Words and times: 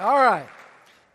All 0.00 0.16
right. 0.16 0.48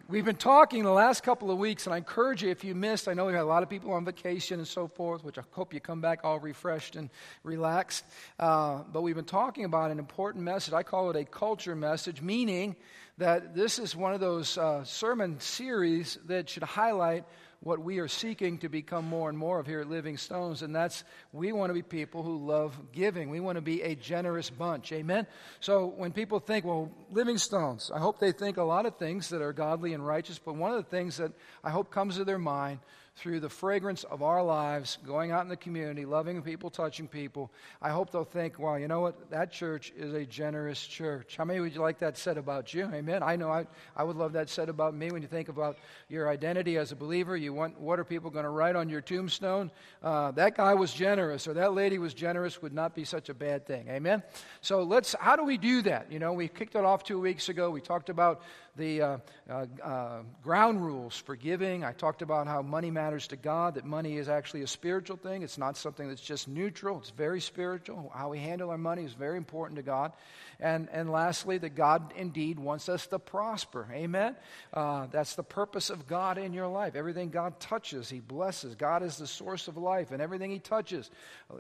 We've 0.08 0.26
been 0.26 0.36
talking 0.36 0.84
the 0.84 0.92
last 0.92 1.24
couple 1.24 1.50
of 1.50 1.58
weeks, 1.58 1.88
and 1.88 1.94
I 1.96 1.98
encourage 1.98 2.44
you, 2.44 2.52
if 2.52 2.64
you 2.64 2.76
missed, 2.76 3.08
I 3.08 3.16
know 3.16 3.26
we 3.26 3.34
had 3.34 3.42
a 3.42 3.44
lot 3.44 3.64
of 3.64 3.70
people 3.70 3.92
on 3.94 4.06
vacation 4.06 4.60
and 4.60 4.68
so 4.68 4.88
forth, 4.88 5.24
which 5.24 5.40
I 5.40 5.42
hope 5.54 5.74
you 5.74 5.80
come 5.80 6.02
back 6.02 6.20
all 6.24 6.40
refreshed 6.40 6.96
and 6.96 7.10
relaxed. 7.42 8.06
Uh, 8.40 8.84
but 8.94 9.02
we've 9.02 9.16
been 9.16 9.26
talking 9.26 9.66
about 9.66 9.90
an 9.90 9.98
important 9.98 10.44
message. 10.44 10.72
I 10.72 10.84
call 10.84 11.10
it 11.10 11.16
a 11.16 11.26
culture 11.26 11.76
message, 11.76 12.22
meaning 12.22 12.76
that 13.18 13.56
this 13.56 13.80
is 13.80 13.96
one 13.96 14.14
of 14.14 14.20
those 14.20 14.56
uh, 14.56 14.84
sermon 14.84 15.40
series 15.40 16.20
that 16.28 16.48
should 16.48 16.62
highlight 16.62 17.26
what 17.62 17.80
we 17.80 18.00
are 18.00 18.08
seeking 18.08 18.58
to 18.60 18.70
become 18.70 19.06
more 19.06 19.30
and 19.30 19.38
more 19.38 19.60
of 19.60 19.68
here 19.68 19.82
at 19.82 19.90
Living 19.90 20.18
Stones, 20.18 20.62
and 20.62 20.76
that's 20.76 21.04
we 21.32 21.52
want 21.52 21.70
to 21.70 21.74
be 21.74 21.82
people 21.82 22.24
who 22.24 22.46
love 22.46 22.78
giving. 22.92 23.30
We 23.30 23.40
want 23.40 23.56
to 23.56 23.62
be 23.62 23.82
a 23.82 23.96
generous 23.96 24.50
bunch. 24.50 24.92
Amen? 24.92 25.28
So 25.60 25.88
when 25.88 26.12
people 26.12 26.40
think, 26.40 26.66
well, 26.66 26.92
Living 27.12 27.38
Stones, 27.38 27.92
I 27.94 28.00
hope 28.00 28.20
they 28.20 28.32
think 28.32 28.58
a 28.58 28.64
lot 28.64 28.86
of 28.86 28.98
things 28.98 29.30
that 29.30 29.42
are 29.42 29.54
godly 29.54 29.94
and 29.94 30.06
righteous, 30.06 30.40
but 30.40 30.56
one 30.56 30.72
of 30.72 30.78
the 30.78 30.90
things 30.90 31.18
that 31.18 31.32
I 31.64 31.72
hope 31.72 31.92
comes 31.92 32.18
to 32.18 32.26
their 32.26 32.40
mind 32.40 32.80
through 33.18 33.40
the 33.40 33.50
fragrance 33.50 34.04
of 34.04 34.22
our 34.22 34.44
lives, 34.44 34.98
going 35.06 35.32
out 35.32 35.44
in 35.44 35.48
the 35.48 35.56
community, 35.56 36.06
loving 36.06 36.42
people, 36.42 36.70
touching 36.70 37.08
people, 37.08 37.50
I 37.82 37.90
hope 37.90 38.12
they'll 38.12 38.26
think, 38.26 38.60
well, 38.60 38.78
you 38.78 38.90
know 38.90 39.00
what? 39.00 39.30
That 39.30 39.52
church 39.52 39.94
is 39.96 40.14
a 40.14 40.26
generous 40.26 40.86
church. 40.86 41.38
How 41.38 41.46
many 41.46 41.62
would 41.62 41.74
you 41.74 41.82
like 41.82 42.00
that 42.00 42.18
said 42.18 42.38
about 42.38 42.74
you? 42.74 42.90
Amen. 42.94 43.24
I 43.24 43.38
know 43.38 43.50
I, 43.50 43.68
I 43.96 44.04
would 44.04 44.18
love 44.18 44.34
that 44.34 44.50
said 44.50 44.68
about 44.68 44.94
me 44.94 45.12
when 45.12 45.22
you 45.22 45.30
think 45.30 45.48
about 45.48 45.78
your 46.10 46.30
identity 46.30 46.78
as 46.78 46.92
a 46.92 46.96
believer. 46.96 47.38
You 47.38 47.54
want, 47.54 47.80
what 47.80 48.00
are 48.00 48.04
people 48.04 48.30
going 48.30 48.44
to 48.44 48.50
write 48.50 48.76
on 48.76 48.90
your 48.90 49.02
tombstone? 49.02 49.72
Uh, 50.04 50.32
that 50.32 50.58
guy 50.58 50.74
was 50.74 50.92
generous 50.94 51.48
or 51.48 51.54
that 51.54 51.74
lady 51.74 51.98
was 51.98 52.14
generous 52.14 52.62
would 52.62 52.74
not 52.74 52.94
be 52.94 53.06
such 53.06 53.30
a 53.30 53.34
bad 53.34 53.66
thing. 53.66 53.88
Amen. 53.88 54.24
So 54.60 54.84
let's, 54.84 55.16
how 55.20 55.38
do 55.38 55.46
we 55.46 55.58
do 55.58 55.82
that? 55.84 56.12
You 56.12 56.20
know, 56.20 56.34
we 56.34 56.50
kicked 56.50 56.76
it 56.76 56.84
off 56.84 57.04
two 57.04 57.22
weeks 57.22 57.48
ago. 57.48 57.70
We 57.70 57.80
talked 57.80 58.10
about 58.10 58.42
the 58.76 59.02
uh, 59.02 59.18
uh, 59.50 59.66
uh, 59.84 60.22
ground 60.44 60.86
rules 60.86 61.18
for 61.18 61.36
giving. 61.36 61.84
I 61.84 61.94
talked 61.94 62.22
about 62.22 62.48
how 62.48 62.62
money 62.62 62.92
matters 62.92 63.28
to 63.28 63.36
God, 63.36 63.76
that 63.76 63.86
money 63.86 64.18
is 64.18 64.28
actually 64.28 64.64
a 64.64 64.68
spiritual 64.68 65.18
thing. 65.18 65.44
It's 65.44 65.58
not 65.58 65.78
something 65.78 66.08
that's 66.10 66.22
just 66.22 66.48
neutral, 66.48 67.00
it's 67.00 67.10
very 67.12 67.42
spiritual. 67.42 68.12
How 68.14 68.30
we 68.30 68.40
handle 68.40 68.70
our 68.70 68.78
money 68.78 69.04
is 69.04 69.14
very 69.14 69.38
important 69.38 69.78
to 69.78 69.84
God. 69.84 70.12
And, 70.60 70.88
and 70.92 71.12
lastly, 71.12 71.58
that 71.58 71.76
God 71.76 72.14
indeed 72.16 72.60
wants 72.60 72.88
us 72.88 73.08
to 73.08 73.20
prosper. 73.20 73.88
Amen? 73.92 74.36
Uh, 74.74 75.08
that's 75.08 75.36
the 75.36 75.44
purpose 75.44 75.90
of 75.90 76.08
God 76.08 76.38
in 76.38 76.54
your 76.54 76.68
life. 76.68 76.96
Everything 76.96 77.30
God 77.30 77.60
touches, 77.60 78.10
He 78.10 78.20
blesses. 78.20 78.76
God 78.76 79.04
is 79.04 79.18
the 79.18 79.28
source 79.28 79.68
of 79.68 79.76
life, 79.76 80.12
and 80.12 80.22
everything 80.22 80.52
He 80.52 80.60
touches 80.60 81.12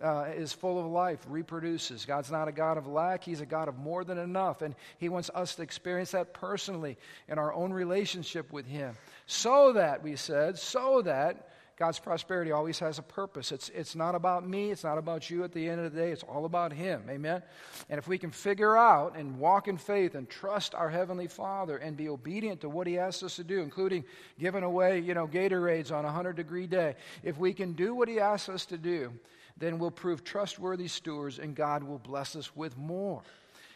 uh, 0.01 0.25
is 0.35 0.53
full 0.53 0.79
of 0.79 0.85
life, 0.85 1.19
reproduces. 1.27 2.05
God's 2.05 2.31
not 2.31 2.47
a 2.47 2.53
God 2.53 2.77
of 2.77 2.87
lack, 2.87 3.23
He's 3.23 3.41
a 3.41 3.45
God 3.45 3.67
of 3.67 3.77
more 3.77 4.03
than 4.03 4.17
enough. 4.17 4.61
And 4.61 4.75
He 4.97 5.09
wants 5.09 5.29
us 5.35 5.55
to 5.55 5.61
experience 5.61 6.11
that 6.11 6.33
personally 6.33 6.97
in 7.27 7.37
our 7.39 7.53
own 7.53 7.71
relationship 7.71 8.51
with 8.51 8.65
Him. 8.65 8.95
So 9.25 9.73
that, 9.73 10.03
we 10.03 10.15
said, 10.15 10.57
so 10.57 11.01
that 11.03 11.49
God's 11.77 11.99
prosperity 11.99 12.51
always 12.51 12.79
has 12.79 12.99
a 12.99 13.03
purpose. 13.03 13.51
It's, 13.51 13.67
it's 13.69 13.95
not 13.95 14.15
about 14.15 14.47
me, 14.47 14.71
it's 14.71 14.85
not 14.85 14.97
about 14.97 15.29
you 15.29 15.43
at 15.43 15.51
the 15.51 15.67
end 15.67 15.81
of 15.81 15.93
the 15.93 15.99
day, 15.99 16.11
it's 16.11 16.23
all 16.23 16.45
about 16.45 16.71
Him. 16.71 17.03
Amen? 17.09 17.43
And 17.89 17.97
if 17.97 18.07
we 18.07 18.17
can 18.17 18.31
figure 18.31 18.77
out 18.77 19.17
and 19.17 19.39
walk 19.39 19.67
in 19.67 19.77
faith 19.77 20.15
and 20.15 20.29
trust 20.29 20.73
our 20.73 20.89
Heavenly 20.89 21.27
Father 21.27 21.75
and 21.77 21.97
be 21.97 22.07
obedient 22.07 22.61
to 22.61 22.69
what 22.69 22.87
He 22.87 22.97
asks 22.97 23.23
us 23.23 23.35
to 23.35 23.43
do, 23.43 23.61
including 23.61 24.05
giving 24.39 24.63
away, 24.63 24.99
you 24.99 25.13
know, 25.13 25.27
Gatorades 25.27 25.91
on 25.91 26.05
a 26.05 26.07
100 26.07 26.37
degree 26.37 26.67
day, 26.67 26.95
if 27.23 27.37
we 27.37 27.51
can 27.53 27.73
do 27.73 27.93
what 27.93 28.07
He 28.07 28.21
asks 28.21 28.47
us 28.47 28.65
to 28.67 28.77
do, 28.77 29.11
then 29.57 29.77
we'll 29.77 29.91
prove 29.91 30.23
trustworthy 30.23 30.87
stewards 30.87 31.39
and 31.39 31.55
God 31.55 31.83
will 31.83 31.99
bless 31.99 32.37
us 32.37 32.55
with 32.55 32.77
more. 32.77 33.21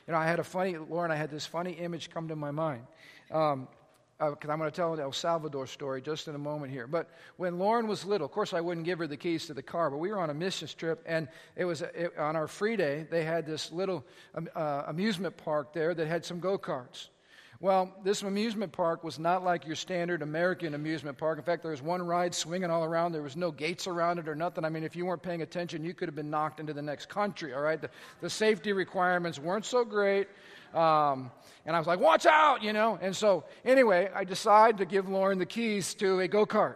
You 0.10 0.16
know, 0.16 0.22
I 0.22 0.26
had 0.26 0.40
a 0.40 0.44
funny, 0.44 0.76
Lauren, 0.76 1.12
I 1.12 1.16
had 1.16 1.30
this 1.30 1.46
funny 1.46 1.74
image 1.74 2.10
come 2.10 2.30
to 2.30 2.36
my 2.36 2.50
mind. 2.50 2.82
Um, 3.30 3.68
because 4.18 4.50
uh, 4.50 4.52
I'm 4.52 4.58
going 4.58 4.72
to 4.72 4.76
tell 4.76 4.92
an 4.92 5.00
El 5.00 5.12
Salvador 5.12 5.68
story 5.68 6.02
just 6.02 6.28
in 6.28 6.34
a 6.34 6.40
moment 6.40 6.72
here. 6.72 6.88
But 6.88 7.12
when 7.38 7.60
Lauren 7.60 7.88
was 7.88 8.04
little, 8.06 8.26
of 8.26 8.32
course, 8.32 8.56
I 8.56 8.60
wouldn't 8.60 8.88
give 8.88 8.98
her 8.98 9.06
the 9.06 9.18
keys 9.18 9.46
to 9.46 9.54
the 9.54 9.62
car, 9.62 9.92
but 9.92 9.98
we 9.98 10.09
were 10.09 10.18
on 10.18 10.31
a 10.31 10.34
mission 10.34 10.68
trip, 10.75 11.03
and 11.06 11.28
it 11.56 11.64
was 11.64 11.84
it, 11.84 12.18
on 12.18 12.36
our 12.36 12.48
free 12.48 12.75
day, 12.75 13.06
they 13.12 13.24
had 13.24 13.46
this 13.46 13.72
little 13.72 14.03
um, 14.34 14.50
uh, 14.56 14.86
amusement 14.88 15.38
park 15.38 15.74
there 15.74 15.94
that 15.94 16.08
had 16.08 16.25
some 16.25 16.40
go 16.40 16.58
karts. 16.58 17.09
Well, 17.62 17.94
this 18.06 18.22
amusement 18.22 18.72
park 18.72 19.03
was 19.03 19.20
not 19.20 19.44
like 19.44 19.68
your 19.68 19.75
standard 19.75 20.22
American 20.22 20.75
amusement 20.75 21.18
park. 21.18 21.38
In 21.38 21.44
fact, 21.44 21.62
there 21.62 21.72
was 21.72 21.81
one 21.81 22.02
ride 22.02 22.34
swinging 22.34 22.72
all 22.72 22.86
around. 22.86 23.12
There 23.12 23.22
was 23.22 23.36
no 23.36 23.52
gates 23.52 23.86
around 23.86 24.18
it 24.18 24.30
or 24.30 24.36
nothing. 24.36 24.64
I 24.64 24.70
mean, 24.70 24.86
if 24.86 24.96
you 24.96 25.06
weren't 25.06 25.22
paying 25.22 25.42
attention, 25.42 25.84
you 25.84 25.94
could 25.94 26.08
have 26.08 26.16
been 26.16 26.30
knocked 26.30 26.62
into 26.62 26.72
the 26.72 26.81
next 26.81 27.09
country, 27.09 27.53
all 27.53 27.62
right? 27.62 27.81
The, 27.81 27.90
the 28.22 28.30
safety 28.30 28.72
requirements 28.72 29.40
weren't 29.40 29.66
so 29.66 29.84
great. 29.84 30.30
Um, 30.74 31.31
and 31.66 31.75
I 31.75 31.80
was 31.80 31.88
like, 31.88 32.00
watch 32.00 32.25
out, 32.25 32.64
you 32.64 32.72
know. 32.72 32.98
And 33.02 33.14
so, 33.14 33.44
anyway, 33.66 34.09
I 34.16 34.24
decided 34.24 34.78
to 34.78 34.86
give 34.86 35.09
Lauren 35.09 35.38
the 35.38 35.46
keys 35.46 35.94
to 35.96 36.22
a 36.22 36.30
go 36.30 36.46
kart. 36.46 36.75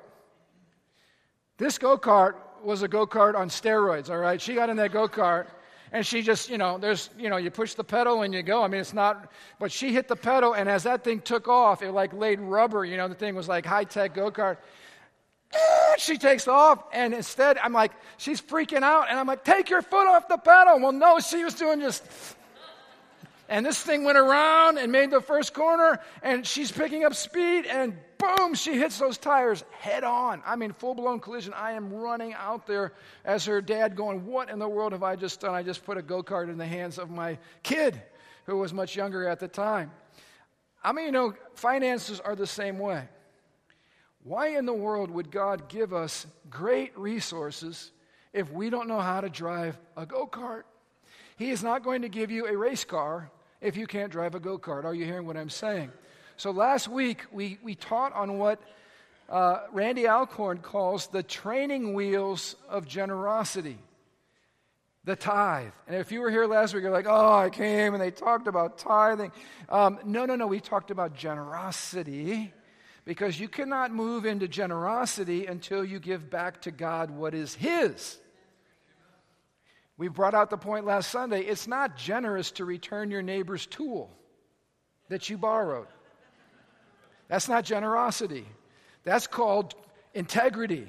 This 1.57 1.77
go 1.77 1.97
kart 1.97 2.33
was 2.61 2.81
a 2.81 2.89
go 2.89 3.07
kart 3.07 3.35
on 3.35 3.47
steroids, 3.47 4.09
all 4.09 4.17
right? 4.17 4.41
She 4.41 4.53
got 4.53 4.69
in 4.69 4.75
that 4.77 4.91
go 4.91 5.07
kart 5.07 5.47
and 5.93 6.05
she 6.05 6.23
just, 6.23 6.49
you 6.49 6.57
know, 6.57 6.77
there's, 6.77 7.11
you 7.17 7.29
know, 7.29 7.37
you 7.37 7.51
push 7.51 7.75
the 7.75 7.83
pedal 7.83 8.23
and 8.23 8.33
you 8.33 8.41
go. 8.41 8.63
I 8.63 8.67
mean, 8.67 8.81
it's 8.81 8.93
not, 8.93 9.31
but 9.59 9.71
she 9.71 9.93
hit 9.93 10.07
the 10.07 10.15
pedal, 10.15 10.53
and 10.53 10.67
as 10.67 10.83
that 10.83 11.03
thing 11.03 11.21
took 11.21 11.47
off, 11.47 11.81
it 11.81 11.91
like 11.91 12.11
laid 12.11 12.41
rubber, 12.41 12.83
you 12.83 12.97
know, 12.97 13.07
the 13.07 13.15
thing 13.15 13.35
was 13.35 13.47
like 13.47 13.65
high 13.65 13.85
tech 13.85 14.15
go 14.15 14.31
kart. 14.31 14.57
She 15.99 16.17
takes 16.17 16.47
off, 16.47 16.83
and 16.91 17.13
instead, 17.13 17.59
I'm 17.59 17.73
like, 17.73 17.91
she's 18.17 18.41
freaking 18.41 18.81
out, 18.81 19.05
and 19.09 19.19
I'm 19.19 19.27
like, 19.27 19.43
take 19.43 19.69
your 19.69 19.83
foot 19.83 20.07
off 20.07 20.27
the 20.27 20.37
pedal. 20.37 20.79
Well, 20.79 20.91
no, 20.91 21.19
she 21.19 21.43
was 21.43 21.53
doing 21.53 21.79
just 21.79 22.03
and 23.53 23.63
this 23.63 23.79
thing 23.79 24.03
went 24.03 24.17
around 24.17 24.79
and 24.79 24.91
made 24.91 25.11
the 25.11 25.21
first 25.21 25.53
corner, 25.53 25.99
and 26.23 26.45
she's 26.45 26.71
picking 26.71 27.05
up 27.05 27.13
speed, 27.13 27.67
and 27.67 27.95
boom, 28.17 28.55
she 28.55 28.79
hits 28.79 28.97
those 28.97 29.19
tires 29.19 29.63
head 29.79 30.03
on. 30.03 30.41
I 30.43 30.55
mean, 30.55 30.71
full 30.71 30.95
blown 30.95 31.19
collision. 31.19 31.53
I 31.53 31.73
am 31.73 31.93
running 31.93 32.33
out 32.33 32.65
there 32.65 32.93
as 33.23 33.45
her 33.45 33.61
dad, 33.61 33.95
going, 33.95 34.25
What 34.25 34.49
in 34.49 34.57
the 34.57 34.67
world 34.67 34.91
have 34.93 35.03
I 35.03 35.15
just 35.15 35.39
done? 35.39 35.53
I 35.53 35.61
just 35.61 35.85
put 35.85 35.97
a 35.97 36.01
go 36.01 36.23
kart 36.23 36.49
in 36.49 36.57
the 36.57 36.65
hands 36.65 36.97
of 36.97 37.11
my 37.11 37.37
kid, 37.61 38.01
who 38.47 38.57
was 38.57 38.73
much 38.73 38.95
younger 38.95 39.27
at 39.27 39.39
the 39.39 39.47
time. 39.47 39.91
I 40.83 40.91
mean, 40.91 41.05
you 41.05 41.11
know, 41.11 41.35
finances 41.53 42.19
are 42.19 42.35
the 42.35 42.47
same 42.47 42.79
way. 42.79 43.07
Why 44.23 44.57
in 44.57 44.65
the 44.65 44.73
world 44.73 45.11
would 45.11 45.29
God 45.29 45.69
give 45.69 45.93
us 45.93 46.25
great 46.49 46.97
resources 46.97 47.91
if 48.33 48.51
we 48.51 48.71
don't 48.71 48.87
know 48.87 48.99
how 48.99 49.21
to 49.21 49.29
drive 49.29 49.77
a 49.95 50.07
go 50.07 50.25
kart? 50.25 50.63
He 51.35 51.51
is 51.51 51.61
not 51.61 51.83
going 51.83 52.01
to 52.01 52.09
give 52.09 52.31
you 52.31 52.47
a 52.47 52.57
race 52.57 52.83
car 52.83 53.29
if 53.63 53.77
you 53.77 53.87
can't 53.87 54.11
drive 54.11 54.35
a 54.35 54.39
go 54.39 54.59
kart. 54.59 54.83
Are 54.83 54.93
you 54.93 55.05
hearing 55.05 55.25
what 55.25 55.37
I'm 55.37 55.49
saying? 55.49 55.91
So 56.37 56.51
last 56.51 56.87
week, 56.87 57.21
we, 57.31 57.57
we 57.63 57.75
taught 57.75 58.13
on 58.13 58.37
what 58.37 58.61
uh, 59.29 59.61
Randy 59.71 60.07
Alcorn 60.07 60.59
calls 60.59 61.07
the 61.07 61.23
training 61.23 61.93
wheels 61.93 62.55
of 62.69 62.87
generosity 62.87 63.79
the 65.05 65.15
tithe. 65.15 65.71
And 65.87 65.97
if 65.97 66.11
you 66.11 66.21
were 66.21 66.31
here 66.31 66.45
last 66.45 66.73
week, 66.73 66.83
you're 66.83 66.91
like, 66.91 67.07
oh, 67.09 67.33
I 67.33 67.49
came 67.49 67.93
and 67.93 68.01
they 68.01 68.11
talked 68.11 68.47
about 68.47 68.77
tithing. 68.77 69.31
Um, 69.67 69.99
no, 70.05 70.25
no, 70.25 70.35
no, 70.35 70.47
we 70.47 70.61
talked 70.61 70.91
about 70.91 71.13
generosity 71.13 72.53
because 73.03 73.37
you 73.37 73.49
cannot 73.49 73.91
move 73.93 74.25
into 74.25 74.47
generosity 74.47 75.45
until 75.45 75.83
you 75.83 75.99
give 75.99 76.29
back 76.29 76.61
to 76.61 76.71
God 76.71 77.11
what 77.11 77.33
is 77.33 77.53
His. 77.53 78.17
We 79.97 80.07
brought 80.07 80.33
out 80.33 80.49
the 80.49 80.57
point 80.57 80.85
last 80.85 81.11
Sunday 81.11 81.41
it's 81.41 81.67
not 81.67 81.95
generous 81.97 82.51
to 82.51 82.65
return 82.65 83.11
your 83.11 83.21
neighbor's 83.21 83.65
tool 83.65 84.09
that 85.09 85.29
you 85.29 85.37
borrowed. 85.37 85.87
That's 87.27 87.47
not 87.47 87.65
generosity. 87.65 88.45
That's 89.03 89.27
called 89.27 89.75
integrity. 90.13 90.87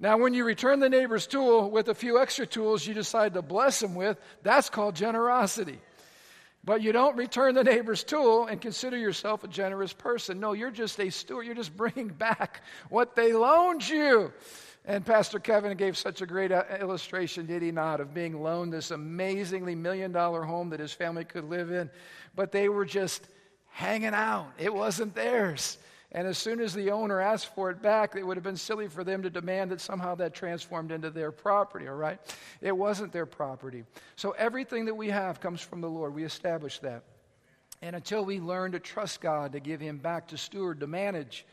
Now, 0.00 0.18
when 0.18 0.34
you 0.34 0.44
return 0.44 0.80
the 0.80 0.88
neighbor's 0.88 1.26
tool 1.26 1.70
with 1.70 1.88
a 1.88 1.94
few 1.94 2.20
extra 2.20 2.46
tools 2.46 2.86
you 2.86 2.92
decide 2.92 3.34
to 3.34 3.42
bless 3.42 3.80
him 3.80 3.94
with, 3.94 4.18
that's 4.42 4.68
called 4.68 4.96
generosity. 4.96 5.78
But 6.64 6.82
you 6.82 6.92
don't 6.92 7.16
return 7.16 7.54
the 7.54 7.64
neighbor's 7.64 8.04
tool 8.04 8.46
and 8.46 8.60
consider 8.60 8.96
yourself 8.96 9.42
a 9.42 9.48
generous 9.48 9.92
person. 9.92 10.38
No, 10.40 10.52
you're 10.52 10.70
just 10.70 10.98
a 11.00 11.10
steward. 11.10 11.46
You're 11.46 11.54
just 11.54 11.76
bringing 11.76 12.08
back 12.08 12.62
what 12.88 13.16
they 13.16 13.32
loaned 13.32 13.88
you. 13.88 14.32
And 14.84 15.06
Pastor 15.06 15.38
Kevin 15.38 15.76
gave 15.76 15.96
such 15.96 16.22
a 16.22 16.26
great 16.26 16.50
uh, 16.50 16.64
illustration, 16.80 17.46
did 17.46 17.62
he 17.62 17.70
not, 17.70 18.00
of 18.00 18.12
being 18.12 18.42
loaned 18.42 18.72
this 18.72 18.90
amazingly 18.90 19.76
million 19.76 20.10
dollar 20.10 20.42
home 20.42 20.70
that 20.70 20.80
his 20.80 20.92
family 20.92 21.24
could 21.24 21.44
live 21.44 21.70
in. 21.70 21.88
But 22.34 22.50
they 22.50 22.68
were 22.68 22.84
just 22.84 23.28
hanging 23.68 24.14
out, 24.14 24.52
it 24.58 24.72
wasn't 24.72 25.14
theirs. 25.14 25.78
And 26.14 26.28
as 26.28 26.36
soon 26.36 26.60
as 26.60 26.74
the 26.74 26.90
owner 26.90 27.20
asked 27.20 27.54
for 27.54 27.70
it 27.70 27.80
back, 27.80 28.16
it 28.16 28.26
would 28.26 28.36
have 28.36 28.44
been 28.44 28.56
silly 28.56 28.86
for 28.86 29.02
them 29.02 29.22
to 29.22 29.30
demand 29.30 29.70
that 29.70 29.80
somehow 29.80 30.14
that 30.16 30.34
transformed 30.34 30.92
into 30.92 31.08
their 31.08 31.32
property, 31.32 31.88
all 31.88 31.94
right? 31.94 32.18
It 32.60 32.76
wasn't 32.76 33.12
their 33.12 33.24
property. 33.24 33.84
So 34.16 34.32
everything 34.32 34.84
that 34.84 34.94
we 34.94 35.08
have 35.08 35.40
comes 35.40 35.62
from 35.62 35.80
the 35.80 35.88
Lord. 35.88 36.14
We 36.14 36.24
established 36.24 36.82
that. 36.82 37.02
And 37.80 37.96
until 37.96 38.26
we 38.26 38.40
learn 38.40 38.72
to 38.72 38.78
trust 38.78 39.22
God, 39.22 39.52
to 39.52 39.60
give 39.60 39.80
Him 39.80 39.96
back, 39.96 40.28
to 40.28 40.36
steward, 40.36 40.80
to 40.80 40.86
manage, 40.86 41.46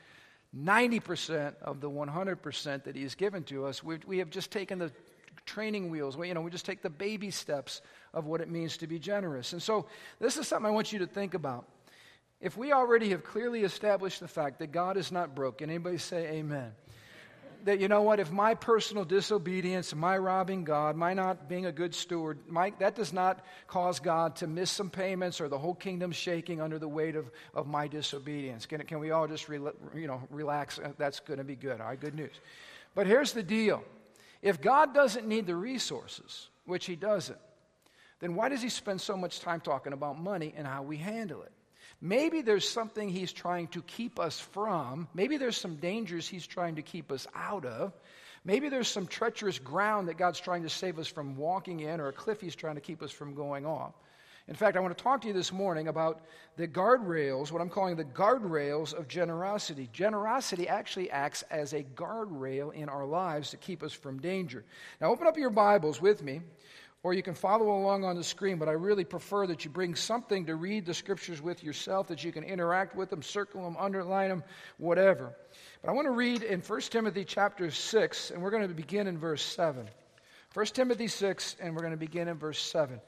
90% 0.57 1.55
of 1.61 1.79
the 1.79 1.89
100% 1.89 2.83
that 2.83 2.95
He's 2.95 3.15
given 3.15 3.43
to 3.45 3.65
us, 3.65 3.83
we, 3.83 3.99
we 4.07 4.17
have 4.17 4.29
just 4.29 4.51
taken 4.51 4.79
the 4.79 4.91
training 5.45 5.89
wheels. 5.89 6.17
We, 6.17 6.27
you 6.27 6.33
know, 6.33 6.41
we 6.41 6.51
just 6.51 6.65
take 6.65 6.81
the 6.81 6.89
baby 6.89 7.31
steps 7.31 7.81
of 8.13 8.25
what 8.25 8.41
it 8.41 8.49
means 8.49 8.77
to 8.77 8.87
be 8.87 8.99
generous. 8.99 9.53
And 9.53 9.61
so, 9.61 9.85
this 10.19 10.37
is 10.37 10.47
something 10.47 10.67
I 10.67 10.71
want 10.71 10.91
you 10.91 10.99
to 10.99 11.07
think 11.07 11.33
about. 11.33 11.65
if 12.41 12.57
we 12.57 12.71
already 12.71 13.09
have 13.09 13.23
clearly 13.23 13.63
established 13.63 14.19
the 14.19 14.27
fact 14.27 14.59
that 14.59 14.71
God 14.71 14.97
is 14.97 15.11
not 15.11 15.35
broken, 15.35 15.69
anybody 15.69 15.97
say 15.97 16.27
amen? 16.27 16.71
That 17.69 17.79
you 17.79 17.87
know 17.87 18.01
what, 18.01 18.19
if 18.19 18.31
my 18.31 18.55
personal 18.55 19.05
disobedience, 19.05 19.93
my 19.93 20.17
robbing 20.17 20.63
God, 20.63 20.95
my 20.95 21.13
not 21.13 21.47
being 21.47 21.67
a 21.67 21.71
good 21.71 21.93
steward, 21.93 22.39
my, 22.47 22.73
that 22.79 22.95
does 22.95 23.13
not 23.13 23.45
cause 23.67 23.99
God 23.99 24.37
to 24.37 24.47
miss 24.47 24.71
some 24.71 24.89
payments 24.89 25.39
or 25.39 25.47
the 25.49 25.59
whole 25.59 25.75
kingdom 25.75 26.11
shaking 26.11 26.61
under 26.61 26.79
the 26.79 26.87
weight 26.87 27.15
of, 27.15 27.29
of 27.53 27.67
my 27.67 27.87
disobedience. 27.87 28.65
Can, 28.65 28.81
can 28.85 28.97
we 28.97 29.11
all 29.11 29.27
just 29.27 29.47
re, 29.47 29.59
you 29.93 30.07
know, 30.07 30.19
relax? 30.31 30.79
Uh, 30.79 30.93
that's 30.97 31.19
going 31.19 31.37
to 31.37 31.43
be 31.43 31.55
good. 31.55 31.79
All 31.79 31.89
right, 31.89 31.99
good 31.99 32.15
news. 32.15 32.33
But 32.95 33.05
here's 33.05 33.33
the 33.33 33.43
deal 33.43 33.83
if 34.41 34.59
God 34.59 34.95
doesn't 34.95 35.27
need 35.27 35.45
the 35.45 35.55
resources, 35.55 36.49
which 36.65 36.87
He 36.87 36.95
doesn't, 36.95 37.37
then 38.19 38.33
why 38.33 38.49
does 38.49 38.63
He 38.63 38.69
spend 38.69 38.99
so 38.99 39.15
much 39.15 39.41
time 39.41 39.61
talking 39.61 39.93
about 39.93 40.19
money 40.19 40.55
and 40.57 40.65
how 40.65 40.81
we 40.81 40.97
handle 40.97 41.43
it? 41.43 41.51
Maybe 42.01 42.41
there's 42.41 42.67
something 42.67 43.09
he's 43.09 43.33
trying 43.33 43.67
to 43.69 43.81
keep 43.81 44.19
us 44.19 44.39
from. 44.39 45.07
Maybe 45.13 45.37
there's 45.37 45.57
some 45.57 45.75
dangers 45.75 46.27
he's 46.27 46.47
trying 46.47 46.75
to 46.75 46.81
keep 46.81 47.11
us 47.11 47.27
out 47.35 47.65
of. 47.65 47.93
Maybe 48.45 48.69
there's 48.69 48.87
some 48.87 49.05
treacherous 49.05 49.59
ground 49.59 50.07
that 50.07 50.17
God's 50.17 50.39
trying 50.39 50.63
to 50.63 50.69
save 50.69 50.97
us 50.97 51.07
from 51.07 51.35
walking 51.35 51.81
in 51.81 51.99
or 51.99 52.07
a 52.07 52.13
cliff 52.13 52.39
he's 52.39 52.55
trying 52.55 52.75
to 52.75 52.81
keep 52.81 53.03
us 53.03 53.11
from 53.11 53.35
going 53.35 53.65
off. 53.65 53.93
In 54.47 54.55
fact, 54.55 54.77
I 54.77 54.79
want 54.79 54.97
to 54.97 55.03
talk 55.03 55.21
to 55.21 55.27
you 55.27 55.33
this 55.33 55.51
morning 55.53 55.89
about 55.89 56.21
the 56.57 56.67
guardrails, 56.67 57.51
what 57.51 57.61
I'm 57.61 57.69
calling 57.69 57.95
the 57.95 58.03
guardrails 58.03 58.95
of 58.97 59.07
generosity. 59.07 59.89
Generosity 59.93 60.67
actually 60.67 61.11
acts 61.11 61.43
as 61.51 61.73
a 61.73 61.83
guardrail 61.83 62.73
in 62.73 62.89
our 62.89 63.05
lives 63.05 63.51
to 63.51 63.57
keep 63.57 63.83
us 63.83 63.93
from 63.93 64.19
danger. 64.19 64.63
Now, 64.99 65.11
open 65.11 65.27
up 65.27 65.37
your 65.37 65.51
Bibles 65.51 66.01
with 66.01 66.23
me 66.23 66.41
or 67.01 67.13
you 67.13 67.23
can 67.23 67.33
follow 67.33 67.71
along 67.71 68.03
on 68.03 68.15
the 68.15 68.23
screen, 68.23 68.57
but 68.57 68.67
I 68.67 68.73
really 68.73 69.05
prefer 69.05 69.47
that 69.47 69.63
you 69.63 69.71
bring 69.71 69.95
something 69.95 70.45
to 70.45 70.55
read 70.55 70.85
the 70.85 70.93
scriptures 70.93 71.41
with 71.41 71.63
yourself, 71.63 72.07
that 72.07 72.23
you 72.23 72.31
can 72.33 72.43
interact 72.43 72.95
with 72.95 73.09
them, 73.09 73.21
circle 73.21 73.63
them, 73.63 73.77
underline 73.79 74.29
them, 74.29 74.43
whatever. 74.77 75.33
But 75.81 75.89
I 75.89 75.93
want 75.93 76.07
to 76.07 76.11
read 76.11 76.43
in 76.43 76.59
1 76.59 76.81
Timothy 76.81 77.23
chapter 77.23 77.71
6, 77.71 78.31
and 78.31 78.41
we're 78.41 78.51
going 78.51 78.67
to 78.67 78.73
begin 78.73 79.07
in 79.07 79.17
verse 79.17 79.41
7. 79.41 79.87
1 80.53 80.65
Timothy 80.67 81.07
6, 81.07 81.55
and 81.61 81.73
we're 81.73 81.81
going 81.81 81.91
to 81.91 81.97
begin 81.97 82.27
in 82.27 82.37
verse 82.37 82.61
7. 82.61 82.99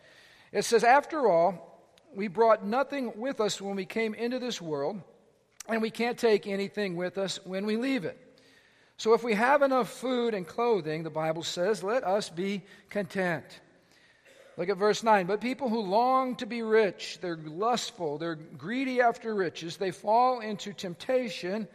It 0.53 0.63
says, 0.63 0.83
After 0.83 1.27
all, 1.27 1.81
we 2.15 2.27
brought 2.27 2.65
nothing 2.65 3.13
with 3.17 3.41
us 3.41 3.61
when 3.61 3.75
we 3.75 3.85
came 3.85 4.13
into 4.13 4.39
this 4.39 4.61
world, 4.61 5.01
and 5.67 5.81
we 5.81 5.89
can't 5.89 6.17
take 6.17 6.47
anything 6.47 6.95
with 6.95 7.17
us 7.17 7.39
when 7.45 7.65
we 7.65 7.77
leave 7.77 8.05
it. 8.05 8.17
So 8.95 9.13
if 9.15 9.23
we 9.23 9.33
have 9.33 9.63
enough 9.63 9.89
food 9.89 10.33
and 10.35 10.47
clothing, 10.47 11.03
the 11.03 11.09
Bible 11.09 11.41
says, 11.41 11.83
let 11.83 12.03
us 12.03 12.29
be 12.29 12.61
content. 12.89 13.60
Look 14.61 14.69
at 14.69 14.77
verse 14.77 15.01
9. 15.01 15.25
But 15.25 15.41
people 15.41 15.69
who 15.69 15.79
long 15.79 16.35
to 16.35 16.45
be 16.45 16.61
rich, 16.61 17.17
they're 17.19 17.35
lustful, 17.35 18.19
they're 18.19 18.35
greedy 18.35 19.01
after 19.01 19.33
riches, 19.33 19.77
they 19.77 19.89
fall 19.89 20.39
into 20.39 20.71
temptation. 20.71 21.67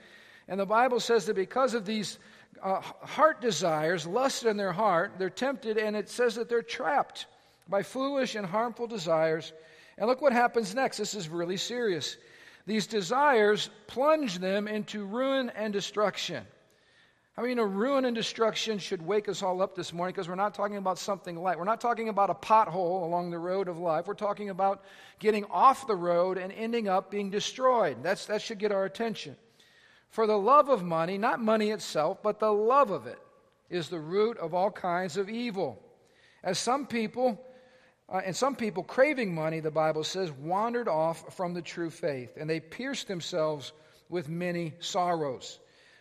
And 0.46 0.60
the 0.60 0.66
Bible 0.66 1.00
says 1.00 1.26
that 1.26 1.34
because 1.34 1.74
of 1.74 1.84
these 1.84 2.20
uh, 2.62 2.80
heart 2.80 3.40
desires, 3.40 4.06
lust 4.06 4.44
in 4.44 4.56
their 4.56 4.70
heart, 4.70 5.14
they're 5.18 5.30
tempted, 5.30 5.78
and 5.78 5.96
it 5.96 6.08
says 6.08 6.36
that 6.36 6.48
they're 6.48 6.62
trapped 6.62 7.26
by 7.68 7.82
foolish 7.82 8.36
and 8.36 8.46
harmful 8.46 8.86
desires. 8.86 9.52
And 9.98 10.06
look 10.06 10.22
what 10.22 10.32
happens 10.32 10.72
next. 10.72 10.98
This 10.98 11.14
is 11.14 11.28
really 11.28 11.56
serious. 11.56 12.16
These 12.68 12.86
desires 12.86 13.68
plunge 13.88 14.38
them 14.38 14.68
into 14.68 15.04
ruin 15.06 15.50
and 15.56 15.72
destruction. 15.72 16.46
I 17.38 17.42
mean, 17.42 17.58
a 17.58 17.66
ruin 17.66 18.06
and 18.06 18.14
destruction 18.14 18.78
should 18.78 19.02
wake 19.02 19.28
us 19.28 19.42
all 19.42 19.60
up 19.60 19.74
this 19.74 19.92
morning 19.92 20.14
because 20.14 20.26
we're 20.26 20.36
not 20.36 20.54
talking 20.54 20.78
about 20.78 20.98
something 20.98 21.36
light. 21.36 21.58
We're 21.58 21.64
not 21.64 21.82
talking 21.82 22.08
about 22.08 22.30
a 22.30 22.34
pothole 22.34 23.02
along 23.02 23.30
the 23.30 23.38
road 23.38 23.68
of 23.68 23.78
life. 23.78 24.06
We're 24.06 24.14
talking 24.14 24.48
about 24.48 24.82
getting 25.18 25.44
off 25.50 25.86
the 25.86 25.96
road 25.96 26.38
and 26.38 26.50
ending 26.50 26.88
up 26.88 27.10
being 27.10 27.28
destroyed. 27.28 27.98
That's, 28.02 28.24
that 28.26 28.40
should 28.40 28.58
get 28.58 28.72
our 28.72 28.86
attention. 28.86 29.36
For 30.08 30.26
the 30.26 30.38
love 30.38 30.70
of 30.70 30.82
money, 30.82 31.18
not 31.18 31.38
money 31.38 31.72
itself, 31.72 32.22
but 32.22 32.40
the 32.40 32.52
love 32.52 32.90
of 32.90 33.06
it, 33.06 33.18
is 33.68 33.90
the 33.90 34.00
root 34.00 34.38
of 34.38 34.54
all 34.54 34.70
kinds 34.70 35.18
of 35.18 35.28
evil. 35.28 35.78
As 36.42 36.58
some 36.58 36.86
people, 36.86 37.44
uh, 38.08 38.22
and 38.24 38.34
some 38.34 38.56
people 38.56 38.82
craving 38.82 39.34
money, 39.34 39.60
the 39.60 39.70
Bible 39.70 40.04
says, 40.04 40.32
wandered 40.32 40.88
off 40.88 41.36
from 41.36 41.52
the 41.52 41.60
true 41.60 41.90
faith, 41.90 42.38
and 42.38 42.48
they 42.48 42.60
pierced 42.60 43.08
themselves 43.08 43.72
with 44.08 44.30
many 44.30 44.72
sorrows. 44.78 45.58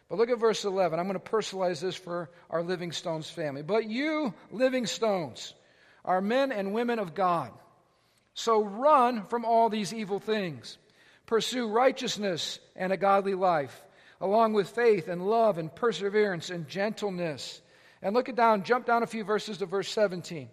But 0.09 0.17
look 0.17 0.29
at 0.29 0.39
verse 0.39 0.63
11. 0.65 0.99
I'm 0.99 1.07
going 1.07 1.19
to 1.19 1.31
personalize 1.31 1.81
this 1.81 1.95
for 1.95 2.29
our 2.49 2.61
Living 2.61 2.91
Stones 2.91 3.29
family. 3.29 3.63
But 3.63 3.85
you, 3.85 4.33
Living 4.51 4.85
Stones, 4.85 5.53
are 6.03 6.21
men 6.21 6.51
and 6.51 6.73
women 6.73 6.99
of 6.99 7.15
God. 7.15 7.51
So 8.35 8.63
run 8.63 9.23
from 9.23 9.45
all 9.45 9.69
these 9.69 9.93
evil 9.93 10.19
things. 10.19 10.77
Pursue 11.25 11.67
righteousness 11.67 12.59
and 12.75 12.93
a 12.93 12.97
godly 12.97 13.33
life, 13.33 13.83
along 14.21 14.53
with 14.53 14.69
faith 14.69 15.07
and 15.07 15.25
love 15.25 15.57
and 15.57 15.73
perseverance 15.73 16.51
and 16.51 16.67
gentleness. 16.67 17.61
And 18.01 18.13
look 18.13 18.29
it 18.29 18.35
down, 18.35 18.63
jump 18.63 18.85
down 18.85 19.01
a 19.01 19.07
few 19.07 19.23
verses 19.23 19.57
to 19.57 19.65
verse 19.65 19.89
17. 19.89 20.49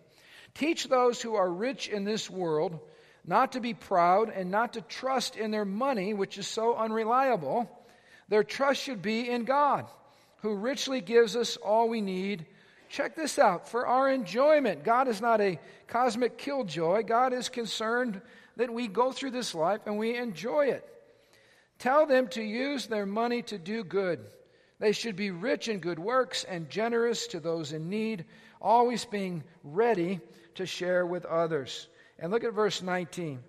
Teach 0.55 0.88
those 0.88 1.20
who 1.20 1.34
are 1.34 1.50
rich 1.50 1.88
in 1.88 2.05
this 2.05 2.31
world 2.31 2.78
not 3.25 3.52
to 3.52 3.60
be 3.60 3.75
proud 3.75 4.31
and 4.31 4.50
not 4.50 4.72
to 4.72 4.81
trust 4.81 5.37
in 5.37 5.50
their 5.50 5.64
money, 5.64 6.14
which 6.14 6.38
is 6.38 6.46
so 6.46 6.75
unreliable 6.75 7.69
their 8.32 8.43
trust 8.43 8.81
should 8.81 9.02
be 9.02 9.29
in 9.29 9.44
God, 9.44 9.84
who 10.40 10.55
richly 10.55 11.02
gives 11.02 11.37
us 11.37 11.58
all 11.58 11.90
we 11.90 12.00
need. 12.00 12.46
Check 12.88 13.14
this 13.14 13.38
out 13.38 13.69
for 13.69 13.87
our 13.87 14.11
enjoyment. 14.11 14.84
God 14.84 15.06
is 15.06 15.20
not 15.20 15.43
a 15.43 15.61
cosmic 15.87 16.38
killjoy. 16.38 17.02
God 17.02 17.34
is 17.34 17.50
concerned 17.50 18.23
that 18.56 18.73
we 18.73 18.88
go 18.88 19.12
through 19.12 19.32
this 19.32 19.55
life 19.55 19.82
and 19.84 19.99
we 19.99 20.17
enjoy 20.17 20.69
it. 20.69 20.82
Tell 21.79 22.06
them 22.06 22.26
to 22.29 22.43
use 22.43 22.87
their 22.87 23.05
money 23.05 23.43
to 23.43 23.58
do 23.58 23.84
good. 23.84 24.25
They 24.79 24.93
should 24.93 25.14
be 25.14 25.31
rich 25.31 25.69
in 25.69 25.81
good 25.81 25.99
works 25.99 26.44
and 26.44 26.70
generous 26.70 27.26
to 27.26 27.38
those 27.38 27.75
in 27.75 27.90
need, 27.90 28.25
always 28.62 29.05
being 29.05 29.44
ready 29.62 30.20
to 30.55 30.64
share 30.64 31.05
with 31.05 31.26
others. 31.26 31.87
And 32.19 32.32
look 32.32 32.44
at 32.44 32.55
verse 32.55 32.81
19. 32.81 33.40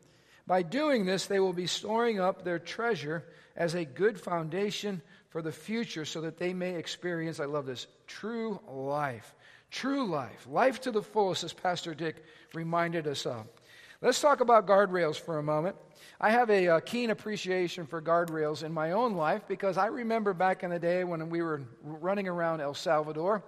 By 0.45 0.61
doing 0.61 1.05
this, 1.05 1.25
they 1.25 1.39
will 1.39 1.53
be 1.53 1.67
storing 1.67 2.19
up 2.19 2.43
their 2.43 2.59
treasure 2.59 3.23
as 3.55 3.75
a 3.75 3.85
good 3.85 4.19
foundation 4.19 5.01
for 5.29 5.41
the 5.41 5.51
future 5.51 6.05
so 6.05 6.21
that 6.21 6.37
they 6.37 6.53
may 6.53 6.75
experience, 6.75 7.39
I 7.39 7.45
love 7.45 7.65
this, 7.65 7.87
true 8.07 8.59
life. 8.67 9.35
True 9.71 10.05
life. 10.05 10.45
Life 10.47 10.81
to 10.81 10.91
the 10.91 11.01
fullest, 11.01 11.43
as 11.43 11.53
Pastor 11.53 11.95
Dick 11.95 12.23
reminded 12.53 13.07
us 13.07 13.25
of. 13.25 13.47
Let's 14.01 14.21
talk 14.21 14.41
about 14.41 14.67
guardrails 14.67 15.19
for 15.19 15.39
a 15.39 15.43
moment. 15.43 15.75
I 16.19 16.29
have 16.29 16.49
a, 16.49 16.65
a, 16.65 16.75
uh, 16.75 16.79
keen 16.81 17.09
appreciation 17.09 17.85
for 17.85 18.01
guardrails 18.01 18.63
in 18.63 18.71
my 18.71 18.91
own 18.91 19.13
life 19.15 19.43
because 19.47 19.77
I 19.77 19.87
remember 19.87 20.33
back 20.33 20.63
in 20.63 20.69
the 20.69 20.79
day 20.79 21.03
when 21.03 21.29
we 21.29 21.41
were 21.41 21.61
running 21.81 22.27
around 22.27 22.61
El 22.61 22.73
Salvador. 22.73 23.43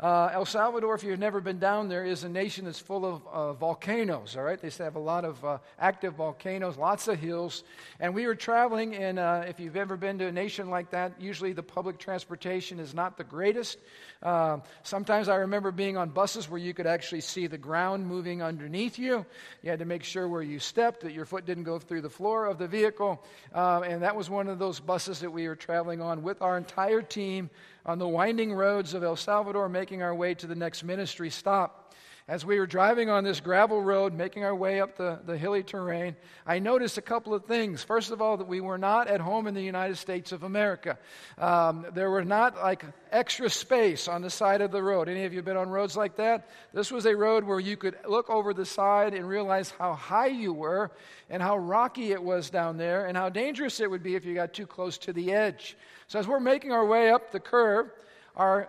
Uh, 0.00 0.30
El 0.32 0.46
Salvador, 0.46 0.94
if 0.94 1.02
you've 1.02 1.18
never 1.18 1.40
been 1.40 1.58
down 1.58 1.88
there, 1.88 2.04
is 2.04 2.22
a 2.22 2.28
nation 2.28 2.66
that's 2.66 2.78
full 2.78 3.04
of 3.04 3.26
uh, 3.26 3.52
volcanoes, 3.54 4.36
all 4.36 4.44
right? 4.44 4.60
They 4.60 4.70
have 4.84 4.94
a 4.94 5.00
lot 5.00 5.24
of 5.24 5.44
uh, 5.44 5.58
active 5.76 6.14
volcanoes, 6.14 6.76
lots 6.76 7.08
of 7.08 7.18
hills. 7.18 7.64
And 7.98 8.14
we 8.14 8.24
were 8.26 8.36
traveling, 8.36 8.94
and 8.94 9.18
uh, 9.18 9.42
if 9.48 9.58
you've 9.58 9.74
ever 9.74 9.96
been 9.96 10.16
to 10.20 10.26
a 10.26 10.32
nation 10.32 10.70
like 10.70 10.90
that, 10.90 11.20
usually 11.20 11.52
the 11.52 11.64
public 11.64 11.98
transportation 11.98 12.78
is 12.78 12.94
not 12.94 13.16
the 13.16 13.24
greatest. 13.24 13.78
Uh, 14.22 14.58
sometimes 14.84 15.28
I 15.28 15.34
remember 15.36 15.72
being 15.72 15.96
on 15.96 16.10
buses 16.10 16.48
where 16.48 16.60
you 16.60 16.74
could 16.74 16.86
actually 16.86 17.22
see 17.22 17.48
the 17.48 17.58
ground 17.58 18.06
moving 18.06 18.40
underneath 18.40 19.00
you. 19.00 19.26
You 19.64 19.70
had 19.70 19.80
to 19.80 19.84
make 19.84 20.04
sure 20.04 20.28
where 20.28 20.42
you 20.42 20.60
stepped 20.60 21.00
that 21.00 21.12
your 21.12 21.24
foot 21.24 21.44
didn't 21.44 21.64
go 21.64 21.80
through 21.80 22.02
the 22.02 22.10
floor 22.10 22.46
of 22.46 22.58
the 22.58 22.68
vehicle. 22.68 23.24
Uh, 23.52 23.80
and 23.80 24.02
that 24.02 24.14
was 24.14 24.30
one 24.30 24.46
of 24.46 24.60
those 24.60 24.78
buses 24.78 25.18
that 25.20 25.32
we 25.32 25.48
were 25.48 25.56
traveling 25.56 26.00
on 26.00 26.22
with 26.22 26.40
our 26.40 26.56
entire 26.56 27.02
team 27.02 27.50
on 27.88 27.98
the 27.98 28.06
winding 28.06 28.52
roads 28.52 28.92
of 28.92 29.02
El 29.02 29.16
Salvador, 29.16 29.66
making 29.66 30.02
our 30.02 30.14
way 30.14 30.34
to 30.34 30.46
the 30.46 30.54
next 30.54 30.84
ministry 30.84 31.30
stop. 31.30 31.94
As 32.28 32.44
we 32.44 32.58
were 32.58 32.66
driving 32.66 33.08
on 33.08 33.24
this 33.24 33.40
gravel 33.40 33.82
road, 33.82 34.12
making 34.12 34.44
our 34.44 34.54
way 34.54 34.82
up 34.82 34.98
the, 34.98 35.18
the 35.24 35.38
hilly 35.38 35.62
terrain, 35.62 36.14
I 36.46 36.58
noticed 36.58 36.98
a 36.98 37.02
couple 37.02 37.32
of 37.32 37.46
things. 37.46 37.82
First 37.82 38.10
of 38.10 38.20
all, 38.20 38.36
that 38.36 38.46
we 38.46 38.60
were 38.60 38.76
not 38.76 39.08
at 39.08 39.22
home 39.22 39.46
in 39.46 39.54
the 39.54 39.62
United 39.62 39.96
States 39.96 40.30
of 40.30 40.42
America. 40.42 40.98
Um, 41.38 41.86
there 41.94 42.10
were 42.10 42.26
not 42.26 42.56
like 42.56 42.84
extra 43.10 43.48
space 43.48 44.08
on 44.08 44.20
the 44.20 44.28
side 44.28 44.60
of 44.60 44.72
the 44.72 44.82
road. 44.82 45.08
Any 45.08 45.24
of 45.24 45.32
you 45.32 45.40
been 45.40 45.56
on 45.56 45.70
roads 45.70 45.96
like 45.96 46.16
that? 46.16 46.50
This 46.74 46.92
was 46.92 47.06
a 47.06 47.16
road 47.16 47.44
where 47.44 47.60
you 47.60 47.78
could 47.78 47.96
look 48.06 48.28
over 48.28 48.52
the 48.52 48.66
side 48.66 49.14
and 49.14 49.26
realize 49.26 49.70
how 49.78 49.94
high 49.94 50.26
you 50.26 50.52
were 50.52 50.90
and 51.30 51.42
how 51.42 51.56
rocky 51.56 52.12
it 52.12 52.22
was 52.22 52.50
down 52.50 52.76
there 52.76 53.06
and 53.06 53.16
how 53.16 53.30
dangerous 53.30 53.80
it 53.80 53.90
would 53.90 54.02
be 54.02 54.16
if 54.16 54.26
you 54.26 54.34
got 54.34 54.52
too 54.52 54.66
close 54.66 54.98
to 54.98 55.14
the 55.14 55.32
edge. 55.32 55.78
So, 56.08 56.18
as 56.18 56.28
we're 56.28 56.40
making 56.40 56.72
our 56.72 56.84
way 56.84 57.10
up 57.10 57.32
the 57.32 57.40
curve, 57.40 57.90
our 58.36 58.68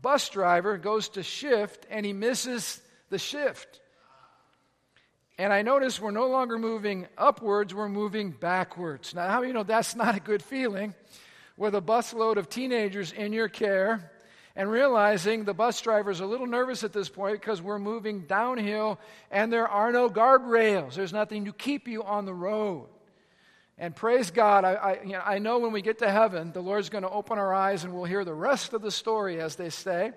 bus 0.00 0.30
driver 0.30 0.78
goes 0.78 1.10
to 1.10 1.22
shift 1.22 1.86
and 1.90 2.06
he 2.06 2.14
misses 2.14 2.80
the 3.14 3.18
shift. 3.20 3.80
And 5.38 5.52
I 5.52 5.62
notice 5.62 6.00
we're 6.00 6.10
no 6.10 6.26
longer 6.26 6.58
moving 6.58 7.06
upwards, 7.16 7.72
we're 7.72 7.88
moving 7.88 8.32
backwards. 8.32 9.14
Now, 9.14 9.28
how 9.28 9.42
you 9.42 9.52
know 9.52 9.62
that's 9.62 9.94
not 10.02 10.16
a 10.16 10.20
good 10.20 10.42
feeling 10.42 10.94
with 11.56 11.76
a 11.76 11.80
busload 11.80 12.38
of 12.38 12.48
teenagers 12.48 13.12
in 13.12 13.32
your 13.32 13.48
care 13.48 14.10
and 14.56 14.68
realizing 14.68 15.44
the 15.44 15.54
bus 15.54 15.80
driver 15.80 16.10
is 16.10 16.18
a 16.18 16.26
little 16.26 16.48
nervous 16.48 16.82
at 16.82 16.92
this 16.92 17.08
point 17.08 17.40
because 17.40 17.62
we're 17.62 17.78
moving 17.78 18.22
downhill 18.22 18.98
and 19.30 19.52
there 19.52 19.68
are 19.68 19.92
no 19.92 20.10
guardrails. 20.10 20.94
There's 20.94 21.12
nothing 21.12 21.44
to 21.44 21.52
keep 21.52 21.86
you 21.86 22.02
on 22.02 22.24
the 22.24 22.34
road. 22.34 22.88
And 23.78 23.94
praise 23.94 24.32
God, 24.32 24.64
I, 24.64 24.72
I, 24.74 25.02
you 25.04 25.12
know, 25.12 25.22
I 25.24 25.38
know 25.38 25.60
when 25.60 25.70
we 25.70 25.82
get 25.82 25.98
to 26.00 26.10
heaven, 26.10 26.50
the 26.50 26.60
Lord's 26.60 26.88
going 26.88 27.02
to 27.02 27.10
open 27.10 27.38
our 27.38 27.54
eyes 27.54 27.84
and 27.84 27.94
we'll 27.94 28.06
hear 28.06 28.24
the 28.24 28.34
rest 28.34 28.72
of 28.72 28.82
the 28.82 28.90
story, 28.90 29.40
as 29.40 29.54
they 29.54 29.70
say. 29.70 30.10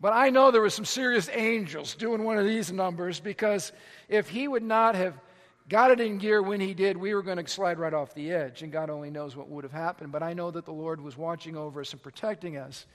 But 0.00 0.12
I 0.12 0.30
know 0.30 0.50
there 0.50 0.60
were 0.60 0.70
some 0.70 0.84
serious 0.84 1.28
angels 1.32 1.94
doing 1.94 2.24
one 2.24 2.38
of 2.38 2.44
these 2.44 2.72
numbers 2.72 3.20
because 3.20 3.72
if 4.08 4.28
he 4.28 4.48
would 4.48 4.62
not 4.62 4.94
have 4.96 5.14
got 5.68 5.90
it 5.90 6.00
in 6.00 6.18
gear 6.18 6.42
when 6.42 6.60
he 6.60 6.74
did, 6.74 6.96
we 6.96 7.14
were 7.14 7.22
going 7.22 7.42
to 7.42 7.50
slide 7.50 7.78
right 7.78 7.94
off 7.94 8.14
the 8.14 8.32
edge. 8.32 8.62
And 8.62 8.72
God 8.72 8.90
only 8.90 9.10
knows 9.10 9.36
what 9.36 9.48
would 9.48 9.64
have 9.64 9.72
happened. 9.72 10.12
But 10.12 10.22
I 10.22 10.34
know 10.34 10.50
that 10.50 10.64
the 10.66 10.72
Lord 10.72 11.00
was 11.00 11.16
watching 11.16 11.56
over 11.56 11.80
us 11.80 11.92
and 11.92 12.02
protecting 12.02 12.56
us. 12.56 12.86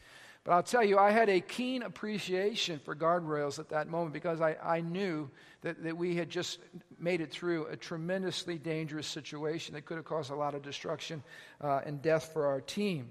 But 0.44 0.54
I'll 0.54 0.64
tell 0.64 0.84
you, 0.84 0.98
I 0.98 1.12
had 1.12 1.30
a 1.30 1.42
keen 1.42 1.84
appreciation 1.84 2.80
for 2.80 2.96
guardrails 2.96 3.60
at 3.60 3.70
that 3.70 3.90
moment 3.90 4.14
because 4.14 4.40
I, 4.40 4.56
I 4.64 4.82
knew 4.82 5.30
that, 5.62 5.84
that 5.84 5.98
we 5.98 6.16
had 6.16 6.30
just 6.30 6.60
made 6.98 7.22
it 7.22 7.32
through 7.32 7.66
a 7.68 7.76
tremendously 7.76 8.58
dangerous 8.58 9.08
situation 9.08 9.74
that 9.74 9.86
could 9.86 9.98
have 9.98 10.06
caused 10.06 10.32
a 10.32 10.36
lot 10.36 10.56
of 10.56 10.62
destruction 10.62 11.24
uh, 11.62 11.82
and 11.86 12.02
death 12.02 12.32
for 12.32 12.46
our 12.48 12.62
team. 12.62 13.10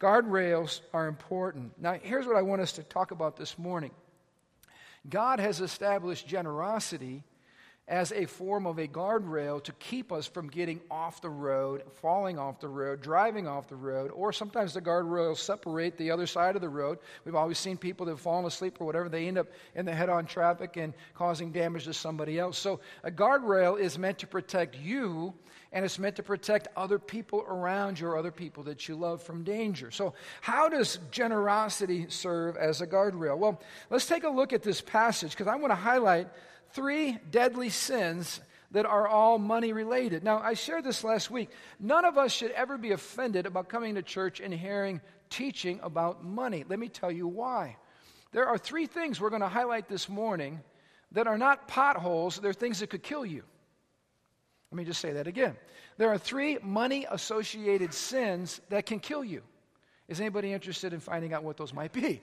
Guardrails 0.00 0.80
are 0.94 1.06
important. 1.06 1.78
Now, 1.78 1.98
here's 2.02 2.26
what 2.26 2.36
I 2.36 2.42
want 2.42 2.62
us 2.62 2.72
to 2.72 2.82
talk 2.82 3.10
about 3.10 3.36
this 3.36 3.58
morning 3.58 3.90
God 5.08 5.38
has 5.40 5.60
established 5.60 6.26
generosity 6.26 7.22
as 7.88 8.12
a 8.12 8.24
form 8.26 8.66
of 8.66 8.78
a 8.78 8.86
guardrail 8.86 9.62
to 9.64 9.72
keep 9.72 10.12
us 10.12 10.26
from 10.26 10.48
getting 10.48 10.80
off 10.90 11.20
the 11.20 11.28
road, 11.28 11.82
falling 12.00 12.38
off 12.38 12.60
the 12.60 12.68
road, 12.68 13.02
driving 13.02 13.48
off 13.48 13.68
the 13.68 13.76
road, 13.76 14.12
or 14.12 14.32
sometimes 14.32 14.74
the 14.74 14.80
guardrails 14.80 15.38
separate 15.38 15.96
the 15.96 16.10
other 16.10 16.26
side 16.26 16.54
of 16.54 16.62
the 16.62 16.68
road. 16.68 16.98
We've 17.24 17.34
always 17.34 17.58
seen 17.58 17.76
people 17.76 18.06
that 18.06 18.12
have 18.12 18.20
fallen 18.20 18.44
asleep 18.44 18.76
or 18.80 18.84
whatever, 18.84 19.08
they 19.08 19.26
end 19.26 19.38
up 19.38 19.48
in 19.74 19.86
the 19.86 19.94
head 19.94 20.08
on 20.08 20.26
traffic 20.26 20.76
and 20.76 20.94
causing 21.14 21.50
damage 21.50 21.84
to 21.84 21.92
somebody 21.92 22.38
else. 22.38 22.58
So 22.58 22.80
a 23.02 23.10
guardrail 23.10 23.78
is 23.78 23.98
meant 23.98 24.18
to 24.20 24.26
protect 24.28 24.76
you 24.76 25.34
and 25.72 25.84
it's 25.84 25.98
meant 25.98 26.16
to 26.16 26.22
protect 26.22 26.68
other 26.76 26.98
people 26.98 27.44
around 27.46 28.00
you 28.00 28.08
or 28.08 28.16
other 28.16 28.32
people 28.32 28.64
that 28.64 28.88
you 28.88 28.96
love 28.96 29.22
from 29.22 29.44
danger. 29.44 29.90
So, 29.90 30.14
how 30.40 30.68
does 30.68 30.98
generosity 31.12 32.06
serve 32.08 32.56
as 32.56 32.80
a 32.80 32.86
guardrail? 32.86 33.38
Well, 33.38 33.60
let's 33.88 34.06
take 34.06 34.24
a 34.24 34.28
look 34.28 34.52
at 34.52 34.62
this 34.62 34.80
passage 34.80 35.30
because 35.30 35.46
I 35.46 35.54
want 35.54 35.70
to 35.70 35.76
highlight 35.76 36.28
three 36.72 37.18
deadly 37.30 37.68
sins 37.68 38.40
that 38.72 38.86
are 38.86 39.08
all 39.08 39.38
money 39.38 39.72
related. 39.72 40.22
Now, 40.22 40.38
I 40.38 40.54
shared 40.54 40.84
this 40.84 41.02
last 41.02 41.30
week. 41.30 41.50
None 41.78 42.04
of 42.04 42.16
us 42.16 42.32
should 42.32 42.52
ever 42.52 42.78
be 42.78 42.92
offended 42.92 43.46
about 43.46 43.68
coming 43.68 43.96
to 43.96 44.02
church 44.02 44.40
and 44.40 44.54
hearing 44.54 45.00
teaching 45.28 45.80
about 45.82 46.24
money. 46.24 46.64
Let 46.68 46.78
me 46.78 46.88
tell 46.88 47.10
you 47.10 47.26
why. 47.26 47.76
There 48.32 48.46
are 48.46 48.58
three 48.58 48.86
things 48.86 49.20
we're 49.20 49.30
going 49.30 49.42
to 49.42 49.48
highlight 49.48 49.88
this 49.88 50.08
morning 50.08 50.60
that 51.12 51.26
are 51.26 51.38
not 51.38 51.66
potholes, 51.66 52.36
they're 52.36 52.52
things 52.52 52.78
that 52.80 52.90
could 52.90 53.02
kill 53.02 53.26
you. 53.26 53.42
Let 54.70 54.76
me 54.76 54.84
just 54.84 55.00
say 55.00 55.14
that 55.14 55.26
again. 55.26 55.56
There 55.98 56.10
are 56.10 56.18
three 56.18 56.58
money 56.62 57.06
associated 57.10 57.92
sins 57.92 58.60
that 58.68 58.86
can 58.86 59.00
kill 59.00 59.24
you. 59.24 59.42
Is 60.06 60.20
anybody 60.20 60.52
interested 60.52 60.92
in 60.92 61.00
finding 61.00 61.32
out 61.32 61.42
what 61.42 61.56
those 61.56 61.74
might 61.74 61.92
be? 61.92 62.22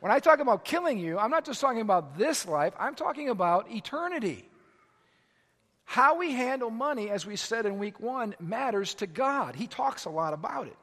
When 0.00 0.10
I 0.10 0.18
talk 0.18 0.40
about 0.40 0.64
killing 0.64 0.98
you, 0.98 1.18
I'm 1.18 1.30
not 1.30 1.44
just 1.44 1.60
talking 1.60 1.82
about 1.82 2.16
this 2.18 2.46
life, 2.46 2.74
I'm 2.78 2.94
talking 2.94 3.28
about 3.28 3.70
eternity. 3.70 4.46
How 5.84 6.18
we 6.18 6.32
handle 6.32 6.70
money, 6.70 7.10
as 7.10 7.26
we 7.26 7.36
said 7.36 7.66
in 7.66 7.78
week 7.78 8.00
one, 8.00 8.34
matters 8.38 8.94
to 8.94 9.06
God. 9.06 9.56
He 9.56 9.66
talks 9.66 10.04
a 10.04 10.10
lot 10.10 10.32
about 10.32 10.68
it. 10.68 10.76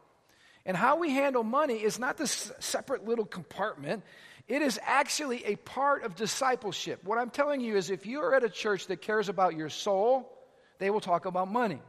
And 0.65 0.75
how 0.75 0.97
we 0.97 1.11
handle 1.11 1.43
money 1.43 1.75
is 1.75 1.97
not 1.97 2.17
this 2.17 2.51
separate 2.59 3.05
little 3.05 3.25
compartment. 3.25 4.03
It 4.49 4.61
is 4.61 4.77
actually 4.83 5.45
a 5.45 5.55
part 5.55 6.03
of 6.03 6.15
discipleship. 6.15 7.03
What 7.05 7.17
I'm 7.17 7.29
telling 7.29 7.61
you 7.61 7.77
is 7.77 7.89
if 7.89 8.05
you 8.05 8.19
are 8.19 8.35
at 8.35 8.43
a 8.43 8.49
church 8.49 8.87
that 8.87 9.01
cares 9.01 9.29
about 9.29 9.55
your 9.55 9.69
soul, 9.69 10.29
they 10.77 10.89
will 10.89 10.99
talk 10.99 11.25
about 11.25 11.49
money. 11.49 11.81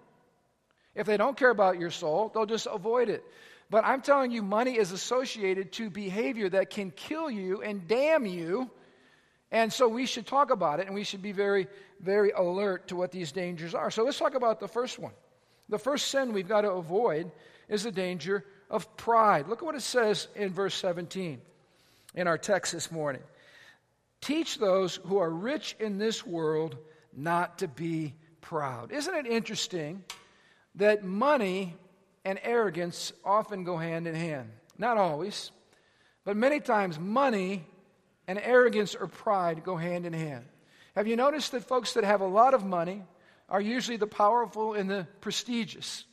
If 0.95 1.07
they 1.07 1.17
don't 1.17 1.37
care 1.37 1.51
about 1.51 1.79
your 1.79 1.91
soul, 1.91 2.31
they'll 2.33 2.47
just 2.47 2.69
avoid 2.71 3.09
it. 3.09 3.25
But 3.71 3.85
I'm 3.85 4.01
telling 4.01 4.31
you, 4.31 4.43
money 4.43 4.79
is 4.79 4.93
associated 4.93 5.73
to 5.73 5.91
behavior 5.91 6.49
that 6.49 6.71
can 6.71 6.91
kill 6.91 7.31
you 7.31 7.63
and 7.63 7.87
damn 7.87 8.25
you. 8.25 8.71
And 9.51 9.73
so 9.73 9.89
we 9.89 10.07
should 10.07 10.27
talk 10.27 10.51
about 10.51 10.81
it 10.81 10.87
and 10.87 10.95
we 10.95 11.05
should 11.05 11.23
be 11.23 11.33
very, 11.33 11.67
very 12.01 12.31
alert 12.31 12.89
to 12.89 12.97
what 12.97 13.13
these 13.13 13.33
dangers 13.33 13.75
are. 13.75 13.91
So 13.91 14.05
let's 14.05 14.19
talk 14.19 14.35
about 14.35 14.61
the 14.61 14.69
first 14.69 14.99
one. 14.99 15.13
The 15.69 15.79
first 15.79 16.09
sin 16.09 16.33
we've 16.33 16.49
got 16.49 16.63
to 16.63 16.73
avoid 16.73 17.31
is 17.69 17.83
the 17.83 17.93
danger 17.93 18.45
of 18.71 18.97
pride. 18.97 19.49
Look 19.49 19.59
at 19.59 19.65
what 19.65 19.75
it 19.75 19.83
says 19.83 20.29
in 20.35 20.53
verse 20.53 20.75
17 20.75 21.41
in 22.15 22.27
our 22.27 22.39
text 22.39 22.73
this 22.73 22.91
morning. 22.91 23.23
Teach 24.21 24.59
those 24.59 24.97
who 24.97 25.19
are 25.19 25.31
rich 25.31 25.77
in 25.79 25.99
this 25.99 26.27
world 26.27 26.77
not 27.15 27.59
to 27.59 27.69
be 27.69 28.15
proud. 28.41 28.93
Isn't 28.93 29.15
it 29.15 29.27
interesting 29.27 30.03
that 30.77 31.05
money 31.05 31.75
and 32.29 32.39
arrogance 32.43 33.11
often 33.25 33.65
go 33.65 33.79
hand 33.79 34.07
in 34.07 34.15
hand. 34.15 34.51
Not 34.77 34.99
always, 34.99 35.51
but 36.27 36.37
many 36.37 36.61
times 36.61 36.99
money 36.99 37.65
and 38.27 38.39
arrogance 38.39 38.95
or 38.95 39.07
pride 39.07 39.65
go 39.65 39.77
hand 39.77 40.05
in 40.05 40.13
hand. 40.13 40.45
Have 40.95 41.07
you 41.07 41.17
noticed 41.17 41.53
that 41.53 41.65
folks 41.65 41.95
that 41.95 42.05
have 42.05 42.21
a 42.21 42.27
lot 42.27 42.53
of 42.53 42.67
money 42.67 43.03
are 43.49 43.63
usually 43.63 43.97
the 43.97 44.07
powerful 44.07 44.75
and 44.75 44.91
the 44.91 45.07
prestigious? 45.23 46.05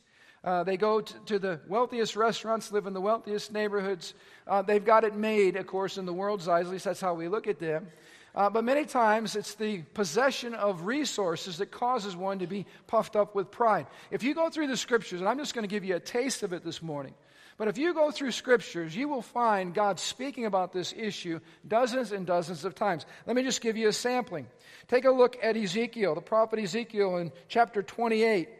Uh, 0.42 0.64
they 0.64 0.78
go 0.78 1.02
to, 1.02 1.14
to, 1.26 1.38
the 1.38 1.60
wealthiest 1.68 2.16
restaurants, 2.16 2.72
live 2.72 2.86
in 2.86 2.94
the 2.94 3.00
wealthiest 3.00 3.52
neighborhoods. 3.52 4.14
Uh, 4.46 4.62
they've 4.62 4.84
got 4.84 5.04
it 5.04 5.14
made, 5.14 5.56
of 5.56 5.66
course, 5.66 5.98
in 5.98 6.06
the 6.06 6.14
world's 6.14 6.48
eyes. 6.48 6.64
At 6.64 6.72
least 6.72 6.86
that's 6.86 7.00
how 7.00 7.12
we 7.12 7.28
look 7.28 7.46
at 7.46 7.58
them. 7.58 7.88
Uh, 8.36 8.50
but 8.50 8.64
many 8.64 8.84
times 8.84 9.34
it's 9.34 9.54
the 9.54 9.78
possession 9.94 10.52
of 10.54 10.82
resources 10.82 11.56
that 11.56 11.70
causes 11.70 12.14
one 12.14 12.38
to 12.40 12.46
be 12.46 12.66
puffed 12.86 13.16
up 13.16 13.34
with 13.34 13.50
pride. 13.50 13.86
If 14.10 14.22
you 14.22 14.34
go 14.34 14.50
through 14.50 14.66
the 14.66 14.76
scriptures, 14.76 15.20
and 15.20 15.28
I'm 15.28 15.38
just 15.38 15.54
going 15.54 15.64
to 15.64 15.74
give 15.74 15.84
you 15.84 15.96
a 15.96 16.00
taste 16.00 16.42
of 16.42 16.52
it 16.52 16.62
this 16.62 16.82
morning, 16.82 17.14
but 17.56 17.68
if 17.68 17.78
you 17.78 17.94
go 17.94 18.10
through 18.10 18.32
scriptures, 18.32 18.94
you 18.94 19.08
will 19.08 19.22
find 19.22 19.72
God 19.72 19.98
speaking 19.98 20.44
about 20.44 20.74
this 20.74 20.92
issue 20.94 21.40
dozens 21.66 22.12
and 22.12 22.26
dozens 22.26 22.66
of 22.66 22.74
times. 22.74 23.06
Let 23.26 23.34
me 23.34 23.42
just 23.42 23.62
give 23.62 23.78
you 23.78 23.88
a 23.88 23.92
sampling. 23.94 24.46
Take 24.88 25.06
a 25.06 25.10
look 25.10 25.38
at 25.42 25.56
Ezekiel, 25.56 26.14
the 26.14 26.20
prophet 26.20 26.58
Ezekiel 26.58 27.16
in 27.16 27.32
chapter 27.48 27.82
28, 27.82 28.50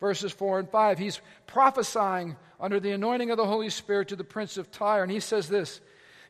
verses 0.00 0.32
4 0.32 0.58
and 0.58 0.68
5. 0.68 0.98
He's 0.98 1.20
prophesying 1.46 2.34
under 2.58 2.80
the 2.80 2.90
anointing 2.90 3.30
of 3.30 3.36
the 3.36 3.46
Holy 3.46 3.70
Spirit 3.70 4.08
to 4.08 4.16
the 4.16 4.24
prince 4.24 4.56
of 4.56 4.72
Tyre, 4.72 5.04
and 5.04 5.12
he 5.12 5.20
says 5.20 5.48
this 5.48 5.80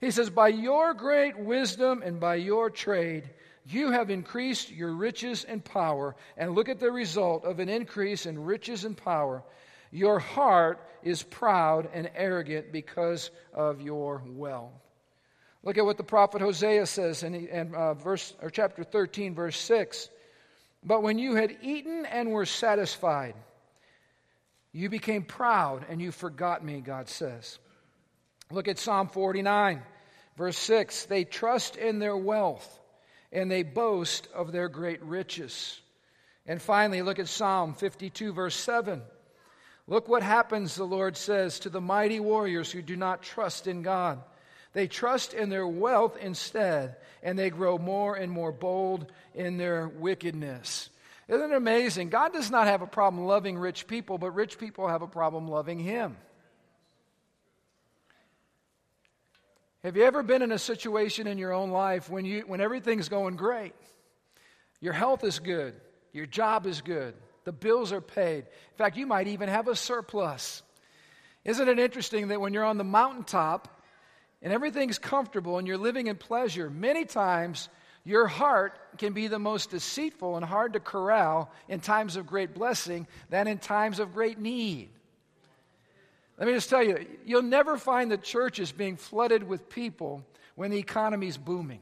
he 0.01 0.11
says, 0.11 0.31
By 0.31 0.49
your 0.49 0.95
great 0.95 1.39
wisdom 1.39 2.03
and 2.03 2.19
by 2.19 2.37
your 2.37 2.71
trade, 2.71 3.29
you 3.67 3.91
have 3.91 4.11
increased 4.11 4.71
your 4.71 4.93
riches 4.93 5.45
and 5.45 5.65
power. 5.65 6.17
And 6.37 6.55
look 6.55 6.69
at 6.69 6.81
the 6.81 6.91
result 6.91 7.45
of 7.45 7.59
an 7.61 7.69
increase 7.69 8.27
in 8.27 8.43
riches 8.43 8.85
and 8.85 8.97
power. 8.97 9.43
Your 9.91 10.19
heart 10.19 10.81
is 11.03 11.23
proud 11.23 11.89
and 11.93 12.11
arrogant 12.15 12.73
because 12.73 13.31
of 13.53 13.81
your 13.81 14.23
wealth. 14.27 14.73
Look 15.63 15.77
at 15.77 15.85
what 15.85 15.99
the 15.99 16.05
prophet 16.05 16.41
Hosea 16.41 16.87
says 16.87 17.23
in, 17.23 17.35
in 17.35 17.75
uh, 17.75 17.95
verse, 17.95 18.35
or 18.41 18.49
chapter 18.49 18.83
13, 18.83 19.35
verse 19.35 19.59
6. 19.59 20.09
But 20.83 21.03
when 21.03 21.19
you 21.19 21.35
had 21.35 21.59
eaten 21.61 22.07
and 22.07 22.31
were 22.31 22.47
satisfied, 22.47 23.35
you 24.73 24.89
became 24.89 25.23
proud 25.23 25.85
and 25.91 26.01
you 26.01 26.13
forgot 26.13 26.65
me, 26.65 26.81
God 26.81 27.09
says. 27.09 27.59
Look 28.51 28.69
at 28.69 28.79
Psalm 28.79 29.09
49, 29.09 29.83
verse 30.37 30.59
6. 30.59 31.07
They 31.07 31.25
trust 31.25 31.77
in 31.77 31.99
their 31.99 32.17
wealth 32.17 32.79
and 33.33 33.51
they 33.51 33.63
boast 33.63 34.29
of 34.35 34.53
their 34.53 34.69
great 34.69 35.03
riches. 35.03 35.81
And 36.47 36.61
finally, 36.61 37.03
look 37.03 37.19
at 37.19 37.29
Psalm 37.29 37.75
52, 37.75 38.33
verse 38.33 38.57
7. 38.57 39.03
Look 39.87 40.09
what 40.09 40.23
happens, 40.23 40.75
the 40.75 40.85
Lord 40.85 41.17
says, 41.17 41.61
to 41.61 41.71
the 41.71 41.81
mighty 41.81 42.21
warriors 42.21 42.71
who 42.71 42.83
do 42.83 42.97
not 42.97 43.23
trust 43.23 43.67
in 43.67 43.83
God. 43.83 44.21
They 44.73 44.87
trust 44.87 45.35
in 45.35 45.49
their 45.49 45.67
wealth 45.67 46.17
instead, 46.21 46.97
and 47.23 47.39
they 47.39 47.51
grow 47.51 47.77
more 47.77 48.15
and 48.15 48.31
more 48.31 48.53
bold 48.53 49.11
in 49.35 49.57
their 49.57 49.89
wickedness. 49.89 50.91
Isn't 51.29 51.53
it 51.53 51.57
amazing? 51.57 52.09
God 52.09 52.33
does 52.33 52.51
not 52.51 52.67
have 52.67 52.83
a 52.83 52.87
problem 52.87 53.27
loving 53.27 53.59
rich 53.59 53.87
people, 53.87 54.19
but 54.19 54.33
rich 54.33 54.59
people 54.59 54.89
have 54.89 55.03
a 55.03 55.09
problem 55.09 55.49
loving 55.49 55.79
Him. 55.79 56.17
Have 59.83 59.97
you 59.97 60.05
ever 60.05 60.23
been 60.23 60.43
in 60.43 60.53
a 60.53 60.59
situation 60.59 61.27
in 61.27 61.39
your 61.39 61.53
own 61.53 61.71
life 61.71 62.11
when, 62.11 62.27
you, 62.27 62.45
when 62.47 62.61
everything's 62.61 63.09
going 63.09 63.37
great? 63.37 63.73
Your 64.81 64.93
health 64.93 65.25
is 65.25 65.39
good, 65.39 65.75
your 66.13 66.27
job 66.27 66.67
is 66.67 66.83
good, 66.83 67.15
the 67.45 67.53
bills 67.53 67.91
are 67.91 68.03
paid. 68.03 68.45
In 68.45 68.77
fact, 68.77 68.99
you 68.99 69.07
might 69.07 69.29
even 69.29 69.49
have 69.49 69.69
a 69.69 69.77
surplus. 69.77 70.63
Isn't 71.45 71.69
it 71.69 71.79
interesting 71.79 72.29
that 72.29 72.41
when 72.41 72.53
you're 72.53 72.65
on 72.65 72.77
the 72.77 72.85
mountaintop 72.85 73.83
and 74.43 74.53
everything's 74.53 74.99
comfortable 74.99 75.57
and 75.57 75.67
you're 75.67 75.79
living 75.79 76.09
in 76.09 76.17
pleasure, 76.17 76.69
many 76.69 77.07
times 77.07 77.71
your 78.05 78.27
heart 78.27 78.79
can 78.99 79.15
be 79.15 79.29
the 79.29 79.39
most 79.39 79.71
deceitful 79.71 80.37
and 80.37 80.45
hard 80.45 80.75
to 80.75 80.81
corral 80.81 81.51
in 81.69 81.81
times 81.81 82.17
of 82.17 82.27
great 82.27 82.55
blessing 82.55 83.07
than 83.31 83.47
in 83.47 83.57
times 83.57 83.99
of 83.99 84.13
great 84.13 84.39
need. 84.39 84.91
Let 86.41 86.49
me 86.49 86.55
just 86.55 86.71
tell 86.71 86.83
you, 86.83 87.07
you'll 87.27 87.43
never 87.43 87.77
find 87.77 88.11
the 88.11 88.17
churches 88.17 88.73
being 88.73 88.97
flooded 88.97 89.47
with 89.47 89.69
people 89.69 90.25
when 90.57 90.71
the 90.71 90.79
economy's 90.79 91.37
booming. 91.37 91.81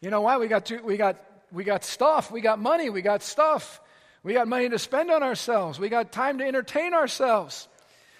You 0.00 0.10
know 0.10 0.22
why? 0.22 0.36
We 0.38 0.48
got, 0.48 0.70
we 0.84 0.96
got, 0.96 1.24
we 1.52 1.64
got 1.64 1.84
stuff, 1.84 2.30
we 2.30 2.40
got 2.40 2.58
money, 2.58 2.90
we 2.90 3.00
got 3.00 3.22
stuff. 3.22 3.80
We 4.22 4.32
got 4.34 4.48
money 4.48 4.68
to 4.68 4.78
spend 4.78 5.10
on 5.10 5.22
ourselves. 5.22 5.78
We 5.78 5.88
got 5.88 6.12
time 6.12 6.38
to 6.38 6.44
entertain 6.44 6.92
ourselves. 6.92 7.68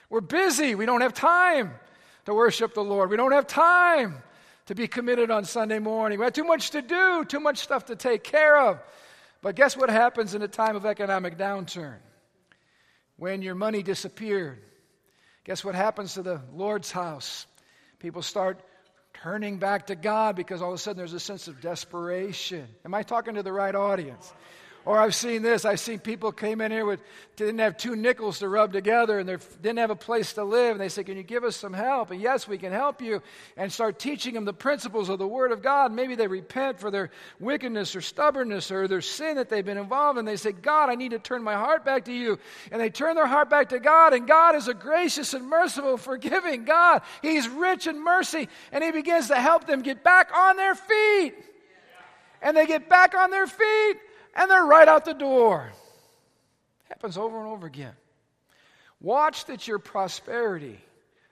We're 0.09 0.21
busy. 0.21 0.75
We 0.75 0.87
don't 0.87 1.00
have 1.00 1.12
time 1.12 1.73
to 2.25 2.33
worship 2.33 2.75
the 2.75 2.85
Lord. 2.85 3.11
We 3.11 3.16
don't 3.16 3.33
have 3.33 3.47
time 3.47 4.23
to 4.66 4.75
be 4.75 4.87
committed 4.87 5.30
on 5.30 5.45
Sunday 5.45 5.80
morning. 5.80 6.18
We 6.18 6.25
have 6.25 6.33
too 6.33 6.45
much 6.45 6.71
to 6.71 6.83
do, 6.83 7.25
too 7.25 7.40
much 7.40 7.59
stuff 7.59 7.87
to 7.87 7.97
take 7.97 8.23
care 8.23 8.57
of. 8.57 8.78
But 9.42 9.57
guess 9.57 9.76
what 9.76 9.90
happens 9.90 10.35
in 10.35 10.42
a 10.42 10.49
time 10.49 10.76
of 10.76 10.87
economic 10.87 11.37
downturn? 11.37 11.97
When 13.18 13.42
your 13.42 13.56
money 13.56 13.82
disappeared, 13.82 14.60
guess 15.42 15.64
what 15.64 15.75
happens 15.75 16.14
to 16.14 16.22
the 16.22 16.40
Lord's 16.54 16.92
house? 16.92 17.46
People 17.98 18.22
start 18.22 18.60
turning 19.12 19.58
back 19.58 19.88
to 19.88 19.96
God 19.96 20.37
because 20.37 20.62
all 20.62 20.68
of 20.68 20.76
a 20.76 20.78
sudden 20.78 20.98
there's 20.98 21.12
a 21.12 21.20
sense 21.20 21.48
of 21.48 21.60
desperation. 21.60 22.68
Am 22.84 22.94
I 22.94 23.02
talking 23.02 23.34
to 23.34 23.42
the 23.42 23.52
right 23.52 23.75
audience? 23.75 24.32
Or 24.88 24.99
I've 24.99 25.14
seen 25.14 25.42
this. 25.42 25.66
I've 25.66 25.80
seen 25.80 25.99
people 25.99 26.33
came 26.33 26.62
in 26.62 26.73
here 26.73 26.87
with 26.87 27.02
didn't 27.37 27.59
have 27.59 27.76
two 27.76 27.95
nickels 27.95 28.38
to 28.38 28.49
rub 28.49 28.73
together 28.73 29.18
and 29.18 29.28
they 29.28 29.37
didn't 29.61 29.80
have 29.80 29.90
a 29.90 29.95
place 29.95 30.33
to 30.33 30.45
live. 30.45 30.73
And 30.73 30.80
they 30.80 30.88
say, 30.88 31.04
"Can 31.04 31.18
you 31.18 31.23
give 31.23 31.45
us 31.45 31.57
some 31.57 31.75
help?" 31.75 32.11
And 32.11 32.23
yes, 32.23 32.49
we 32.49 32.57
can 32.57 32.73
help 32.73 33.02
you. 33.02 33.21
And 33.59 33.71
start 33.71 33.99
teaching 33.99 34.33
them 34.33 34.47
the 34.47 34.54
principles 34.54 35.11
of 35.11 35.18
the 35.18 35.28
Word 35.28 35.52
of 35.52 35.61
God. 35.61 35.92
Maybe 35.92 36.14
they 36.14 36.26
repent 36.26 36.80
for 36.80 36.90
their 36.90 37.11
wickedness 37.38 37.95
or 37.95 38.00
stubbornness 38.00 38.71
or 38.71 38.88
their 38.88 39.02
sin 39.02 39.37
that 39.37 39.50
they've 39.50 39.62
been 39.62 39.76
involved 39.76 40.18
in. 40.18 40.25
They 40.25 40.37
say, 40.37 40.52
"God, 40.52 40.88
I 40.88 40.95
need 40.95 41.11
to 41.11 41.18
turn 41.18 41.42
my 41.42 41.54
heart 41.54 41.85
back 41.85 42.07
to 42.07 42.12
you." 42.12 42.38
And 42.73 42.80
they 42.80 42.88
turn 42.88 43.14
their 43.14 43.26
heart 43.26 43.50
back 43.50 43.68
to 43.68 43.78
God. 43.78 44.14
And 44.14 44.26
God 44.26 44.54
is 44.54 44.68
a 44.68 44.75
gracious 44.75 45.35
and 45.35 45.47
merciful, 45.47 45.99
forgiving 45.99 46.64
God. 46.64 47.02
He's 47.21 47.47
rich 47.47 47.87
in 47.87 48.02
mercy, 48.02 48.49
and 48.73 48.83
He 48.83 48.90
begins 48.90 49.28
to 49.28 49.37
help 49.37 49.66
them 49.66 49.83
get 49.83 50.02
back 50.02 50.35
on 50.35 50.57
their 50.57 50.75
feet. 50.75 51.35
And 52.40 52.57
they 52.57 52.64
get 52.64 52.88
back 52.88 53.14
on 53.14 53.30
their 53.30 53.47
feet 53.47 53.99
and 54.38 54.49
they're 54.49 54.64
right 54.64 54.87
out 54.87 55.04
the 55.04 55.12
door. 55.12 55.71
Happens 56.88 57.18
over 57.18 57.38
and 57.38 57.49
over 57.49 57.66
again. 57.66 57.92
Watch 59.00 59.45
that 59.47 59.66
your 59.66 59.80
prosperity 59.80 60.78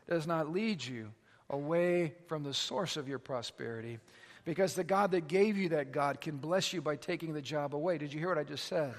does 0.08 0.26
not 0.26 0.52
lead 0.52 0.84
you 0.84 1.12
away 1.48 2.12
from 2.26 2.42
the 2.42 2.52
source 2.52 2.96
of 2.96 3.08
your 3.08 3.20
prosperity 3.20 4.00
because 4.44 4.74
the 4.74 4.84
God 4.84 5.12
that 5.12 5.28
gave 5.28 5.56
you 5.56 5.70
that 5.70 5.92
God 5.92 6.20
can 6.20 6.36
bless 6.36 6.72
you 6.72 6.82
by 6.82 6.96
taking 6.96 7.32
the 7.32 7.40
job 7.40 7.74
away. 7.74 7.96
Did 7.96 8.12
you 8.12 8.18
hear 8.18 8.28
what 8.28 8.38
I 8.38 8.44
just 8.44 8.66
said? 8.66 8.92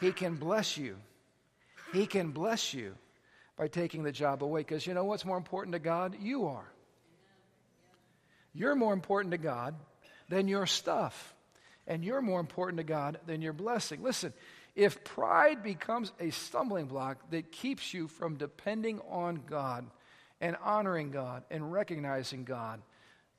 He 0.00 0.12
can 0.12 0.36
bless 0.36 0.78
you. 0.78 0.96
He 1.92 2.06
can 2.06 2.30
bless 2.30 2.72
you 2.72 2.94
by 3.56 3.68
taking 3.68 4.02
the 4.02 4.12
job 4.12 4.42
away 4.42 4.60
because 4.60 4.86
you 4.86 4.94
know 4.94 5.04
what's 5.04 5.26
more 5.26 5.36
important 5.36 5.74
to 5.74 5.78
God? 5.78 6.16
You 6.20 6.46
are. 6.46 6.72
You're 8.54 8.74
more 8.74 8.94
important 8.94 9.32
to 9.32 9.38
God 9.38 9.74
than 10.28 10.48
your 10.48 10.66
stuff 10.66 11.34
and 11.90 12.04
you're 12.04 12.22
more 12.22 12.38
important 12.38 12.76
to 12.76 12.84
God 12.84 13.18
than 13.26 13.42
your 13.42 13.52
blessing. 13.52 14.00
Listen, 14.00 14.32
if 14.76 15.02
pride 15.02 15.60
becomes 15.60 16.12
a 16.20 16.30
stumbling 16.30 16.86
block 16.86 17.18
that 17.32 17.50
keeps 17.50 17.92
you 17.92 18.06
from 18.06 18.36
depending 18.36 19.00
on 19.10 19.42
God 19.44 19.84
and 20.40 20.56
honoring 20.62 21.10
God 21.10 21.42
and 21.50 21.72
recognizing 21.72 22.44
God, 22.44 22.80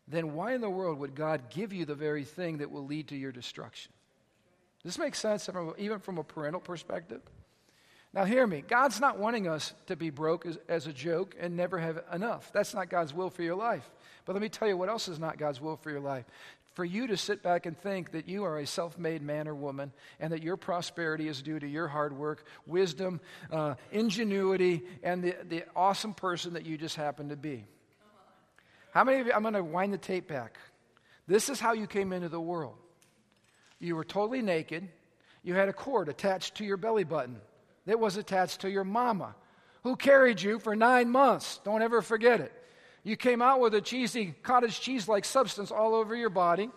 then 0.05 0.33
why 0.33 0.53
in 0.53 0.59
the 0.59 0.69
world 0.69 0.99
would 0.99 1.15
God 1.15 1.49
give 1.49 1.71
you 1.71 1.85
the 1.85 1.95
very 1.95 2.25
thing 2.25 2.57
that 2.57 2.69
will 2.69 2.85
lead 2.85 3.07
to 3.07 3.15
your 3.15 3.31
destruction? 3.31 3.93
Does 4.83 4.95
this 4.95 4.99
make 4.99 5.15
sense 5.15 5.49
even 5.77 5.99
from 5.99 6.17
a 6.17 6.23
parental 6.23 6.59
perspective? 6.59 7.21
Now, 8.13 8.25
hear 8.25 8.45
me. 8.45 8.65
God's 8.67 8.99
not 8.99 9.17
wanting 9.17 9.47
us 9.47 9.73
to 9.87 9.95
be 9.95 10.09
broke 10.09 10.45
as, 10.45 10.59
as, 10.67 10.85
a 10.85 10.91
joke 10.91 11.37
and 11.39 11.55
never 11.55 11.79
have 11.79 12.03
enough. 12.11 12.51
That's 12.51 12.73
not 12.73 12.89
God's 12.89 13.13
will 13.13 13.29
for 13.29 13.43
your 13.43 13.55
life. 13.55 13.89
But 14.25 14.33
let 14.33 14.41
me 14.41 14.49
tell 14.49 14.67
you 14.67 14.75
what 14.75 14.89
else 14.89 15.07
is 15.07 15.17
not 15.17 15.37
God's 15.37 15.61
will 15.61 15.77
for 15.77 15.89
your 15.89 16.01
life 16.01 16.25
for 16.73 16.85
you 16.85 17.07
to 17.07 17.17
sit 17.17 17.43
back 17.43 17.65
and 17.65 17.77
think 17.77 18.11
that 18.11 18.27
you 18.27 18.45
are 18.45 18.59
a 18.59 18.65
self 18.65 18.97
made 18.97 19.21
man 19.21 19.47
or 19.47 19.55
woman 19.55 19.91
and 20.19 20.31
that 20.31 20.41
your 20.41 20.57
prosperity 20.57 21.27
is 21.27 21.41
due 21.41 21.59
to 21.59 21.67
your 21.67 21.87
hard 21.87 22.15
work, 22.17 22.45
wisdom, 22.65 23.19
uh, 23.51 23.75
ingenuity, 23.91 24.83
and 25.03 25.23
the, 25.23 25.35
the 25.47 25.65
awesome 25.75 26.13
person 26.13 26.53
that 26.53 26.65
you 26.65 26.77
just 26.77 26.95
happen 26.95 27.29
to 27.29 27.35
be. 27.35 27.65
How 28.91 29.03
many 29.03 29.19
of 29.19 29.27
you, 29.27 29.33
I'm 29.33 29.41
going 29.41 29.53
to 29.53 29.63
wind 29.63 29.93
the 29.93 29.97
tape 29.97 30.27
back. 30.27 30.57
This 31.27 31.49
is 31.49 31.59
how 31.59 31.73
you 31.73 31.87
came 31.87 32.13
into 32.13 32.29
the 32.29 32.41
world. 32.41 32.75
You 33.79 33.95
were 33.95 34.03
totally 34.03 34.41
naked. 34.41 34.87
You 35.43 35.55
had 35.55 35.69
a 35.69 35.73
cord 35.73 36.09
attached 36.09 36.55
to 36.55 36.65
your 36.65 36.77
belly 36.77 37.03
button 37.03 37.39
that 37.85 37.99
was 37.99 38.17
attached 38.17 38.61
to 38.61 38.69
your 38.69 38.83
mama, 38.83 39.35
who 39.83 39.95
carried 39.95 40.41
you 40.41 40.59
for 40.59 40.75
nine 40.75 41.09
months. 41.09 41.59
Don't 41.63 41.81
ever 41.81 42.01
forget 42.01 42.39
it. 42.39 42.53
You 43.03 43.17
came 43.17 43.41
out 43.41 43.59
with 43.59 43.73
a 43.73 43.81
cheesy 43.81 44.35
cottage 44.43 44.79
cheese 44.79 45.07
like 45.07 45.25
substance 45.25 45.71
all 45.71 45.95
over 45.95 46.15
your 46.15 46.29
body. 46.29 46.69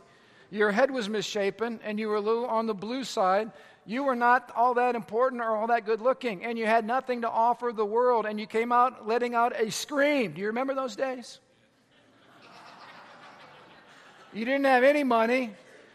Your 0.51 0.71
head 0.71 0.91
was 0.91 1.09
misshapen 1.09 1.81
and 1.85 1.99
you 1.99 2.09
were 2.09 2.17
a 2.17 2.21
little 2.21 2.47
on 2.47 2.67
the 2.67 2.75
blue 2.75 3.05
side. 3.05 3.51
You 3.87 4.05
were 4.05 4.17
not 4.17 4.51
all 4.57 4.75
that 4.75 4.95
important 4.95 5.43
or 5.43 5.55
all 5.55 5.67
that 5.67 5.85
good 5.85 6.01
looking, 6.01 6.43
and 6.45 6.59
you 6.59 6.65
had 6.65 6.87
nothing 6.87 7.21
to 7.21 7.29
offer 7.29 7.71
the 7.71 7.85
world, 7.85 8.25
and 8.25 8.41
you 8.41 8.47
came 8.47 8.73
out 8.73 9.07
letting 9.07 9.35
out 9.35 9.53
a 9.61 9.71
scream. 9.71 10.33
Do 10.33 10.41
you 10.41 10.47
remember 10.47 10.75
those 10.75 10.97
days? 10.97 11.39
You 14.33 14.47
didn't 14.47 14.65
have 14.65 14.85
any 14.85 15.05
money. 15.05 15.51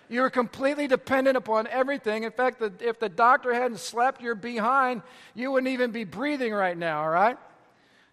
You 0.08 0.22
were 0.22 0.30
completely 0.30 0.88
dependent 0.88 1.36
upon 1.36 1.66
everything. 1.68 2.24
In 2.24 2.32
fact, 2.32 2.60
the, 2.60 2.72
if 2.80 3.00
the 3.00 3.10
doctor 3.10 3.54
hadn't 3.54 3.80
slapped 3.80 4.22
your 4.22 4.36
behind, 4.36 5.02
you 5.34 5.52
wouldn't 5.52 5.72
even 5.74 5.92
be 5.92 6.04
breathing 6.04 6.54
right 6.54 6.78
now, 6.78 7.02
all 7.02 7.10
right? 7.10 7.38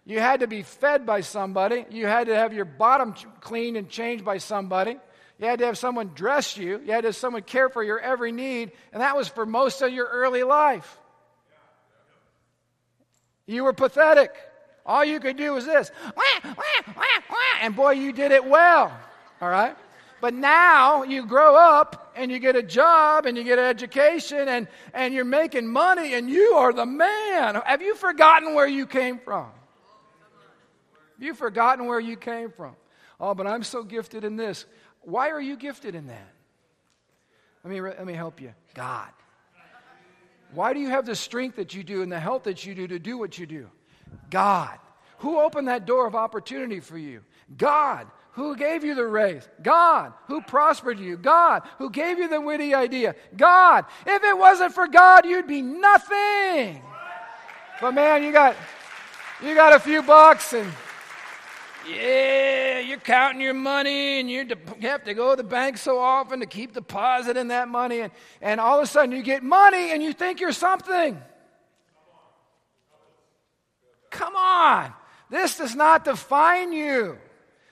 You 0.07 0.21
had 0.21 0.39
to 0.39 0.47
be 0.47 0.63
fed 0.63 1.05
by 1.05 1.19
somebody. 1.19 1.85
You 1.91 2.07
had 2.07 2.27
to 2.27 2.35
have 2.35 2.53
your 2.53 2.63
bottom 2.63 3.13
cleaned 3.41 3.75
and 3.75 3.89
changed 3.89 4.23
by 4.23 4.37
somebody. 4.37 4.95
You 5.37 5.47
had 5.47 5.59
to 5.59 5.65
have 5.65 5.77
someone 5.77 6.11
dress 6.15 6.55
you. 6.55 6.79
You 6.85 6.93
had 6.93 7.01
to 7.01 7.09
have 7.09 7.15
someone 7.17 7.41
care 7.41 7.67
for 7.67 7.83
your 7.83 7.99
every 7.99 8.31
need. 8.31 8.71
And 8.93 9.01
that 9.01 9.17
was 9.17 9.27
for 9.27 9.45
most 9.45 9.81
of 9.81 9.91
your 9.91 10.07
early 10.07 10.43
life. 10.43 10.97
You 13.47 13.65
were 13.65 13.73
pathetic. 13.73 14.31
All 14.85 15.03
you 15.03 15.19
could 15.19 15.35
do 15.35 15.51
was 15.51 15.65
this. 15.65 15.91
And 17.61 17.75
boy, 17.75 17.91
you 17.91 18.13
did 18.13 18.31
it 18.31 18.45
well. 18.45 18.97
All 19.41 19.49
right? 19.49 19.75
But 20.21 20.33
now 20.33 21.03
you 21.03 21.25
grow 21.25 21.57
up 21.57 22.13
and 22.15 22.31
you 22.31 22.39
get 22.39 22.55
a 22.55 22.63
job 22.63 23.25
and 23.25 23.37
you 23.37 23.43
get 23.43 23.59
an 23.59 23.65
education 23.65 24.47
and, 24.47 24.69
and 24.93 25.13
you're 25.13 25.25
making 25.25 25.67
money 25.67 26.13
and 26.13 26.29
you 26.29 26.53
are 26.53 26.71
the 26.71 26.85
man. 26.85 27.55
Have 27.65 27.81
you 27.81 27.93
forgotten 27.93 28.55
where 28.55 28.69
you 28.69 28.87
came 28.87 29.19
from? 29.19 29.47
You've 31.19 31.37
forgotten 31.37 31.85
where 31.85 31.99
you 31.99 32.15
came 32.15 32.51
from. 32.51 32.75
Oh, 33.19 33.33
but 33.33 33.47
I'm 33.47 33.63
so 33.63 33.83
gifted 33.83 34.23
in 34.23 34.35
this. 34.35 34.65
Why 35.01 35.29
are 35.29 35.41
you 35.41 35.55
gifted 35.55 35.95
in 35.95 36.07
that? 36.07 36.33
Let 37.63 37.73
me, 37.73 37.81
let 37.81 38.05
me 38.05 38.13
help 38.13 38.39
you. 38.41 38.53
God. 38.73 39.09
Why 40.53 40.73
do 40.73 40.79
you 40.79 40.89
have 40.89 41.05
the 41.05 41.15
strength 41.15 41.57
that 41.57 41.73
you 41.73 41.83
do 41.83 42.01
and 42.01 42.11
the 42.11 42.19
health 42.19 42.43
that 42.43 42.65
you 42.65 42.73
do 42.73 42.87
to 42.87 42.99
do 42.99 43.17
what 43.17 43.37
you 43.37 43.45
do? 43.45 43.69
God. 44.29 44.77
Who 45.19 45.39
opened 45.39 45.67
that 45.67 45.85
door 45.85 46.07
of 46.07 46.15
opportunity 46.15 46.79
for 46.79 46.97
you? 46.97 47.21
God. 47.57 48.07
Who 48.33 48.55
gave 48.55 48.83
you 48.83 48.93
the 48.93 49.05
raise? 49.05 49.47
God. 49.63 50.13
Who 50.27 50.41
prospered 50.41 50.99
you? 50.99 51.17
God. 51.17 51.63
Who 51.79 51.89
gave 51.89 52.19
you 52.19 52.29
the 52.29 52.39
witty 52.39 52.75
idea? 52.75 53.15
God. 53.35 53.85
If 54.05 54.23
it 54.23 54.37
wasn't 54.37 54.73
for 54.73 54.87
God, 54.87 55.25
you'd 55.25 55.47
be 55.47 55.63
nothing. 55.63 56.81
But 57.81 57.91
man, 57.91 58.23
you 58.23 58.31
got 58.31 58.55
you 59.43 59.55
got 59.55 59.73
a 59.73 59.79
few 59.79 60.01
bucks 60.03 60.53
and 60.53 60.71
yeah, 61.89 62.79
you're 62.79 62.99
counting 62.99 63.41
your 63.41 63.53
money 63.53 64.19
and 64.19 64.29
you 64.29 64.47
have 64.81 65.03
to 65.05 65.13
go 65.13 65.31
to 65.31 65.35
the 65.41 65.47
bank 65.47 65.77
so 65.77 65.99
often 65.99 66.39
to 66.41 66.45
keep 66.45 66.73
depositing 66.73 67.49
that 67.49 67.67
money. 67.67 68.01
And, 68.01 68.11
and 68.41 68.59
all 68.59 68.77
of 68.77 68.83
a 68.83 68.87
sudden 68.87 69.11
you 69.11 69.21
get 69.21 69.43
money 69.43 69.91
and 69.91 70.03
you 70.03 70.13
think 70.13 70.39
you're 70.39 70.51
something. 70.51 71.21
Come 74.09 74.35
on. 74.35 74.93
This 75.29 75.57
does 75.57 75.75
not 75.75 76.05
define 76.05 76.73
you. 76.73 77.17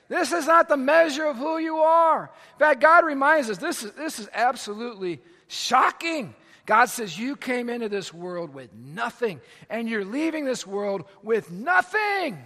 This 0.07 0.31
is 0.31 0.45
not 0.45 0.67
the 0.67 0.77
measure 0.77 1.25
of 1.25 1.37
who 1.37 1.57
you 1.57 1.77
are. 1.77 2.29
In 2.53 2.59
fact, 2.59 2.81
God 2.81 3.05
reminds 3.05 3.49
us 3.49 3.57
this 3.57 3.83
is, 3.83 3.91
this 3.93 4.19
is 4.19 4.29
absolutely 4.33 5.21
shocking. 5.47 6.35
God 6.65 6.85
says, 6.85 7.17
You 7.17 7.35
came 7.35 7.69
into 7.69 7.89
this 7.89 8.13
world 8.13 8.53
with 8.53 8.71
nothing, 8.73 9.41
and 9.69 9.89
you're 9.89 10.05
leaving 10.05 10.45
this 10.45 10.65
world 10.65 11.05
with 11.23 11.49
nothing. 11.51 12.37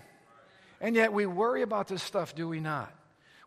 And 0.81 0.95
yet 0.95 1.13
we 1.13 1.25
worry 1.25 1.61
about 1.61 1.87
this 1.87 2.01
stuff, 2.01 2.35
do 2.35 2.47
we 2.47 2.59
not? 2.59 2.93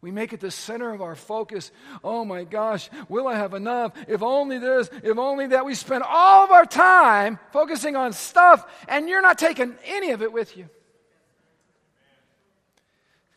We 0.02 0.10
make 0.10 0.32
it 0.32 0.40
the 0.40 0.50
center 0.50 0.92
of 0.92 1.00
our 1.00 1.14
focus. 1.14 1.70
Oh 2.02 2.24
my 2.24 2.42
gosh, 2.42 2.90
will 3.08 3.28
I 3.28 3.36
have 3.36 3.54
enough? 3.54 3.92
If 4.08 4.20
only 4.20 4.58
this, 4.58 4.90
if 5.04 5.16
only 5.16 5.46
that. 5.48 5.64
We 5.64 5.74
spend 5.76 6.02
all 6.02 6.44
of 6.44 6.50
our 6.50 6.66
time 6.66 7.38
focusing 7.52 7.94
on 7.94 8.12
stuff, 8.12 8.68
and 8.88 9.08
you're 9.08 9.22
not 9.22 9.38
taking 9.38 9.76
any 9.86 10.10
of 10.10 10.20
it 10.20 10.32
with 10.32 10.56
you. 10.56 10.68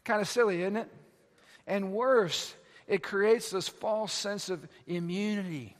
Kind 0.04 0.22
of 0.22 0.28
silly, 0.28 0.62
isn't 0.62 0.76
it? 0.76 0.92
And 1.68 1.94
worse, 1.94 2.56
it 2.88 3.04
creates 3.04 3.52
this 3.52 3.68
false 3.70 4.12
sense 4.12 4.50
of 4.50 4.68
immunity 4.88 5.76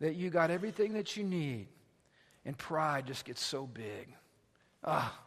that 0.00 0.16
you 0.16 0.28
got 0.28 0.50
everything 0.50 0.92
that 0.92 1.16
you 1.16 1.24
need, 1.24 1.68
and 2.44 2.56
pride 2.58 3.06
just 3.06 3.24
gets 3.24 3.42
so 3.42 3.66
big. 3.66 4.14
Ah. 4.84 5.18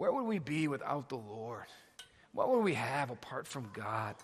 Where 0.00 0.10
would 0.10 0.24
we 0.24 0.38
be 0.38 0.66
without 0.66 1.10
the 1.10 1.18
Lord? 1.18 1.66
What 2.32 2.48
would 2.48 2.64
we 2.64 2.72
have 2.72 3.10
apart 3.10 3.46
from 3.46 3.68
God? 3.74 4.14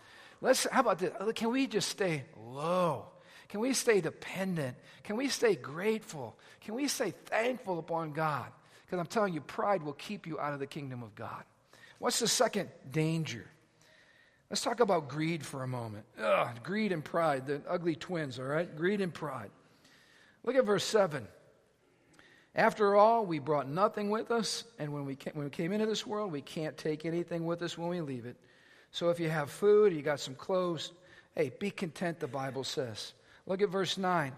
Let's, 0.41 0.67
how 0.73 0.81
about 0.81 1.01
this? 1.01 1.12
Uh, 1.21 1.31
can 1.35 1.51
we 1.51 1.67
just 1.67 1.91
stay 1.91 2.25
low? 2.47 3.05
Can 3.51 3.61
we 3.61 3.75
stay 3.75 4.01
dependent? 4.01 4.75
Can 5.05 5.17
we 5.19 5.29
stay 5.29 5.55
grateful? 5.55 6.35
Can 6.62 6.77
we 6.77 6.89
stay 6.89 7.12
thankful 7.27 7.79
upon 7.79 8.12
God? 8.12 8.47
Because 8.87 8.99
I'm 8.99 9.07
telling 9.07 9.35
you, 9.35 9.43
pride 9.43 9.83
will 9.83 9.93
keep 9.93 10.27
you 10.27 10.41
out 10.41 10.55
of 10.55 10.61
the 10.61 10.67
kingdom 10.67 11.03
of 11.03 11.15
God. 11.15 11.45
What's 11.99 12.21
the 12.21 12.29
second 12.29 12.71
danger? 12.91 13.45
Let's 14.49 14.62
talk 14.62 14.81
about 14.81 15.11
greed 15.11 15.45
for 15.45 15.62
a 15.62 15.69
moment. 15.69 16.07
Ugh, 16.19 16.57
greed 16.62 16.91
and 16.91 17.05
pride, 17.05 17.47
the 17.47 17.61
ugly 17.69 17.97
twins, 17.97 18.39
all 18.39 18.47
right? 18.47 18.75
Greed 18.75 19.03
and 19.03 19.12
pride. 19.12 19.51
Look 20.43 20.57
at 20.57 20.65
verse 20.65 20.85
7. 20.85 21.29
After 22.57 22.97
all, 22.97 23.27
we 23.27 23.38
brought 23.38 23.69
nothing 23.69 24.09
with 24.09 24.31
us, 24.31 24.64
and 24.79 24.90
when 24.90 25.05
we, 25.05 25.14
came, 25.14 25.35
when 25.35 25.45
we 25.45 25.51
came 25.51 25.73
into 25.73 25.85
this 25.85 26.07
world, 26.07 26.33
we 26.33 26.40
can't 26.40 26.75
take 26.79 27.05
anything 27.05 27.45
with 27.45 27.61
us 27.61 27.77
when 27.77 27.88
we 27.88 28.01
leave 28.01 28.25
it. 28.25 28.37
So 28.92 29.11
if 29.11 29.21
you 29.21 29.29
have 29.29 29.51
food, 29.51 29.92
you 29.92 30.01
got 30.01 30.21
some 30.21 30.35
clothes, 30.35 30.92
hey, 31.35 31.53
be 31.59 31.71
content, 31.71 32.19
the 32.19 32.27
Bible 32.27 32.64
says. 32.64 33.12
Look 33.47 33.61
at 33.61 33.69
verse 33.69 33.99
9. 33.99 34.33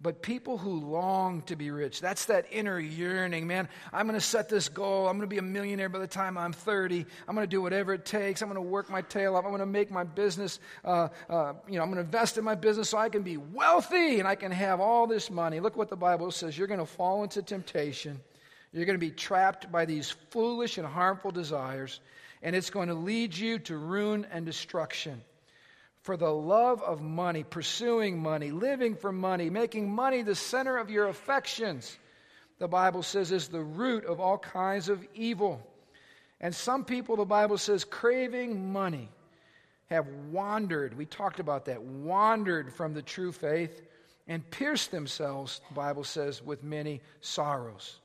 But 0.00 0.22
people 0.22 0.58
who 0.58 0.78
long 0.78 1.42
to 1.42 1.56
be 1.56 1.72
rich, 1.72 2.00
that's 2.00 2.26
that 2.26 2.46
inner 2.52 2.78
yearning, 2.78 3.48
man. 3.48 3.68
I'm 3.92 4.06
going 4.06 4.18
to 4.18 4.24
set 4.24 4.48
this 4.48 4.68
goal. 4.68 5.08
I'm 5.08 5.16
going 5.16 5.28
to 5.28 5.34
be 5.34 5.38
a 5.38 5.42
millionaire 5.42 5.88
by 5.88 5.98
the 5.98 6.06
time 6.06 6.38
I'm 6.38 6.52
30. 6.52 7.04
I'm 7.26 7.34
going 7.34 7.44
to 7.44 7.50
do 7.50 7.60
whatever 7.60 7.92
it 7.94 8.04
takes. 8.04 8.40
I'm 8.40 8.48
going 8.48 8.62
to 8.62 8.70
work 8.70 8.88
my 8.90 9.02
tail 9.02 9.34
off. 9.34 9.44
I'm 9.44 9.50
going 9.50 9.58
to 9.58 9.66
make 9.66 9.90
my 9.90 10.04
business, 10.04 10.60
uh, 10.84 11.08
uh, 11.28 11.54
you 11.66 11.78
know, 11.78 11.82
I'm 11.82 11.88
going 11.88 11.96
to 11.96 12.02
invest 12.02 12.38
in 12.38 12.44
my 12.44 12.54
business 12.54 12.90
so 12.90 12.98
I 12.98 13.08
can 13.08 13.22
be 13.22 13.38
wealthy 13.38 14.20
and 14.20 14.28
I 14.28 14.36
can 14.36 14.52
have 14.52 14.78
all 14.78 15.08
this 15.08 15.30
money. 15.30 15.58
Look 15.58 15.76
what 15.76 15.88
the 15.88 15.96
Bible 15.96 16.30
says. 16.30 16.56
You're 16.56 16.68
going 16.68 16.78
to 16.78 16.86
fall 16.86 17.24
into 17.24 17.42
temptation. 17.42 18.20
You're 18.72 18.86
going 18.86 19.00
to 19.00 19.04
be 19.04 19.10
trapped 19.10 19.72
by 19.72 19.84
these 19.84 20.10
foolish 20.30 20.78
and 20.78 20.86
harmful 20.86 21.32
desires, 21.32 21.98
and 22.42 22.54
it's 22.54 22.70
going 22.70 22.88
to 22.88 22.94
lead 22.94 23.36
you 23.36 23.58
to 23.60 23.76
ruin 23.76 24.26
and 24.30 24.46
destruction 24.46 25.22
for 26.08 26.16
the 26.16 26.32
love 26.32 26.82
of 26.82 27.02
money, 27.02 27.44
pursuing 27.44 28.18
money, 28.18 28.50
living 28.50 28.94
for 28.94 29.12
money, 29.12 29.50
making 29.50 29.94
money 29.94 30.22
the 30.22 30.34
center 30.34 30.78
of 30.78 30.88
your 30.88 31.06
affections, 31.06 31.98
the 32.58 32.66
Bible 32.66 33.02
says, 33.02 33.30
is 33.30 33.48
the 33.48 33.60
root 33.60 34.06
of 34.06 34.18
all 34.18 34.38
kinds 34.38 34.88
of 34.88 35.06
evil. 35.14 35.60
And 36.40 36.54
some 36.54 36.86
people, 36.86 37.16
the 37.16 37.26
Bible 37.26 37.58
says, 37.58 37.84
craving 37.84 38.72
money, 38.72 39.10
have 39.90 40.06
wandered. 40.32 40.96
We 40.96 41.04
talked 41.04 41.40
about 41.40 41.66
that, 41.66 41.82
wandered 41.82 42.72
from 42.72 42.94
the 42.94 43.02
true 43.02 43.30
faith 43.30 43.82
and 44.26 44.50
pierced 44.50 44.90
themselves, 44.90 45.60
the 45.68 45.74
Bible 45.74 46.04
says, 46.04 46.42
with 46.42 46.64
many 46.64 47.02
sorrows. 47.20 48.00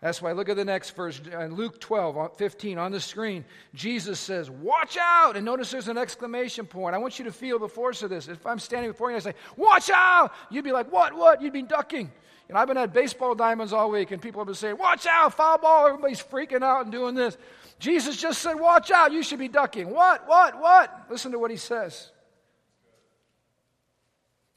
That's 0.00 0.22
why 0.22 0.30
look 0.30 0.48
at 0.48 0.56
the 0.56 0.64
next 0.64 0.90
verse, 0.90 1.20
uh, 1.32 1.46
Luke 1.46 1.80
12, 1.80 2.18
uh, 2.18 2.28
15 2.28 2.78
on 2.78 2.92
the 2.92 3.00
screen. 3.00 3.44
Jesus 3.74 4.20
says, 4.20 4.48
Watch 4.48 4.96
out! 5.00 5.36
And 5.36 5.44
notice 5.44 5.72
there's 5.72 5.88
an 5.88 5.98
exclamation 5.98 6.66
point. 6.66 6.94
I 6.94 6.98
want 6.98 7.18
you 7.18 7.24
to 7.24 7.32
feel 7.32 7.58
the 7.58 7.68
force 7.68 8.02
of 8.02 8.10
this. 8.10 8.28
If 8.28 8.46
I'm 8.46 8.60
standing 8.60 8.92
before 8.92 9.10
you 9.10 9.16
and 9.16 9.26
I 9.26 9.30
say, 9.30 9.36
Watch 9.56 9.90
out! 9.92 10.32
You'd 10.50 10.64
be 10.64 10.70
like, 10.70 10.92
What, 10.92 11.14
what? 11.14 11.42
You'd 11.42 11.52
be 11.52 11.62
ducking. 11.62 12.12
And 12.48 12.56
I've 12.56 12.68
been 12.68 12.76
at 12.78 12.92
baseball 12.92 13.34
diamonds 13.34 13.72
all 13.72 13.90
week, 13.90 14.12
and 14.12 14.22
people 14.22 14.40
have 14.40 14.46
been 14.46 14.54
saying, 14.54 14.78
Watch 14.78 15.04
out, 15.06 15.34
foul 15.34 15.58
ball. 15.58 15.88
Everybody's 15.88 16.22
freaking 16.22 16.62
out 16.62 16.82
and 16.84 16.92
doing 16.92 17.16
this. 17.16 17.36
Jesus 17.80 18.16
just 18.16 18.40
said, 18.40 18.54
Watch 18.54 18.92
out, 18.92 19.10
you 19.10 19.24
should 19.24 19.40
be 19.40 19.48
ducking. 19.48 19.90
What, 19.90 20.28
what, 20.28 20.60
what? 20.60 21.06
Listen 21.10 21.32
to 21.32 21.40
what 21.40 21.50
he 21.50 21.56
says. 21.56 22.12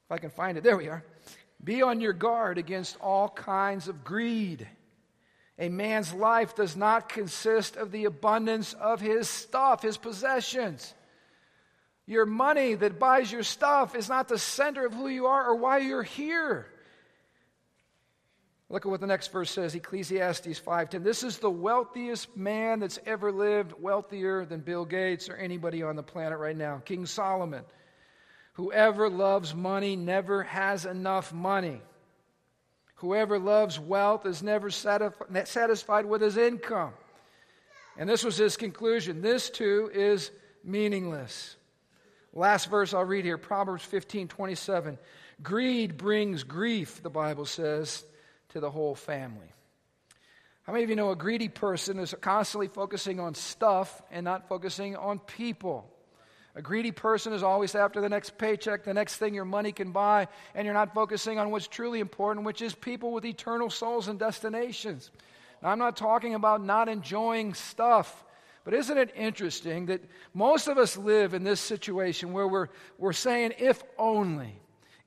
If 0.06 0.12
I 0.12 0.20
can 0.20 0.30
find 0.30 0.56
it, 0.56 0.64
there 0.64 0.78
we 0.78 0.88
are. 0.88 1.04
Be 1.64 1.82
on 1.82 2.00
your 2.00 2.14
guard 2.14 2.60
against 2.60 2.98
all 3.02 3.30
kinds 3.30 3.88
of 3.88 4.04
greed 4.04 4.68
a 5.62 5.70
man's 5.70 6.12
life 6.12 6.56
does 6.56 6.76
not 6.76 7.08
consist 7.08 7.76
of 7.78 7.92
the 7.92 8.06
abundance 8.06 8.74
of 8.74 9.00
his 9.00 9.30
stuff, 9.30 9.84
his 9.84 9.96
possessions. 9.96 10.96
Your 12.08 12.26
money 12.26 12.74
that 12.74 12.98
buys 12.98 13.32
your 13.32 13.44
stuff 13.44 13.96
is 13.96 14.10
not 14.10 14.28
the 14.28 14.40
center 14.40 14.88
of 14.88 14.94
who 14.96 15.08
you 15.08 15.28
are 15.28 15.48
or 15.48 15.56
why 15.56 15.78
you're 15.78 16.02
here. 16.02 16.66
Look 18.70 18.88
at 18.88 18.90
what 18.90 19.02
the 19.02 19.08
next 19.08 19.32
verse 19.32 19.52
says, 19.52 19.76
Ecclesiastes 19.76 20.60
5:10. 20.60 21.04
This 21.04 21.22
is 21.22 21.38
the 21.38 21.52
wealthiest 21.52 22.36
man 22.36 22.80
that's 22.80 22.98
ever 23.06 23.32
lived, 23.32 23.74
wealthier 23.80 24.46
than 24.46 24.62
Bill 24.62 24.84
Gates 24.84 25.30
or 25.30 25.36
anybody 25.36 25.84
on 25.84 25.96
the 25.96 26.02
planet 26.02 26.40
right 26.40 26.58
now, 26.58 26.82
King 26.86 27.06
Solomon. 27.06 27.64
Whoever 28.54 29.12
loves 29.12 29.54
money 29.54 29.96
never 29.96 30.42
has 30.42 30.88
enough 30.88 31.32
money. 31.32 31.84
Whoever 33.02 33.40
loves 33.40 33.80
wealth 33.80 34.28
is 34.28 34.44
never 34.44 34.70
satisfied 34.70 36.06
with 36.06 36.22
his 36.22 36.38
income. 36.38 36.94
And 37.98 38.08
this 38.08 38.24
was 38.24 38.38
his 38.38 38.58
conclusion. 38.58 39.24
This 39.24 39.50
too 39.50 39.90
is 39.92 40.30
meaningless. 40.64 41.56
Last 42.32 42.70
verse 42.70 42.94
I'll 42.94 43.04
read 43.04 43.26
here 43.26 43.40
Proverbs 43.40 43.84
15 43.86 44.28
27. 44.28 45.00
Greed 45.42 45.98
brings 45.98 46.44
grief, 46.44 47.02
the 47.02 47.10
Bible 47.10 47.46
says, 47.46 48.06
to 48.50 48.60
the 48.60 48.70
whole 48.70 48.94
family. 48.94 49.52
How 50.62 50.74
many 50.74 50.84
of 50.84 50.92
you 50.92 50.96
know 50.96 51.10
a 51.10 51.16
greedy 51.16 51.50
person 51.50 51.98
is 51.98 52.14
constantly 52.22 52.68
focusing 52.68 53.20
on 53.20 53.34
stuff 53.34 54.00
and 54.12 54.24
not 54.24 54.48
focusing 54.48 54.96
on 54.96 55.18
people? 55.18 55.92
A 56.56 56.62
greedy 56.62 56.92
person 56.92 57.32
is 57.32 57.44
always 57.44 57.76
after 57.76 58.02
the 58.02 58.10
next 58.10 58.38
paycheck, 58.38 58.84
the 58.84 58.94
next 58.94 59.16
thing 59.16 59.34
your 59.34 59.46
money 59.46 59.72
can 59.72 59.92
buy, 59.92 60.28
and 60.54 60.66
you're 60.66 60.74
not 60.74 60.94
focusing 60.94 61.40
on 61.40 61.50
what's 61.50 61.68
truly 61.68 62.02
important, 62.02 62.46
which 62.46 62.62
is 62.62 62.76
people 62.76 63.14
with 63.14 63.24
eternal 63.24 63.70
souls 63.70 64.10
and 64.10 64.20
destinations. 64.20 65.12
Now, 65.62 65.70
I'm 65.70 65.80
not 65.80 65.96
talking 65.96 66.36
about 66.36 66.64
not 66.64 66.90
enjoying 66.90 67.54
stuff, 67.54 68.26
but 68.66 68.74
isn't 68.74 68.98
it 68.98 69.14
interesting 69.16 69.86
that 69.86 70.02
most 70.34 70.68
of 70.68 70.78
us 70.78 70.98
live 70.98 71.34
in 71.34 71.44
this 71.44 71.62
situation 71.62 72.34
where 72.34 72.48
we're, 72.48 72.68
we're 72.98 73.14
saying, 73.14 73.54
if 73.58 73.82
only, 73.98 74.62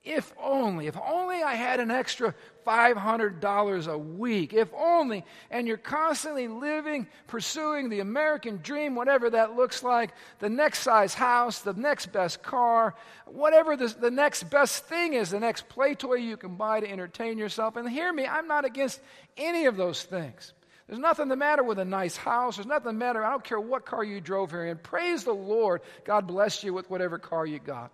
if 0.04 0.34
only, 0.38 0.86
if 0.86 0.98
only 0.98 1.42
I 1.42 1.54
had 1.54 1.80
an 1.80 1.90
extra 1.90 2.34
$500 2.66 3.86
a 3.86 3.98
week, 3.98 4.52
if 4.52 4.68
only, 4.74 5.24
and 5.50 5.66
you're 5.66 5.78
constantly 5.78 6.46
living, 6.46 7.06
pursuing 7.26 7.88
the 7.88 8.00
American 8.00 8.60
dream, 8.62 8.94
whatever 8.94 9.30
that 9.30 9.56
looks 9.56 9.82
like, 9.82 10.10
the 10.40 10.50
next 10.50 10.80
size 10.80 11.14
house, 11.14 11.60
the 11.60 11.72
next 11.72 12.12
best 12.12 12.42
car, 12.42 12.94
whatever 13.24 13.76
the, 13.76 13.88
the 13.98 14.10
next 14.10 14.44
best 14.44 14.84
thing 14.84 15.14
is, 15.14 15.30
the 15.30 15.40
next 15.40 15.70
play 15.70 15.94
toy 15.94 16.16
you 16.16 16.36
can 16.36 16.56
buy 16.56 16.80
to 16.80 16.90
entertain 16.90 17.38
yourself. 17.38 17.76
And 17.76 17.88
hear 17.88 18.12
me, 18.12 18.26
I'm 18.26 18.46
not 18.46 18.66
against 18.66 19.00
any 19.38 19.64
of 19.64 19.78
those 19.78 20.02
things. 20.02 20.52
There's 20.86 20.98
nothing 20.98 21.28
the 21.28 21.36
matter 21.36 21.62
with 21.62 21.78
a 21.78 21.84
nice 21.84 22.16
house. 22.16 22.56
There's 22.56 22.66
nothing 22.66 22.88
the 22.88 22.92
matter. 22.92 23.24
I 23.24 23.30
don't 23.30 23.42
care 23.42 23.58
what 23.60 23.86
car 23.86 24.04
you 24.04 24.20
drove 24.20 24.50
here 24.50 24.66
in. 24.66 24.76
Praise 24.76 25.24
the 25.24 25.32
Lord. 25.32 25.80
God 26.04 26.26
bless 26.26 26.62
you 26.62 26.74
with 26.74 26.90
whatever 26.90 27.18
car 27.18 27.46
you 27.46 27.58
got. 27.58 27.90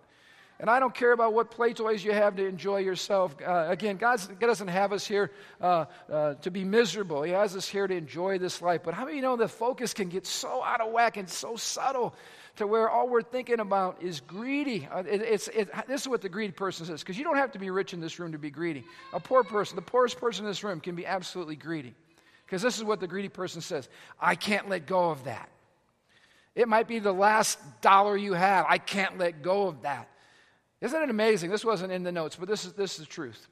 And 0.61 0.69
I 0.69 0.79
don't 0.79 0.93
care 0.93 1.11
about 1.11 1.33
what 1.33 1.49
play 1.49 1.73
toys 1.73 2.03
you 2.05 2.11
have 2.11 2.35
to 2.35 2.45
enjoy 2.45 2.77
yourself. 2.77 3.35
Uh, 3.43 3.65
again, 3.69 3.97
God's, 3.97 4.27
God 4.27 4.45
doesn't 4.45 4.67
have 4.67 4.93
us 4.93 5.07
here 5.07 5.31
uh, 5.59 5.85
uh, 6.07 6.35
to 6.35 6.51
be 6.51 6.63
miserable. 6.63 7.23
He 7.23 7.31
has 7.31 7.55
us 7.55 7.67
here 7.67 7.87
to 7.87 7.95
enjoy 7.95 8.37
this 8.37 8.61
life. 8.61 8.81
But 8.83 8.93
how 8.93 9.05
many 9.05 9.17
you 9.17 9.23
know 9.23 9.35
the 9.35 9.47
focus 9.47 9.91
can 9.91 10.07
get 10.07 10.27
so 10.27 10.63
out 10.63 10.79
of 10.79 10.91
whack 10.91 11.17
and 11.17 11.27
so 11.27 11.55
subtle 11.55 12.13
to 12.57 12.67
where 12.67 12.91
all 12.91 13.09
we're 13.09 13.23
thinking 13.23 13.59
about 13.59 14.03
is 14.03 14.19
greedy? 14.19 14.87
Uh, 14.91 14.99
it, 14.99 15.23
it's, 15.23 15.47
it, 15.47 15.67
this 15.87 16.01
is 16.01 16.07
what 16.07 16.21
the 16.21 16.29
greedy 16.29 16.53
person 16.53 16.85
says, 16.85 16.99
because 16.99 17.17
you 17.17 17.23
don't 17.23 17.37
have 17.37 17.53
to 17.53 17.59
be 17.59 17.71
rich 17.71 17.93
in 17.93 17.99
this 17.99 18.19
room 18.19 18.31
to 18.33 18.37
be 18.37 18.51
greedy. 18.51 18.83
A 19.13 19.19
poor 19.19 19.43
person, 19.43 19.75
the 19.75 19.81
poorest 19.81 20.19
person 20.19 20.45
in 20.45 20.51
this 20.51 20.63
room, 20.63 20.79
can 20.79 20.93
be 20.93 21.07
absolutely 21.07 21.55
greedy. 21.55 21.95
Because 22.45 22.61
this 22.61 22.77
is 22.77 22.83
what 22.83 22.99
the 22.99 23.07
greedy 23.07 23.29
person 23.29 23.61
says 23.61 23.89
I 24.19 24.35
can't 24.35 24.69
let 24.69 24.85
go 24.85 25.09
of 25.09 25.23
that. 25.23 25.49
It 26.53 26.67
might 26.67 26.87
be 26.87 26.99
the 26.99 27.13
last 27.13 27.57
dollar 27.81 28.15
you 28.15 28.33
have. 28.33 28.67
I 28.69 28.77
can't 28.77 29.17
let 29.17 29.41
go 29.41 29.67
of 29.67 29.81
that. 29.81 30.07
Isn't 30.81 31.01
it 31.01 31.09
amazing? 31.09 31.51
This 31.51 31.63
wasn't 31.63 31.91
in 31.91 32.03
the 32.03 32.11
notes, 32.11 32.35
but 32.35 32.47
this 32.47 32.65
is, 32.65 32.73
this 32.73 32.93
is 32.93 33.05
the 33.05 33.05
truth. 33.05 33.47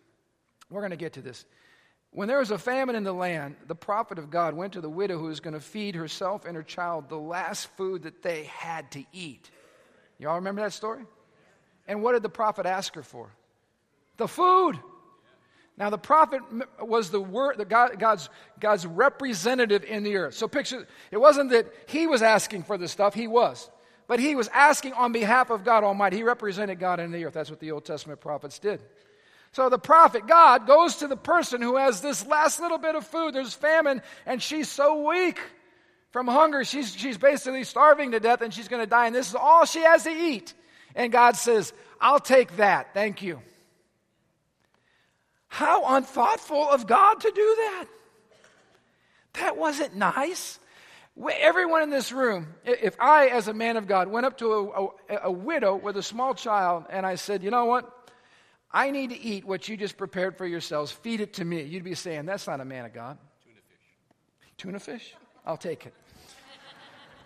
We're 0.70 0.82
going 0.82 0.92
to 0.92 0.98
get 0.98 1.14
to 1.14 1.22
this. 1.22 1.46
When 2.12 2.28
there 2.28 2.40
was 2.40 2.50
a 2.50 2.58
famine 2.58 2.96
in 2.96 3.04
the 3.04 3.14
land, 3.14 3.56
the 3.68 3.76
prophet 3.76 4.18
of 4.18 4.32
God 4.32 4.56
went 4.56 4.74
to 4.74 4.82
the 4.82 4.90
widow 4.90 5.20
who 5.20 5.26
was 5.26 5.40
going 5.40 5.54
to 5.54 5.60
feed 5.60 5.96
herself 5.96 6.46
and 6.46 6.56
her 6.56 6.64
child 6.64 7.08
the 7.08 7.20
last 7.20 7.68
food 7.78 8.04
that 8.04 8.24
they 8.24 8.46
had 8.46 8.90
to 8.92 9.04
eat. 9.14 9.52
Y'all 10.18 10.36
remember 10.36 10.62
that 10.62 10.74
story? 10.74 11.06
And 11.88 12.02
what 12.02 12.14
did 12.14 12.24
the 12.24 12.30
prophet 12.30 12.66
ask 12.66 12.96
her 12.96 13.04
for? 13.04 13.32
The 14.18 14.28
food. 14.28 14.80
Now, 15.78 15.90
the 15.90 15.98
prophet 15.98 16.42
was 16.82 17.10
the 17.10 17.22
word, 17.22 17.58
the 17.58 17.64
God, 17.64 17.98
God's, 18.00 18.28
God's 18.60 18.86
representative 18.86 19.86
in 19.86 20.04
the 20.04 20.18
earth. 20.18 20.34
So, 20.34 20.48
picture 20.48 20.86
it 21.10 21.18
wasn't 21.18 21.52
that 21.52 21.68
he 21.88 22.06
was 22.06 22.22
asking 22.22 22.64
for 22.64 22.78
the 22.78 22.88
stuff, 22.88 23.14
he 23.14 23.28
was. 23.28 23.70
But 24.10 24.20
he 24.20 24.34
was 24.34 24.48
asking 24.48 24.94
on 24.94 25.12
behalf 25.12 25.52
of 25.52 25.64
God 25.64 25.84
Almighty. 25.84 26.18
He 26.18 26.24
represented 26.24 26.80
God 26.80 27.00
in 27.00 27.12
the 27.12 27.26
earth. 27.26 27.36
That's 27.36 27.52
what 27.52 27.60
the 27.60 27.72
Old 27.72 27.86
Testament 27.86 28.20
prophets 28.20 28.58
did. 28.58 28.82
So 29.52 29.70
the 29.70 29.78
prophet, 29.78 30.26
God, 30.26 30.66
goes 30.66 30.96
to 30.98 31.08
the 31.08 31.16
person 31.16 31.62
who 31.62 31.78
has 31.78 32.02
this 32.02 32.26
last 32.26 32.60
little 32.60 32.80
bit 32.80 32.96
of 32.96 33.06
food. 33.06 33.36
There's 33.36 33.54
famine, 33.54 34.02
and 34.26 34.42
she's 34.42 34.68
so 34.68 35.08
weak 35.08 35.40
from 36.10 36.28
hunger. 36.28 36.64
She's, 36.64 36.96
she's 36.96 37.20
basically 37.20 37.64
starving 37.64 38.10
to 38.12 38.20
death, 38.20 38.42
and 38.42 38.52
she's 38.52 38.68
going 38.68 38.82
to 38.82 38.90
die, 38.90 39.06
and 39.06 39.16
this 39.16 39.30
is 39.30 39.36
all 39.36 39.66
she 39.66 39.82
has 39.82 40.06
to 40.06 40.12
eat. 40.12 40.56
And 40.96 41.12
God 41.12 41.36
says, 41.36 41.72
I'll 42.02 42.20
take 42.20 42.58
that. 42.58 42.96
Thank 42.96 43.22
you. 43.22 43.40
How 45.50 45.96
unthoughtful 45.96 46.68
of 46.68 46.88
God 46.88 47.20
to 47.20 47.30
do 47.30 47.56
that. 47.58 47.86
That 49.34 49.56
wasn't 49.56 49.96
nice. 49.96 50.58
Everyone 51.18 51.82
in 51.82 51.90
this 51.90 52.12
room, 52.12 52.48
if 52.64 52.96
I, 53.00 53.28
as 53.28 53.48
a 53.48 53.54
man 53.54 53.78
of 53.78 53.88
God, 53.88 54.08
went 54.08 54.26
up 54.26 54.38
to 54.38 54.54
a, 54.54 54.84
a, 54.84 55.20
a, 55.24 55.32
widow 55.32 55.76
with 55.76 55.98
a 55.98 56.04
small 56.04 56.34
child 56.34 56.86
and 56.90 57.06
I 57.06 57.16
said, 57.16 57.44
you 57.44 57.52
know 57.52 57.66
what? 57.66 58.00
I 58.72 58.92
need 58.92 59.10
to 59.10 59.20
eat 59.20 59.46
what 59.46 59.68
you 59.68 59.76
just 59.76 59.98
prepared 59.98 60.38
for 60.38 60.46
yourselves. 60.46 60.92
Feed 60.92 61.22
it 61.22 61.34
to 61.34 61.46
me. 61.46 61.64
You'd 61.64 61.84
be 61.84 61.96
saying, 61.96 62.26
That's 62.26 62.46
not 62.48 62.60
a 62.60 62.66
man 62.66 62.86
of 62.86 62.94
God. 62.94 63.18
Tuna 63.44 63.60
fish. 63.68 64.58
Tuna 64.58 64.80
fish? 64.80 65.16
I'll 65.46 65.58
take 65.58 65.88
it. 65.88 65.94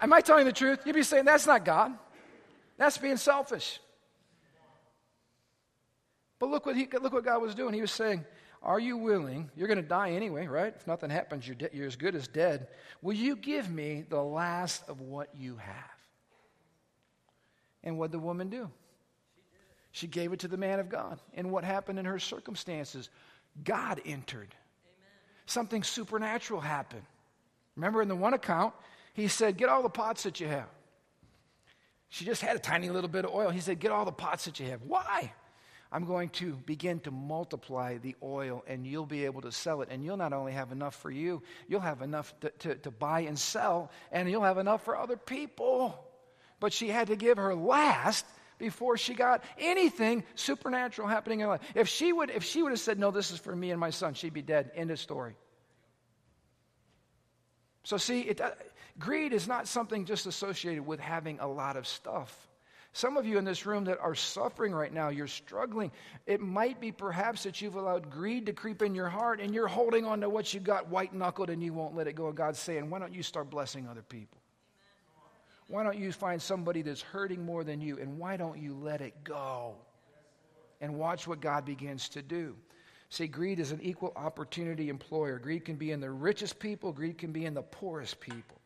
Am 0.02 0.14
I 0.14 0.22
telling 0.22 0.46
the 0.46 0.54
truth? 0.54 0.80
You'd 0.86 0.96
be 0.96 1.04
saying, 1.04 1.26
That's 1.26 1.46
not 1.46 1.66
God. 1.66 1.94
That's 2.78 2.98
being 2.98 3.18
selfish. 3.18 3.80
But 6.40 6.50
look 6.50 6.66
what, 6.66 6.76
he, 6.76 6.88
look 7.02 7.14
what 7.14 7.26
God 7.26 7.42
was 7.42 7.56
doing. 7.56 7.74
He 7.74 7.82
was 7.82 7.92
saying, 7.92 8.26
Are 8.64 8.80
you 8.80 8.98
willing? 8.98 9.52
You're 9.58 9.68
going 9.68 9.82
to 9.82 9.88
die 9.88 10.12
anyway, 10.12 10.48
right? 10.48 10.74
If 10.74 10.88
nothing 10.88 11.10
happens, 11.10 11.46
you're, 11.46 11.56
de- 11.56 11.70
you're 11.74 11.86
as 11.86 11.98
good 11.98 12.16
as 12.16 12.28
dead. 12.30 12.68
Will 13.02 13.14
you 13.14 13.36
give 13.36 13.70
me 13.70 14.06
the 14.08 14.22
last 14.22 14.84
of 14.88 15.02
what 15.02 15.30
you 15.38 15.58
have? 15.58 15.92
And 17.84 18.00
what 18.00 18.12
did 18.12 18.22
the 18.22 18.24
woman 18.24 18.50
do? 18.50 18.70
She 19.92 20.08
gave 20.08 20.32
it 20.32 20.40
to 20.40 20.48
the 20.48 20.58
man 20.58 20.80
of 20.80 20.88
God. 20.88 21.20
And 21.34 21.52
what 21.52 21.66
happened 21.66 22.00
in 22.00 22.06
her 22.06 22.20
circumstances? 22.20 23.10
God 23.66 24.02
entered. 24.06 24.56
Amen. 24.86 25.12
Something 25.46 25.84
supernatural 25.84 26.62
happened. 26.62 27.04
Remember 27.76 28.02
in 28.02 28.08
the 28.08 28.16
one 28.16 28.34
account, 28.34 28.74
he 29.14 29.28
said, 29.28 29.58
Get 29.58 29.68
all 29.68 29.84
the 29.84 29.90
pots 29.90 30.24
that 30.24 30.40
you 30.40 30.48
have. 30.48 30.70
She 32.10 32.26
just 32.26 32.42
had 32.42 32.56
a 32.56 32.60
tiny 32.60 32.90
little 32.90 33.10
bit 33.10 33.26
of 33.26 33.32
oil. 33.32 33.50
He 33.50 33.60
said, 33.60 33.80
Get 33.80 33.92
all 33.92 34.06
the 34.06 34.12
pots 34.12 34.46
that 34.46 34.60
you 34.60 34.68
have. 34.68 34.82
Why? 34.84 35.34
I'm 35.94 36.06
going 36.06 36.30
to 36.30 36.54
begin 36.66 37.00
to 37.02 37.12
multiply 37.12 38.00
the 38.00 38.16
oil 38.24 38.64
and 38.66 38.88
you'll 38.88 39.06
be 39.06 39.26
able 39.26 39.42
to 39.42 39.52
sell 39.52 39.84
it. 39.84 39.90
And 39.92 40.04
you'll 40.04 40.18
not 40.18 40.34
only 40.34 40.52
have 40.54 40.72
enough 40.72 40.96
for 40.96 41.12
you, 41.12 41.44
you'll 41.68 41.82
have 41.82 42.02
enough 42.02 42.34
to, 42.40 42.50
to, 42.50 42.76
to 42.76 42.92
buy 42.92 43.22
and 43.22 43.38
sell, 43.38 43.92
and 44.12 44.28
you'll 44.28 44.42
have 44.42 44.58
enough 44.58 44.84
for 44.84 44.98
other 44.98 45.18
people. 45.18 46.04
But 46.60 46.74
she 46.74 46.90
had 46.90 47.08
to 47.08 47.16
give 47.16 47.38
her 47.38 47.54
last 47.54 48.26
before 48.58 48.98
she 48.98 49.14
got 49.14 49.44
anything 49.60 50.24
supernatural 50.34 51.08
happening 51.08 51.42
in 51.42 51.44
her 51.44 51.52
life. 51.52 51.62
If 51.76 51.88
she 51.90 52.12
would, 52.12 52.32
if 52.32 52.44
she 52.44 52.64
would 52.64 52.72
have 52.72 52.80
said, 52.80 52.98
No, 52.98 53.12
this 53.12 53.30
is 53.30 53.38
for 53.38 53.56
me 53.56 53.70
and 53.70 53.80
my 53.80 53.92
son, 53.92 54.16
she'd 54.16 54.34
be 54.34 54.42
dead. 54.42 54.72
End 54.74 54.90
of 54.90 55.00
story. 55.00 55.36
So, 57.84 57.98
see, 57.98 58.22
it, 58.22 58.42
uh, 58.42 58.52
greed 58.98 59.32
is 59.32 59.48
not 59.48 59.68
something 59.68 60.06
just 60.06 60.26
associated 60.26 60.88
with 60.88 61.00
having 61.00 61.40
a 61.40 61.48
lot 61.48 61.78
of 61.78 61.86
stuff. 61.86 62.36
Some 62.96 63.18
of 63.18 63.26
you 63.26 63.40
in 63.40 63.44
this 63.44 63.66
room 63.66 63.86
that 63.86 64.00
are 64.00 64.14
suffering 64.14 64.72
right 64.72 64.94
now, 64.94 65.10
you're 65.10 65.26
struggling. 65.26 65.92
It 66.28 66.40
might 66.40 66.80
be 66.80 66.92
perhaps 66.92 67.42
that 67.44 67.60
you've 67.60 67.76
allowed 67.76 68.12
greed 68.12 68.46
to 68.46 68.54
creep 68.54 68.84
in 68.84 68.94
your 68.94 69.10
heart 69.10 69.42
and 69.42 69.52
you're 69.52 69.68
holding 69.68 70.06
on 70.06 70.22
to 70.22 70.30
what 70.30 70.54
you 70.54 70.60
got 70.60 70.90
white 70.90 71.12
knuckled 71.12 71.50
and 71.50 71.64
you 71.64 71.74
won't 71.74 71.96
let 71.96 72.08
it 72.08 72.14
go. 72.14 72.28
And 72.28 72.38
God's 72.38 72.60
saying, 72.60 72.92
Why 72.92 73.00
don't 73.00 73.14
you 73.14 73.24
start 73.24 73.50
blessing 73.50 73.88
other 73.88 74.04
people? 74.04 74.38
Why 75.68 75.84
don't 75.84 75.98
you 75.98 76.12
find 76.12 76.40
somebody 76.40 76.84
that's 76.84 77.02
hurting 77.02 77.44
more 77.44 77.64
than 77.64 77.82
you? 77.82 77.98
And 77.98 78.20
why 78.20 78.38
don't 78.38 78.60
you 78.60 78.76
let 78.76 79.02
it 79.02 79.24
go? 79.24 79.74
And 80.80 81.00
watch 81.00 81.28
what 81.28 81.42
God 81.42 81.66
begins 81.66 82.10
to 82.10 82.22
do. 82.22 82.56
See, 83.10 83.26
greed 83.26 83.60
is 83.60 83.72
an 83.72 83.80
equal 83.82 84.14
opportunity 84.16 84.90
employer. 84.90 85.40
Greed 85.40 85.66
can 85.66 85.78
be 85.78 85.92
in 85.92 86.00
the 86.00 86.12
richest 86.12 86.60
people, 86.60 86.92
greed 86.92 87.18
can 87.18 87.32
be 87.32 87.46
in 87.46 87.56
the 87.56 87.64
poorest 87.64 88.20
people. 88.20 88.60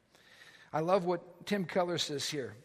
I 0.74 0.82
love 0.82 1.06
what 1.06 1.46
Tim 1.46 1.64
Keller 1.64 1.98
says 1.98 2.28
here. 2.28 2.56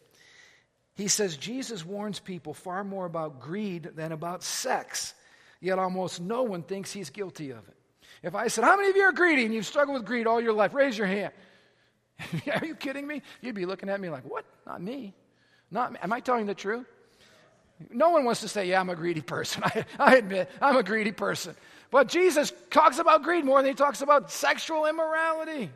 He 0.95 1.07
says 1.07 1.37
Jesus 1.37 1.85
warns 1.85 2.19
people 2.19 2.53
far 2.53 2.83
more 2.83 3.05
about 3.05 3.39
greed 3.39 3.91
than 3.95 4.11
about 4.11 4.43
sex, 4.43 5.13
yet 5.59 5.79
almost 5.79 6.21
no 6.21 6.43
one 6.43 6.63
thinks 6.63 6.91
he's 6.91 7.09
guilty 7.09 7.49
of 7.51 7.67
it. 7.67 7.75
If 8.21 8.35
I 8.35 8.47
said, 8.47 8.63
How 8.63 8.77
many 8.77 8.89
of 8.89 8.95
you 8.95 9.03
are 9.03 9.11
greedy 9.11 9.45
and 9.45 9.53
you've 9.53 9.65
struggled 9.65 9.97
with 9.97 10.05
greed 10.05 10.27
all 10.27 10.39
your 10.39 10.53
life? 10.53 10.73
Raise 10.73 10.97
your 10.97 11.07
hand. 11.07 11.33
Are 12.61 12.65
you 12.65 12.75
kidding 12.75 13.07
me? 13.07 13.21
You'd 13.41 13.55
be 13.55 13.65
looking 13.65 13.89
at 13.89 13.99
me 13.99 14.09
like, 14.09 14.23
what? 14.23 14.45
Not 14.65 14.81
me. 14.81 15.13
Not 15.71 15.93
me. 15.93 15.99
Am 16.01 16.13
I 16.13 16.19
telling 16.19 16.45
the 16.45 16.53
truth? 16.53 16.85
No 17.89 18.11
one 18.11 18.23
wants 18.23 18.41
to 18.41 18.47
say, 18.47 18.69
yeah, 18.69 18.79
I'm 18.79 18.89
a 18.89 18.95
greedy 18.95 19.21
person. 19.21 19.63
I, 19.65 19.85
I 19.99 20.15
admit, 20.17 20.49
I'm 20.61 20.77
a 20.77 20.83
greedy 20.83 21.11
person. 21.11 21.55
But 21.91 22.07
Jesus 22.07 22.53
talks 22.71 22.99
about 22.99 23.23
greed 23.23 23.45
more 23.45 23.61
than 23.61 23.69
he 23.69 23.75
talks 23.75 24.01
about 24.01 24.31
sexual 24.31 24.85
immorality. 24.85 25.69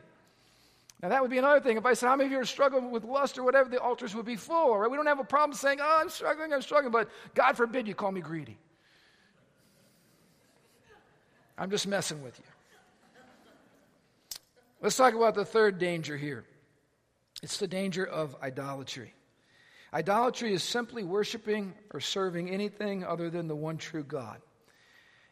Now, 1.02 1.10
that 1.10 1.22
would 1.22 1.30
be 1.30 1.38
another 1.38 1.60
thing. 1.60 1.76
If 1.76 1.86
I 1.86 1.94
said, 1.94 2.08
How 2.08 2.16
many 2.16 2.26
of 2.26 2.32
you 2.32 2.38
are 2.38 2.44
struggling 2.44 2.90
with 2.90 3.04
lust 3.04 3.38
or 3.38 3.44
whatever, 3.44 3.68
the 3.68 3.80
altars 3.80 4.14
would 4.14 4.26
be 4.26 4.36
full. 4.36 4.76
Right? 4.76 4.90
We 4.90 4.96
don't 4.96 5.06
have 5.06 5.20
a 5.20 5.24
problem 5.24 5.56
saying, 5.56 5.78
Oh, 5.80 5.98
I'm 6.00 6.08
struggling, 6.08 6.52
I'm 6.52 6.62
struggling, 6.62 6.92
but 6.92 7.08
God 7.34 7.56
forbid 7.56 7.86
you 7.86 7.94
call 7.94 8.10
me 8.10 8.20
greedy. 8.20 8.58
I'm 11.56 11.70
just 11.70 11.86
messing 11.86 12.22
with 12.22 12.38
you. 12.38 12.44
Let's 14.80 14.96
talk 14.96 15.14
about 15.14 15.34
the 15.34 15.44
third 15.44 15.78
danger 15.78 16.16
here 16.16 16.44
it's 17.42 17.58
the 17.58 17.68
danger 17.68 18.04
of 18.04 18.34
idolatry. 18.42 19.14
Idolatry 19.94 20.52
is 20.52 20.62
simply 20.62 21.04
worshiping 21.04 21.72
or 21.94 22.00
serving 22.00 22.50
anything 22.50 23.04
other 23.04 23.30
than 23.30 23.48
the 23.48 23.56
one 23.56 23.78
true 23.78 24.02
God. 24.02 24.40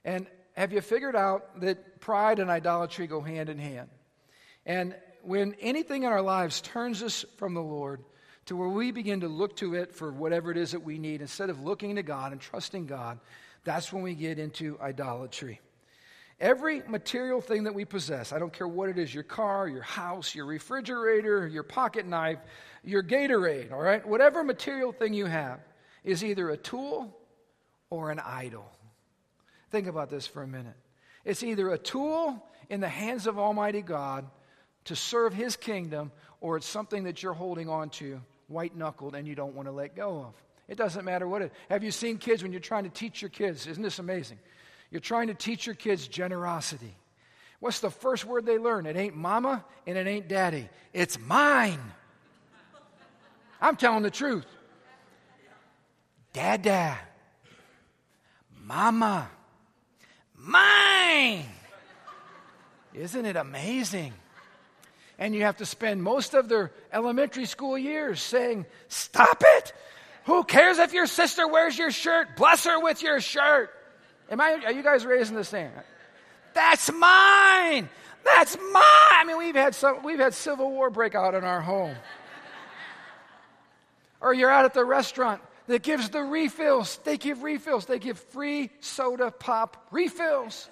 And 0.05 0.27
have 0.57 0.73
you 0.73 0.81
figured 0.81 1.17
out 1.17 1.61
that 1.61 2.01
pride 2.01 2.39
and 2.39 2.49
idolatry 2.49 3.07
go 3.07 3.21
hand 3.21 3.49
in 3.49 3.59
hand? 3.59 3.89
And 4.65 4.95
when 5.27 5.55
anything 5.61 6.05
in 6.05 6.13
our 6.13 6.23
lives 6.23 6.61
turns 6.61 7.03
us 7.03 7.25
from 7.37 7.55
the 7.55 7.63
Lord 7.63 8.05
to 8.47 8.57
where 8.57 8.69
we 8.69 8.93
begin 8.93 9.21
to 9.21 9.29
look 9.29 9.57
to 9.57 9.75
it 9.75 9.93
for 9.93 10.13
whatever 10.13 10.51
it 10.51 10.57
is 10.57 10.71
that 10.71 10.85
we 10.85 10.99
need, 10.99 11.21
instead 11.21 11.51
of 11.51 11.63
looking 11.63 11.97
to 11.97 12.03
God 12.03 12.33
and 12.33 12.41
trusting 12.41 12.87
God, 12.87 13.19
that's 13.65 13.93
when 13.93 14.03
we 14.03 14.15
get 14.15 14.39
into 14.39 14.79
idolatry. 14.81 15.61
Every 16.39 16.83
material 16.87 17.41
thing 17.41 17.65
that 17.65 17.75
we 17.75 17.85
possess, 17.85 18.33
I 18.33 18.39
don't 18.39 18.53
care 18.53 18.69
what 18.69 18.89
it 18.89 18.99
is 18.99 19.13
your 19.13 19.25
car, 19.25 19.67
your 19.67 19.83
house, 19.83 20.35
your 20.35 20.47
refrigerator, 20.47 21.49
your 21.49 21.65
pocket 21.65 22.07
knife, 22.07 22.39
your 22.85 23.03
Gatorade, 23.03 23.73
all 23.73 23.81
right? 23.81 24.07
Whatever 24.07 24.45
material 24.45 24.93
thing 24.93 25.13
you 25.13 25.27
have 25.27 25.61
is 26.05 26.23
either 26.23 26.51
a 26.51 26.57
tool 26.57 27.17
or 27.91 28.11
an 28.11 28.21
idol. 28.21 28.71
Think 29.71 29.89
about 29.89 30.09
this 30.11 30.27
for 30.27 30.43
a 30.43 30.47
minute. 30.47 30.77
It's 31.25 31.43
either 31.43 31.71
a 31.71 31.79
tool 31.79 32.47
in 32.69 32.81
the 32.81 32.89
hands 32.89 33.27
of 33.27 33.39
Almighty 33.39 33.83
God 33.83 34.27
to 34.87 34.97
serve 34.97 35.33
His 35.33 35.57
kingdom, 35.57 36.11
or 36.41 36.57
it's 36.57 36.67
something 36.67 37.05
that 37.05 37.23
you're 37.23 37.33
holding 37.33 37.69
on 37.69 37.91
to, 37.91 38.21
white 38.49 38.77
knuckled, 38.77 39.15
and 39.15 39.27
you 39.27 39.35
don't 39.35 39.55
want 39.55 39.69
to 39.69 39.73
let 39.73 39.95
go 39.95 40.21
of. 40.21 40.35
It 40.69 40.77
doesn't 40.77 41.05
matter 41.05 41.29
what 41.29 41.43
it. 41.43 41.53
Have 41.71 41.85
you 41.85 41.91
seen 41.91 42.19
kids 42.19 42.43
when 42.43 42.53
you're 42.53 42.61
trying 42.61 42.85
to 42.85 42.91
teach 42.91 43.23
your 43.23 43.29
kids? 43.29 43.67
Isn't 43.67 43.83
this 43.83 43.99
amazing? 43.99 44.39
You're 44.91 45.01
trying 45.01 45.29
to 45.29 45.35
teach 45.35 45.67
your 45.67 45.75
kids 45.75 46.09
generosity. 46.09 46.95
What's 47.61 47.81
the 47.81 47.91
first 47.91 48.25
word 48.25 48.47
they 48.47 48.59
learn? 48.59 48.87
It 48.87 48.97
ain't 48.97 49.17
mama 49.17 49.65
and 49.87 49.97
it 49.97 50.07
ain't 50.07 50.29
daddy. 50.29 50.69
It's 50.93 51.19
mine. 51.19 51.81
I'm 53.61 53.77
telling 53.77 54.03
the 54.03 54.11
truth. 54.11 54.47
Dada. 56.33 56.99
Mama. 58.65 59.31
Mine. 60.37 61.47
Isn't 62.93 63.25
it 63.25 63.37
amazing? 63.37 64.13
And 65.19 65.35
you 65.35 65.43
have 65.43 65.57
to 65.59 65.67
spend 65.67 66.03
most 66.03 66.35
of 66.35 66.49
their 66.49 66.73
elementary 66.93 67.47
school 67.47 67.79
years 67.79 68.21
saying, 68.21 68.67
Stop 68.89 69.43
it! 69.45 69.73
Who 70.25 70.45
cares 70.45 70.79
if 70.79 70.93
your 70.93 71.07
sister 71.07 71.47
wears 71.47 71.79
your 71.79 71.91
shirt? 71.91 72.37
Bless 72.37 72.65
her 72.65 72.81
with 72.81 73.03
your 73.03 73.21
shirt. 73.21 73.71
Am 74.29 74.41
I, 74.41 74.61
are 74.67 74.73
you 74.73 74.83
guys 74.83 75.07
raising 75.07 75.37
the 75.37 75.45
same? 75.45 75.71
That's 76.53 76.91
mine. 76.93 77.89
That's 78.25 78.57
mine. 78.57 78.83
I 78.83 79.25
mean, 79.25 79.39
we've 79.39 79.55
had 79.55 79.75
some, 79.75 80.03
we've 80.03 80.19
had 80.19 80.35
civil 80.35 80.71
war 80.71 80.91
break 80.91 81.15
out 81.15 81.35
in 81.35 81.45
our 81.45 81.61
home. 81.61 81.95
or 84.21 84.35
you're 84.35 84.51
out 84.51 84.65
at 84.65 84.75
the 84.75 84.85
restaurant 84.85 85.41
that 85.69 85.83
gives 85.83 86.09
the 86.09 86.23
refills. 86.23 86.99
They 87.05 87.19
give 87.19 87.43
refills. 87.43 87.87
They 87.87 88.01
give 88.01 88.19
free 88.19 88.71
soda 88.81 89.31
pop 89.31 89.87
refills. 89.93 90.69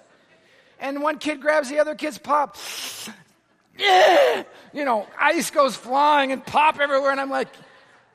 And 0.79 1.01
one 1.01 1.17
kid 1.17 1.39
grabs 1.39 1.69
the 1.69 1.79
other 1.79 1.95
kid's 1.95 2.17
pop. 2.17 2.57
Yeah! 3.77 4.43
You 4.73 4.85
know, 4.85 5.07
ice 5.19 5.51
goes 5.51 5.75
flying 5.75 6.31
and 6.31 6.45
pop 6.45 6.79
everywhere. 6.79 7.11
And 7.11 7.19
I'm 7.19 7.29
like, 7.29 7.49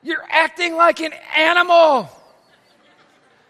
you're 0.03 0.23
acting 0.29 0.75
like 0.75 0.99
an 0.99 1.13
animal. 1.35 2.09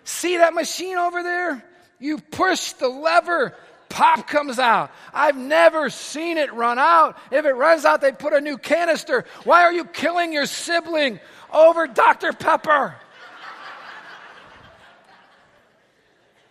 See 0.04 0.38
that 0.38 0.54
machine 0.54 0.97
over 0.97 1.24
there? 1.24 1.63
You 2.00 2.17
push 2.17 2.74
the 2.74 2.88
lever, 2.88 3.56
pop 3.89 4.28
comes 4.28 4.60
out. 4.60 4.91
I've 5.13 5.38
never 5.38 5.89
seen 5.89 6.38
it 6.38 6.52
run 6.54 6.80
out. 6.80 7.17
If 7.32 7.45
it 7.45 7.54
runs 7.54 7.86
out, 7.86 8.02
they 8.02 8.12
put 8.12 8.34
a 8.34 8.41
new 8.41 8.58
canister. 8.58 9.26
Why 9.43 9.63
are 9.63 9.74
you 9.74 9.86
killing 9.86 10.34
your 10.34 10.45
sibling 10.45 11.19
over 11.54 11.88
Dr. 11.88 12.34
Pepper? 12.34 12.95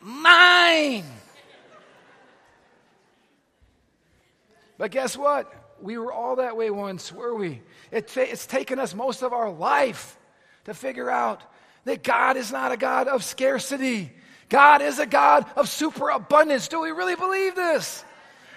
Mine. 0.00 1.04
But 4.80 4.92
guess 4.92 5.14
what? 5.14 5.52
We 5.82 5.98
were 5.98 6.10
all 6.10 6.36
that 6.36 6.56
way 6.56 6.70
once, 6.70 7.12
were 7.12 7.34
we? 7.34 7.60
It, 7.92 8.16
it's 8.16 8.46
taken 8.46 8.78
us 8.78 8.94
most 8.94 9.20
of 9.20 9.34
our 9.34 9.50
life 9.50 10.18
to 10.64 10.72
figure 10.72 11.10
out 11.10 11.42
that 11.84 12.02
God 12.02 12.38
is 12.38 12.50
not 12.50 12.72
a 12.72 12.78
God 12.78 13.06
of 13.06 13.22
scarcity. 13.22 14.10
God 14.48 14.80
is 14.80 14.98
a 14.98 15.04
God 15.04 15.44
of 15.54 15.68
superabundance. 15.68 16.68
Do 16.68 16.80
we 16.80 16.92
really 16.92 17.14
believe 17.14 17.54
this? 17.54 18.02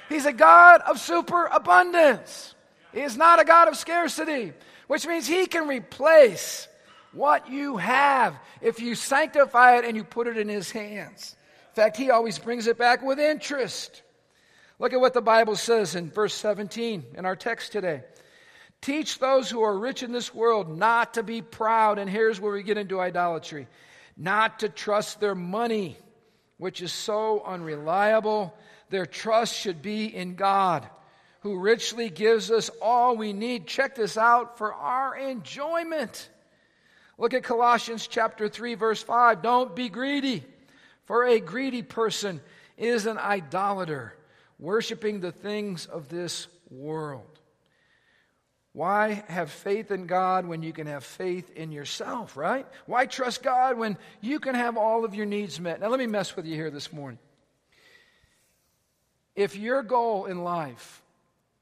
He's 0.07 0.25
a 0.25 0.31
God 0.31 0.79
of 0.87 0.97
superabundance. 0.97 2.55
He 2.93 3.01
is 3.01 3.17
not 3.17 3.41
a 3.41 3.43
God 3.43 3.67
of 3.67 3.75
scarcity, 3.75 4.53
which 4.87 5.05
means 5.05 5.27
He 5.27 5.45
can 5.45 5.67
replace 5.67 6.69
what 7.11 7.49
you 7.49 7.75
have 7.75 8.33
if 8.61 8.79
you 8.79 8.95
sanctify 8.95 9.79
it 9.79 9.83
and 9.83 9.97
you 9.97 10.05
put 10.05 10.27
it 10.27 10.37
in 10.37 10.47
His 10.47 10.71
hands. 10.71 11.35
In 11.71 11.75
fact, 11.75 11.97
he 11.97 12.11
always 12.11 12.39
brings 12.39 12.67
it 12.67 12.77
back 12.77 13.01
with 13.01 13.19
interest. 13.19 14.02
Look 14.79 14.93
at 14.93 14.99
what 14.99 15.13
the 15.13 15.21
Bible 15.21 15.55
says 15.55 15.95
in 15.95 16.09
verse 16.09 16.33
17 16.33 17.03
in 17.15 17.25
our 17.25 17.35
text 17.35 17.71
today. 17.71 18.03
Teach 18.81 19.19
those 19.19 19.49
who 19.49 19.61
are 19.61 19.77
rich 19.77 20.03
in 20.03 20.11
this 20.11 20.33
world 20.33 20.77
not 20.77 21.13
to 21.13 21.23
be 21.23 21.41
proud. 21.41 21.99
And 21.99 22.09
here's 22.09 22.41
where 22.41 22.51
we 22.51 22.63
get 22.63 22.77
into 22.77 22.99
idolatry 22.99 23.67
not 24.17 24.59
to 24.59 24.69
trust 24.69 25.19
their 25.19 25.35
money, 25.35 25.97
which 26.57 26.81
is 26.81 26.91
so 26.91 27.41
unreliable. 27.45 28.53
Their 28.89 29.05
trust 29.05 29.55
should 29.55 29.81
be 29.81 30.05
in 30.05 30.35
God, 30.35 30.87
who 31.39 31.59
richly 31.59 32.09
gives 32.09 32.51
us 32.51 32.69
all 32.81 33.15
we 33.15 33.33
need. 33.33 33.67
Check 33.67 33.95
this 33.95 34.17
out 34.17 34.57
for 34.57 34.73
our 34.73 35.15
enjoyment. 35.15 36.29
Look 37.17 37.33
at 37.33 37.43
Colossians 37.43 38.05
chapter 38.07 38.49
3 38.49 38.75
verse 38.75 39.01
5. 39.01 39.41
Don't 39.41 39.75
be 39.75 39.89
greedy, 39.89 40.43
for 41.05 41.25
a 41.25 41.39
greedy 41.39 41.83
person 41.83 42.41
is 42.77 43.05
an 43.05 43.17
idolater, 43.17 44.13
worshiping 44.63 45.19
the 45.19 45.31
things 45.31 45.85
of 45.85 46.07
this 46.07 46.47
world. 46.71 47.39
Why 48.71 49.23
have 49.27 49.51
faith 49.51 49.91
in 49.91 50.07
God 50.07 50.47
when 50.47 50.63
you 50.63 50.71
can 50.71 50.87
have 50.87 51.03
faith 51.03 51.51
in 51.51 51.73
yourself, 51.73 52.37
right? 52.37 52.65
Why 52.85 53.05
trust 53.05 53.43
God 53.43 53.77
when 53.77 53.97
you 54.21 54.39
can 54.39 54.55
have 54.55 54.77
all 54.77 55.03
of 55.03 55.13
your 55.13 55.25
needs 55.25 55.59
met? 55.59 55.81
Now, 55.81 55.89
let 55.89 55.99
me 55.99 56.07
mess 56.07 56.35
with 56.35 56.45
you 56.45 56.55
here 56.55 56.71
this 56.71 56.93
morning. 56.93 57.19
If 59.35 59.57
your 59.57 59.83
goal 59.83 60.25
in 60.25 60.43
life 60.43 61.03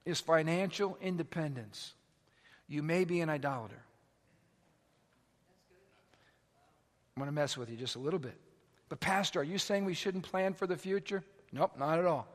is 0.05 0.21
financial 0.21 0.95
independence, 1.01 1.93
you 2.67 2.83
may 2.83 3.03
be 3.03 3.19
an 3.21 3.29
idolater. 3.29 3.81
I'm 7.17 7.21
going 7.21 7.27
to 7.27 7.33
mess 7.33 7.57
with 7.57 7.69
you 7.69 7.77
just 7.77 7.95
a 7.95 7.99
little 7.99 8.19
bit. 8.19 8.37
But, 8.89 8.99
Pastor, 8.99 9.39
are 9.39 9.43
you 9.43 9.57
saying 9.57 9.85
we 9.85 9.95
shouldn't 9.95 10.23
plan 10.23 10.53
for 10.53 10.67
the 10.67 10.77
future? 10.77 11.23
Nope, 11.51 11.71
not 11.79 11.97
at 11.97 12.05
all. 12.05 12.27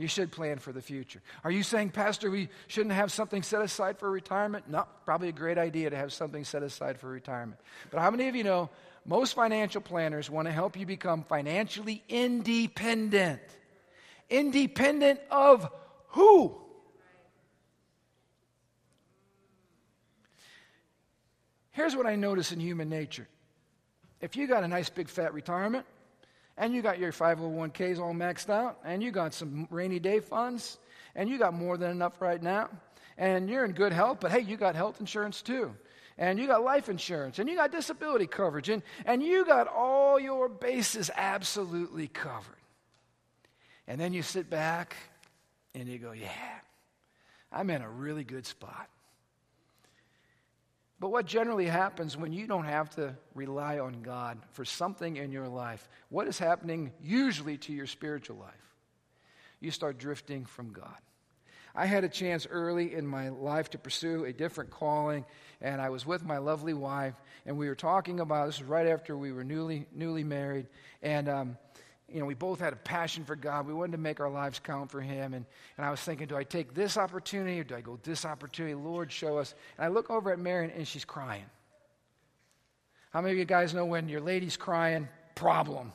You 0.00 0.08
should 0.08 0.32
plan 0.32 0.56
for 0.56 0.72
the 0.72 0.80
future. 0.80 1.20
Are 1.44 1.50
you 1.50 1.62
saying, 1.62 1.90
Pastor, 1.90 2.30
we 2.30 2.48
shouldn't 2.68 2.94
have 2.94 3.12
something 3.12 3.42
set 3.42 3.60
aside 3.60 3.98
for 3.98 4.10
retirement? 4.10 4.66
No, 4.66 4.86
probably 5.04 5.28
a 5.28 5.32
great 5.32 5.58
idea 5.58 5.90
to 5.90 5.96
have 5.96 6.10
something 6.10 6.42
set 6.42 6.62
aside 6.62 6.98
for 6.98 7.10
retirement. 7.10 7.60
But 7.90 8.00
how 8.00 8.10
many 8.10 8.26
of 8.26 8.34
you 8.34 8.42
know 8.42 8.70
most 9.04 9.34
financial 9.34 9.82
planners 9.82 10.30
want 10.30 10.48
to 10.48 10.52
help 10.52 10.78
you 10.78 10.86
become 10.86 11.22
financially 11.24 12.02
independent? 12.08 13.42
Independent 14.30 15.20
of 15.30 15.68
who? 16.08 16.56
Here's 21.72 21.94
what 21.94 22.06
I 22.06 22.16
notice 22.16 22.52
in 22.52 22.60
human 22.60 22.88
nature. 22.88 23.28
If 24.22 24.34
you 24.34 24.46
got 24.46 24.64
a 24.64 24.68
nice 24.68 24.88
big 24.88 25.10
fat 25.10 25.34
retirement, 25.34 25.84
and 26.60 26.74
you 26.74 26.82
got 26.82 26.98
your 26.98 27.10
501ks 27.10 27.98
all 27.98 28.12
maxed 28.12 28.50
out, 28.50 28.78
and 28.84 29.02
you 29.02 29.10
got 29.10 29.32
some 29.32 29.66
rainy 29.70 29.98
day 29.98 30.20
funds, 30.20 30.76
and 31.14 31.26
you 31.28 31.38
got 31.38 31.54
more 31.54 31.78
than 31.78 31.90
enough 31.90 32.20
right 32.20 32.40
now, 32.40 32.68
and 33.16 33.48
you're 33.48 33.64
in 33.64 33.72
good 33.72 33.94
health, 33.94 34.18
but 34.20 34.30
hey, 34.30 34.40
you 34.40 34.58
got 34.58 34.76
health 34.76 35.00
insurance 35.00 35.40
too. 35.40 35.74
And 36.18 36.38
you 36.38 36.46
got 36.46 36.62
life 36.62 36.90
insurance, 36.90 37.38
and 37.38 37.48
you 37.48 37.56
got 37.56 37.72
disability 37.72 38.26
coverage, 38.26 38.68
and, 38.68 38.82
and 39.06 39.22
you 39.22 39.46
got 39.46 39.68
all 39.68 40.20
your 40.20 40.50
bases 40.50 41.10
absolutely 41.16 42.08
covered. 42.08 42.56
And 43.88 43.98
then 43.98 44.12
you 44.12 44.20
sit 44.20 44.50
back 44.50 44.96
and 45.74 45.88
you 45.88 45.98
go, 45.98 46.12
Yeah, 46.12 46.28
I'm 47.50 47.70
in 47.70 47.80
a 47.80 47.88
really 47.88 48.22
good 48.22 48.44
spot. 48.44 48.90
But 51.00 51.10
what 51.10 51.24
generally 51.24 51.64
happens 51.64 52.18
when 52.18 52.32
you 52.32 52.46
don't 52.46 52.66
have 52.66 52.90
to 52.90 53.16
rely 53.34 53.78
on 53.78 54.02
God 54.02 54.38
for 54.52 54.66
something 54.66 55.16
in 55.16 55.32
your 55.32 55.48
life? 55.48 55.88
What 56.10 56.28
is 56.28 56.38
happening 56.38 56.92
usually 57.02 57.56
to 57.58 57.72
your 57.72 57.86
spiritual 57.86 58.36
life? 58.36 58.76
You 59.60 59.70
start 59.70 59.98
drifting 59.98 60.44
from 60.44 60.72
God. 60.72 60.96
I 61.74 61.86
had 61.86 62.04
a 62.04 62.08
chance 62.08 62.46
early 62.50 62.94
in 62.94 63.06
my 63.06 63.30
life 63.30 63.70
to 63.70 63.78
pursue 63.78 64.24
a 64.24 64.32
different 64.32 64.70
calling, 64.70 65.24
and 65.62 65.80
I 65.80 65.88
was 65.88 66.04
with 66.04 66.24
my 66.24 66.38
lovely 66.38 66.74
wife, 66.74 67.14
and 67.46 67.56
we 67.56 67.68
were 67.68 67.74
talking 67.74 68.20
about 68.20 68.46
this 68.46 68.60
right 68.60 68.88
after 68.88 69.16
we 69.16 69.32
were 69.32 69.44
newly 69.44 69.86
newly 69.92 70.24
married, 70.24 70.66
and 71.00 71.28
um, 71.28 71.58
you 72.12 72.20
know, 72.20 72.26
we 72.26 72.34
both 72.34 72.60
had 72.60 72.72
a 72.72 72.76
passion 72.76 73.24
for 73.24 73.36
God. 73.36 73.66
We 73.66 73.74
wanted 73.74 73.92
to 73.92 73.98
make 73.98 74.20
our 74.20 74.30
lives 74.30 74.58
count 74.58 74.90
for 74.90 75.00
Him. 75.00 75.34
And, 75.34 75.44
and 75.76 75.86
I 75.86 75.90
was 75.90 76.00
thinking, 76.00 76.26
do 76.26 76.36
I 76.36 76.44
take 76.44 76.74
this 76.74 76.96
opportunity 76.96 77.60
or 77.60 77.64
do 77.64 77.74
I 77.74 77.80
go 77.80 77.98
this 78.02 78.24
opportunity? 78.24 78.74
Lord, 78.74 79.12
show 79.12 79.38
us. 79.38 79.54
And 79.78 79.84
I 79.84 79.88
look 79.88 80.10
over 80.10 80.32
at 80.32 80.38
Marion 80.38 80.70
and 80.70 80.86
she's 80.86 81.04
crying. 81.04 81.44
How 83.10 83.20
many 83.20 83.32
of 83.32 83.38
you 83.38 83.44
guys 83.44 83.74
know 83.74 83.84
when 83.84 84.08
your 84.08 84.20
lady's 84.20 84.56
crying? 84.56 85.08
Problem. 85.34 85.92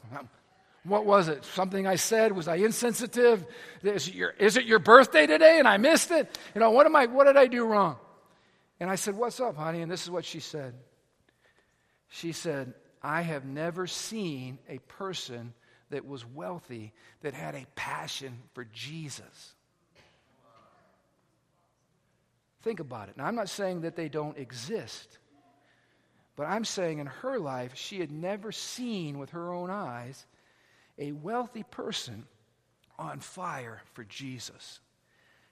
What 0.84 1.06
was 1.06 1.28
it? 1.28 1.44
Something 1.46 1.88
I 1.88 1.96
said? 1.96 2.32
Was 2.32 2.48
I 2.48 2.56
insensitive? 2.56 3.46
Is 3.84 4.08
it 4.08 4.14
your, 4.14 4.32
is 4.32 4.58
it 4.58 4.66
your 4.66 4.80
birthday 4.80 5.26
today 5.26 5.60
and 5.60 5.68
I 5.68 5.78
missed 5.78 6.12
it? 6.12 6.38
You 6.54 6.62
know, 6.62 6.72
what, 6.72 6.86
am 6.86 6.96
I, 6.96 7.06
what 7.08 7.26
did 7.26 7.38
I 7.38 7.48
do 7.48 7.66
wrong? 7.66 7.98
And 8.80 8.90
I 8.90 8.96
said, 8.96 9.16
What's 9.16 9.40
up, 9.40 9.56
honey? 9.56 9.82
And 9.82 9.92
this 9.92 10.04
is 10.04 10.12
what 10.12 10.26
she 10.26 10.40
said. 10.40 10.74
She 12.10 12.34
said, 12.34 12.74
I 13.02 13.22
have 13.22 13.46
never 13.46 13.88
seen 13.88 14.58
a 14.70 14.80
person 14.80 15.54
that 15.90 16.06
was 16.06 16.26
wealthy 16.26 16.94
that 17.22 17.34
had 17.34 17.56
a 17.56 17.66
passion 17.76 18.38
for 18.54 18.66
Jesus. 18.66 19.54
Think 22.64 22.80
about 22.80 23.10
it. 23.10 23.18
Now, 23.18 23.26
I'm 23.26 23.36
not 23.36 23.50
saying 23.50 23.82
that 23.82 23.96
they 23.96 24.10
don't 24.10 24.38
exist, 24.38 25.20
but 26.36 26.46
I'm 26.48 26.66
saying 26.66 27.00
in 27.00 27.08
her 27.08 27.38
life, 27.38 27.76
she 27.76 28.00
had 28.00 28.12
never 28.12 28.52
seen 28.52 29.20
with 29.20 29.32
her 29.32 29.54
own 29.54 29.70
eyes 29.70 30.26
a 30.98 31.12
wealthy 31.12 31.64
person 31.64 32.26
on 32.98 33.20
fire 33.20 33.82
for 33.94 34.04
Jesus. 34.04 34.80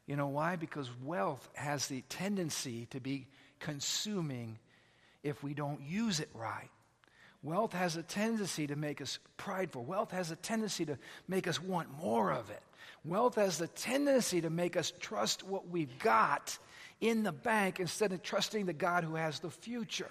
You 0.08 0.15
know 0.15 0.28
why? 0.28 0.56
Because 0.56 0.89
wealth 1.04 1.48
has 1.54 1.88
the 1.88 2.02
tendency 2.10 2.88
to 2.88 3.00
be 3.00 3.28
consuming 3.60 4.60
if 5.24 5.43
we 5.43 5.54
don't 5.54 5.82
use 5.82 6.19
it 6.19 6.30
right. 6.34 6.69
Wealth 7.43 7.73
has 7.73 7.97
a 7.97 8.03
tendency 8.03 8.67
to 8.67 8.75
make 8.77 9.01
us 9.01 9.19
prideful. 9.36 9.84
Wealth 9.84 10.12
has 10.12 10.32
a 10.32 10.36
tendency 10.38 10.86
to 10.86 10.97
make 11.27 11.47
us 11.47 11.62
want 11.62 11.89
more 12.01 12.32
of 12.32 12.49
it. 12.49 12.63
Wealth 13.03 13.36
has 13.36 13.58
the 13.58 13.67
tendency 13.67 14.41
to 14.41 14.49
make 14.49 14.77
us 14.77 14.93
trust 14.99 15.43
what 15.43 15.67
we've 15.67 15.99
got 15.99 16.58
in 17.01 17.23
the 17.23 17.34
bank 17.34 17.82
instead 17.82 18.13
of 18.13 18.23
trusting 18.23 18.65
the 18.65 18.73
God 18.73 19.03
who 19.03 19.15
has 19.15 19.39
the 19.39 19.49
future. 19.49 20.10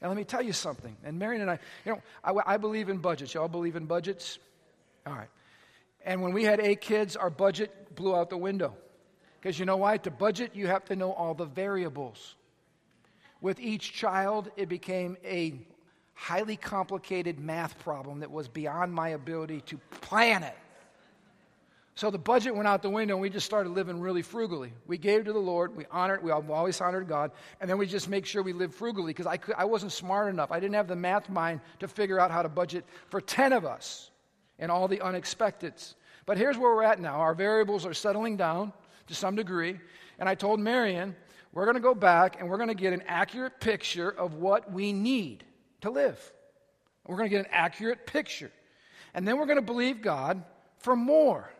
Now, 0.00 0.06
let 0.06 0.16
me 0.16 0.22
tell 0.22 0.42
you 0.42 0.52
something. 0.52 0.96
And 1.02 1.18
Marion 1.18 1.42
and 1.42 1.50
I, 1.50 1.58
you 1.84 1.92
know, 1.92 2.02
I, 2.22 2.54
I 2.54 2.56
believe 2.58 2.88
in 2.88 2.98
budgets. 2.98 3.34
Y'all 3.34 3.48
believe 3.48 3.74
in 3.74 3.86
budgets? 3.86 4.38
All 5.04 5.14
right. 5.14 5.28
And 6.04 6.22
when 6.22 6.32
we 6.32 6.44
had 6.44 6.60
eight 6.60 6.80
kids, 6.80 7.16
our 7.16 7.30
budget 7.30 7.96
blew 7.96 8.14
out 8.14 8.30
the 8.30 8.38
window. 8.38 8.74
Because 9.40 9.58
you 9.58 9.66
know 9.66 9.78
why? 9.78 9.96
To 9.98 10.12
budget, 10.12 10.54
you 10.54 10.68
have 10.68 10.84
to 10.86 10.96
know 10.96 11.12
all 11.12 11.34
the 11.34 11.44
variables. 11.44 12.36
With 13.40 13.58
each 13.58 13.92
child, 13.92 14.50
it 14.56 14.68
became 14.68 15.16
a 15.24 15.54
highly 16.18 16.56
complicated 16.56 17.38
math 17.38 17.78
problem 17.78 18.18
that 18.20 18.30
was 18.30 18.48
beyond 18.48 18.92
my 18.92 19.10
ability 19.10 19.60
to 19.60 19.78
plan 20.00 20.42
it. 20.42 20.56
So 21.94 22.10
the 22.10 22.18
budget 22.18 22.56
went 22.56 22.66
out 22.66 22.82
the 22.82 22.90
window 22.90 23.14
and 23.14 23.22
we 23.22 23.30
just 23.30 23.46
started 23.46 23.70
living 23.70 24.00
really 24.00 24.22
frugally. 24.22 24.72
We 24.88 24.98
gave 24.98 25.24
to 25.26 25.32
the 25.32 25.38
Lord, 25.38 25.76
we 25.76 25.84
honored, 25.92 26.22
we 26.24 26.32
always 26.32 26.80
honored 26.80 27.06
God, 27.06 27.30
and 27.60 27.70
then 27.70 27.78
we 27.78 27.86
just 27.86 28.08
make 28.08 28.26
sure 28.26 28.42
we 28.42 28.52
live 28.52 28.74
frugally 28.74 29.12
because 29.12 29.26
I, 29.26 29.38
I 29.56 29.64
wasn't 29.64 29.92
smart 29.92 30.28
enough. 30.28 30.50
I 30.50 30.58
didn't 30.58 30.74
have 30.74 30.88
the 30.88 30.96
math 30.96 31.28
mind 31.28 31.60
to 31.78 31.86
figure 31.86 32.18
out 32.18 32.32
how 32.32 32.42
to 32.42 32.48
budget 32.48 32.84
for 33.06 33.20
10 33.20 33.52
of 33.52 33.64
us 33.64 34.10
and 34.58 34.72
all 34.72 34.88
the 34.88 34.98
unexpecteds. 34.98 35.94
But 36.26 36.36
here's 36.36 36.58
where 36.58 36.74
we're 36.74 36.82
at 36.82 37.00
now. 37.00 37.20
Our 37.20 37.34
variables 37.34 37.86
are 37.86 37.94
settling 37.94 38.36
down 38.36 38.72
to 39.06 39.14
some 39.14 39.36
degree. 39.36 39.78
And 40.18 40.28
I 40.28 40.34
told 40.34 40.58
Marion, 40.58 41.14
we're 41.52 41.64
going 41.64 41.76
to 41.76 41.80
go 41.80 41.94
back 41.94 42.40
and 42.40 42.48
we're 42.48 42.58
going 42.58 42.68
to 42.68 42.74
get 42.74 42.92
an 42.92 43.04
accurate 43.06 43.60
picture 43.60 44.10
of 44.10 44.34
what 44.34 44.72
we 44.72 44.92
need 44.92 45.44
to 45.80 45.90
live. 45.90 46.18
We're 47.06 47.16
going 47.16 47.30
to 47.30 47.36
get 47.36 47.46
an 47.46 47.52
accurate 47.52 48.06
picture. 48.06 48.50
And 49.14 49.26
then 49.26 49.38
we're 49.38 49.46
going 49.46 49.56
to 49.56 49.62
believe 49.62 50.02
God 50.02 50.42
for 50.80 50.94
more. 50.94 51.50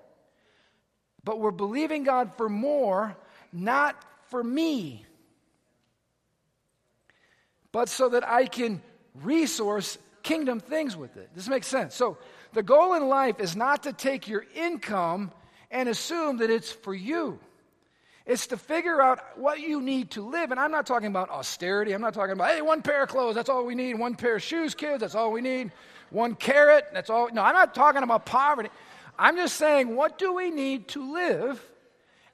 But 1.24 1.40
we're 1.40 1.50
believing 1.50 2.04
God 2.04 2.32
for 2.36 2.48
more, 2.48 3.16
not 3.52 3.96
for 4.28 4.42
me, 4.42 5.04
but 7.72 7.88
so 7.88 8.10
that 8.10 8.26
I 8.26 8.46
can 8.46 8.82
resource 9.14 9.98
kingdom 10.22 10.60
things 10.60 10.96
with 10.96 11.16
it. 11.16 11.30
This 11.34 11.48
makes 11.48 11.66
sense. 11.66 11.94
So, 11.94 12.18
the 12.54 12.62
goal 12.62 12.94
in 12.94 13.08
life 13.08 13.40
is 13.40 13.56
not 13.56 13.82
to 13.82 13.92
take 13.92 14.26
your 14.26 14.44
income 14.54 15.32
and 15.70 15.88
assume 15.88 16.38
that 16.38 16.50
it's 16.50 16.72
for 16.72 16.94
you. 16.94 17.38
It's 18.28 18.48
to 18.48 18.58
figure 18.58 19.00
out 19.00 19.38
what 19.38 19.58
you 19.58 19.80
need 19.80 20.10
to 20.10 20.20
live. 20.20 20.50
And 20.50 20.60
I'm 20.60 20.70
not 20.70 20.86
talking 20.86 21.08
about 21.08 21.30
austerity. 21.30 21.92
I'm 21.92 22.02
not 22.02 22.12
talking 22.12 22.34
about, 22.34 22.50
hey, 22.50 22.60
one 22.60 22.82
pair 22.82 23.04
of 23.04 23.08
clothes, 23.08 23.34
that's 23.34 23.48
all 23.48 23.64
we 23.64 23.74
need. 23.74 23.94
One 23.94 24.14
pair 24.14 24.36
of 24.36 24.42
shoes, 24.42 24.74
kids, 24.74 25.00
that's 25.00 25.14
all 25.14 25.32
we 25.32 25.40
need. 25.40 25.72
One 26.10 26.34
carrot, 26.34 26.88
that's 26.92 27.08
all. 27.08 27.30
No, 27.32 27.42
I'm 27.42 27.54
not 27.54 27.74
talking 27.74 28.02
about 28.02 28.26
poverty. 28.26 28.68
I'm 29.18 29.36
just 29.36 29.56
saying, 29.56 29.96
what 29.96 30.18
do 30.18 30.34
we 30.34 30.50
need 30.50 30.88
to 30.88 31.14
live? 31.14 31.64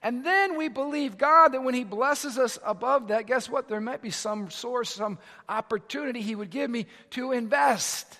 And 0.02 0.26
then 0.26 0.58
we 0.58 0.66
believe 0.66 1.16
God 1.16 1.52
that 1.52 1.62
when 1.62 1.74
He 1.74 1.84
blesses 1.84 2.38
us 2.38 2.58
above 2.64 3.08
that, 3.08 3.26
guess 3.28 3.48
what? 3.48 3.68
There 3.68 3.80
might 3.80 4.02
be 4.02 4.10
some 4.10 4.50
source, 4.50 4.90
some 4.90 5.16
opportunity 5.48 6.20
He 6.22 6.34
would 6.34 6.50
give 6.50 6.68
me 6.68 6.86
to 7.10 7.30
invest. 7.30 8.18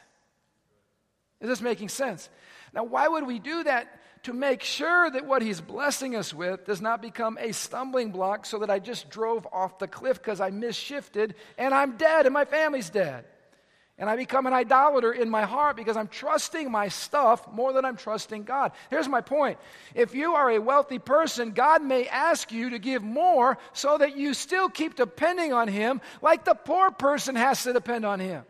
Is 1.40 1.48
this 1.48 1.60
making 1.60 1.88
sense? 1.88 2.28
Now, 2.72 2.84
why 2.84 3.08
would 3.08 3.26
we 3.26 3.40
do 3.40 3.64
that? 3.64 4.00
To 4.24 4.32
make 4.32 4.62
sure 4.62 5.10
that 5.10 5.26
what 5.26 5.42
he's 5.42 5.60
blessing 5.60 6.16
us 6.16 6.32
with 6.32 6.64
does 6.64 6.80
not 6.80 7.02
become 7.02 7.36
a 7.38 7.52
stumbling 7.52 8.10
block 8.10 8.46
so 8.46 8.58
that 8.60 8.70
I 8.70 8.78
just 8.78 9.10
drove 9.10 9.46
off 9.52 9.78
the 9.78 9.86
cliff 9.86 10.16
because 10.16 10.40
I 10.40 10.50
misshifted 10.50 11.34
and 11.58 11.74
I'm 11.74 11.98
dead 11.98 12.24
and 12.24 12.32
my 12.32 12.46
family's 12.46 12.88
dead. 12.88 13.26
And 13.98 14.08
I 14.10 14.16
become 14.16 14.46
an 14.46 14.54
idolater 14.54 15.12
in 15.12 15.28
my 15.28 15.42
heart 15.42 15.76
because 15.76 15.96
I'm 15.96 16.08
trusting 16.08 16.70
my 16.70 16.88
stuff 16.88 17.46
more 17.52 17.72
than 17.74 17.84
I'm 17.84 17.96
trusting 17.96 18.44
God. 18.44 18.72
Here's 18.90 19.08
my 19.08 19.20
point. 19.20 19.58
If 19.94 20.14
you 20.14 20.34
are 20.34 20.50
a 20.50 20.58
wealthy 20.58 20.98
person, 20.98 21.52
God 21.52 21.82
may 21.82 22.08
ask 22.08 22.50
you 22.50 22.70
to 22.70 22.78
give 22.78 23.02
more 23.02 23.58
so 23.72 23.98
that 23.98 24.16
you 24.16 24.34
still 24.34 24.70
keep 24.70 24.96
depending 24.96 25.52
on 25.52 25.68
Him 25.68 26.00
like 26.22 26.44
the 26.44 26.54
poor 26.54 26.90
person 26.90 27.36
has 27.36 27.62
to 27.64 27.72
depend 27.72 28.04
on 28.04 28.20
Him. 28.20 28.44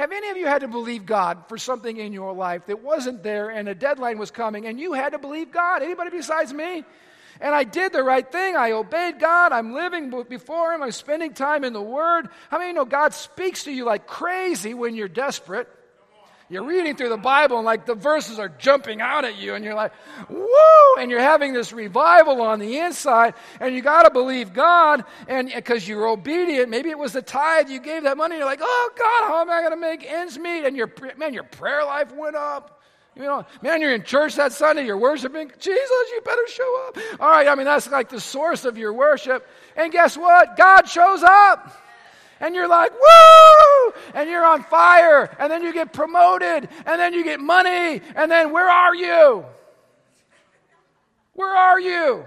Have 0.00 0.12
any 0.12 0.30
of 0.30 0.38
you 0.38 0.46
had 0.46 0.62
to 0.62 0.68
believe 0.68 1.04
God 1.04 1.44
for 1.46 1.58
something 1.58 1.94
in 1.94 2.14
your 2.14 2.32
life 2.32 2.64
that 2.68 2.82
wasn't 2.82 3.22
there 3.22 3.50
and 3.50 3.68
a 3.68 3.74
deadline 3.74 4.16
was 4.16 4.30
coming 4.30 4.64
and 4.64 4.80
you 4.80 4.94
had 4.94 5.10
to 5.10 5.18
believe 5.18 5.52
God? 5.52 5.82
Anybody 5.82 6.08
besides 6.08 6.54
me? 6.54 6.84
And 7.38 7.54
I 7.54 7.64
did 7.64 7.92
the 7.92 8.02
right 8.02 8.26
thing. 8.26 8.56
I 8.56 8.72
obeyed 8.72 9.20
God. 9.20 9.52
I'm 9.52 9.74
living 9.74 10.08
before 10.26 10.72
Him. 10.72 10.82
I'm 10.82 10.92
spending 10.92 11.34
time 11.34 11.64
in 11.64 11.74
the 11.74 11.82
Word. 11.82 12.30
How 12.48 12.56
many 12.56 12.72
know 12.72 12.86
God 12.86 13.12
speaks 13.12 13.64
to 13.64 13.70
you 13.70 13.84
like 13.84 14.06
crazy 14.06 14.72
when 14.72 14.96
you're 14.96 15.06
desperate? 15.06 15.68
You're 16.50 16.64
reading 16.64 16.96
through 16.96 17.10
the 17.10 17.16
Bible 17.16 17.58
and 17.58 17.64
like 17.64 17.86
the 17.86 17.94
verses 17.94 18.40
are 18.40 18.48
jumping 18.48 19.00
out 19.00 19.24
at 19.24 19.38
you 19.38 19.54
and 19.54 19.64
you're 19.64 19.76
like, 19.76 19.92
woo! 20.28 20.46
And 20.98 21.08
you're 21.08 21.20
having 21.20 21.52
this 21.52 21.72
revival 21.72 22.42
on 22.42 22.58
the 22.58 22.78
inside 22.78 23.34
and 23.60 23.72
you 23.72 23.82
got 23.82 24.02
to 24.02 24.10
believe 24.10 24.52
God 24.52 25.04
and 25.28 25.52
because 25.54 25.86
you're 25.86 26.08
obedient. 26.08 26.68
Maybe 26.68 26.90
it 26.90 26.98
was 26.98 27.12
the 27.12 27.22
tithe 27.22 27.70
you 27.70 27.80
gave 27.80 28.02
that 28.02 28.16
money. 28.16 28.36
You're 28.36 28.46
like, 28.46 28.58
oh 28.60 28.90
God, 28.98 29.28
how 29.28 29.40
am 29.40 29.48
I 29.48 29.60
going 29.60 29.70
to 29.70 29.76
make 29.76 30.04
ends 30.04 30.36
meet? 30.40 30.64
And 30.64 30.76
your, 30.76 30.92
man, 31.16 31.34
your 31.34 31.44
prayer 31.44 31.84
life 31.84 32.12
went 32.12 32.34
up. 32.34 32.82
You 33.14 33.22
know, 33.22 33.46
man, 33.62 33.80
you're 33.80 33.94
in 33.94 34.02
church 34.02 34.34
that 34.34 34.52
Sunday, 34.52 34.86
you're 34.86 34.98
worshiping. 34.98 35.52
Jesus, 35.60 36.10
you 36.12 36.20
better 36.24 36.46
show 36.48 36.88
up. 36.88 36.98
All 37.20 37.30
right, 37.30 37.46
I 37.46 37.54
mean, 37.54 37.66
that's 37.66 37.88
like 37.90 38.08
the 38.08 38.20
source 38.20 38.64
of 38.64 38.76
your 38.76 38.92
worship. 38.92 39.46
And 39.76 39.92
guess 39.92 40.16
what? 40.16 40.56
God 40.56 40.88
shows 40.88 41.22
up. 41.22 41.76
And 42.40 42.54
you're 42.54 42.68
like, 42.68 42.90
woo! 42.92 43.92
And 44.14 44.28
you're 44.28 44.44
on 44.44 44.62
fire. 44.64 45.36
And 45.38 45.52
then 45.52 45.62
you 45.62 45.72
get 45.72 45.92
promoted. 45.92 46.68
And 46.86 47.00
then 47.00 47.12
you 47.12 47.22
get 47.22 47.38
money. 47.38 48.00
And 48.16 48.30
then 48.30 48.52
where 48.52 48.68
are 48.68 48.94
you? 48.94 49.44
Where 51.34 51.54
are 51.54 51.78
you? 51.78 52.24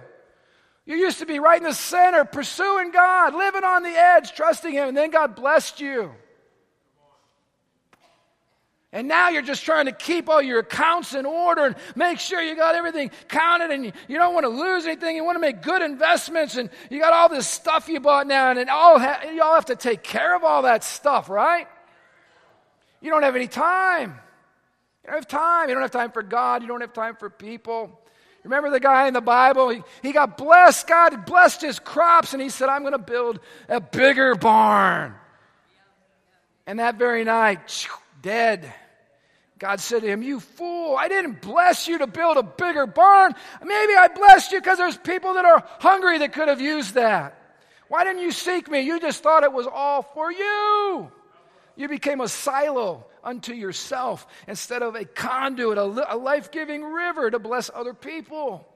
You 0.86 0.98
used 0.98 1.20
to 1.20 1.26
be 1.26 1.40
right 1.40 1.58
in 1.58 1.64
the 1.64 1.74
center, 1.74 2.26
pursuing 2.26 2.92
God, 2.92 3.34
living 3.36 3.64
on 3.64 3.84
the 3.84 3.90
edge, 3.90 4.34
trusting 4.34 4.74
Him, 4.74 4.90
and 4.90 4.98
then 4.98 5.12
God 5.12 5.36
blessed 5.36 5.80
you. 5.80 6.14
And 8.94 9.08
now 9.08 9.30
you're 9.30 9.42
just 9.42 9.66
trying 9.66 9.88
to 9.88 9.92
keep 9.92 10.30
all 10.30 10.40
your 10.40 10.60
accounts 10.60 11.16
in 11.16 11.26
order 11.26 11.66
and 11.66 11.76
make 11.96 12.20
sure 12.20 12.40
you 12.40 12.56
got 12.56 12.76
everything 12.76 13.10
counted 13.28 13.72
and 13.72 13.86
you, 13.86 14.18
don't 14.20 14.36
want 14.36 14.44
to 14.44 14.50
lose 14.50 14.86
anything. 14.86 15.16
You 15.16 15.26
want 15.26 15.36
to 15.36 15.40
make 15.40 15.64
good 15.64 15.82
investments 15.82 16.58
and 16.58 16.70
you 16.92 17.00
got 17.00 17.12
all 17.12 17.28
this 17.28 17.48
stuff 17.48 17.90
you 17.90 18.00
bought 18.00 18.28
now 18.28 18.52
and 18.52 18.60
it 18.60 18.70
all 18.70 19.00
ha- 19.00 19.22
you 19.34 19.42
all 19.42 19.56
have 19.56 19.66
to 19.66 19.76
take 19.76 20.04
care 20.04 20.36
of 20.36 20.44
all 20.44 20.62
that 20.62 20.84
stuff, 20.84 21.28
right? 21.28 21.68
You 23.02 23.10
don't 23.10 23.24
have 23.24 23.36
any 23.36 23.48
time. 23.48 24.12
You 25.04 25.08
don't 25.08 25.16
have 25.16 25.28
time. 25.28 25.70
You 25.70 25.74
don't 25.74 25.82
have 25.82 25.92
time 25.92 26.12
for 26.12 26.22
God. 26.22 26.62
You 26.62 26.68
don't 26.68 26.82
have 26.82 26.94
time 26.94 27.16
for 27.16 27.32
people. 27.32 28.00
Remember 28.44 28.70
the 28.70 28.80
guy 28.80 29.08
in 29.08 29.16
the 29.16 29.22
Bible? 29.22 29.70
He, 29.70 29.82
he 30.04 30.12
got 30.12 30.38
blessed. 30.38 30.86
God 30.86 31.26
blessed 31.26 31.64
his 31.64 31.80
crops 31.80 32.34
and 32.34 32.42
he 32.42 32.50
said, 32.50 32.70
I'm 32.70 32.82
going 32.82 32.92
to 32.92 33.00
build 33.00 33.40
a 33.68 33.82
bigger 33.82 34.36
barn. 34.36 35.16
And 36.68 36.78
that 36.78 37.00
very 37.00 37.24
night, 37.24 37.88
dead. 38.22 38.72
God 39.60 39.80
said 39.80 40.02
to 40.02 40.08
him, 40.08 40.24
You 40.24 40.40
fool, 40.40 40.96
I 40.98 41.08
didn't 41.08 41.42
bless 41.42 41.88
you 41.88 42.00
to 42.00 42.08
build 42.08 42.38
a 42.38 42.44
bigger 42.44 42.86
barn. 42.86 43.34
Maybe 43.62 43.94
I 43.96 44.10
blessed 44.14 44.52
you 44.52 44.60
because 44.60 44.78
there's 44.78 44.98
people 44.98 45.36
that 45.36 45.46
are 45.46 45.64
hungry 45.80 46.18
that 46.20 46.34
could 46.34 46.48
have 46.48 46.62
used 46.62 46.96
that. 46.96 47.40
Why 47.88 48.04
didn't 48.04 48.24
you 48.24 48.32
seek 48.32 48.70
me? 48.70 48.82
You 48.82 49.00
just 49.00 49.22
thought 49.22 49.44
it 49.44 49.54
was 49.54 49.68
all 49.68 50.02
for 50.02 50.32
you. 50.32 51.12
You 51.76 51.88
became 51.88 52.22
a 52.22 52.28
silo 52.28 53.06
unto 53.24 53.54
yourself 53.54 54.28
instead 54.48 54.84
of 54.84 54.96
a 54.96 55.06
conduit, 55.06 55.78
a, 55.78 55.84
life 55.84 56.52
giving 56.52 56.84
river 56.84 57.32
to 57.32 57.40
bless 57.40 57.70
other 57.74 57.94
people. 57.94 58.68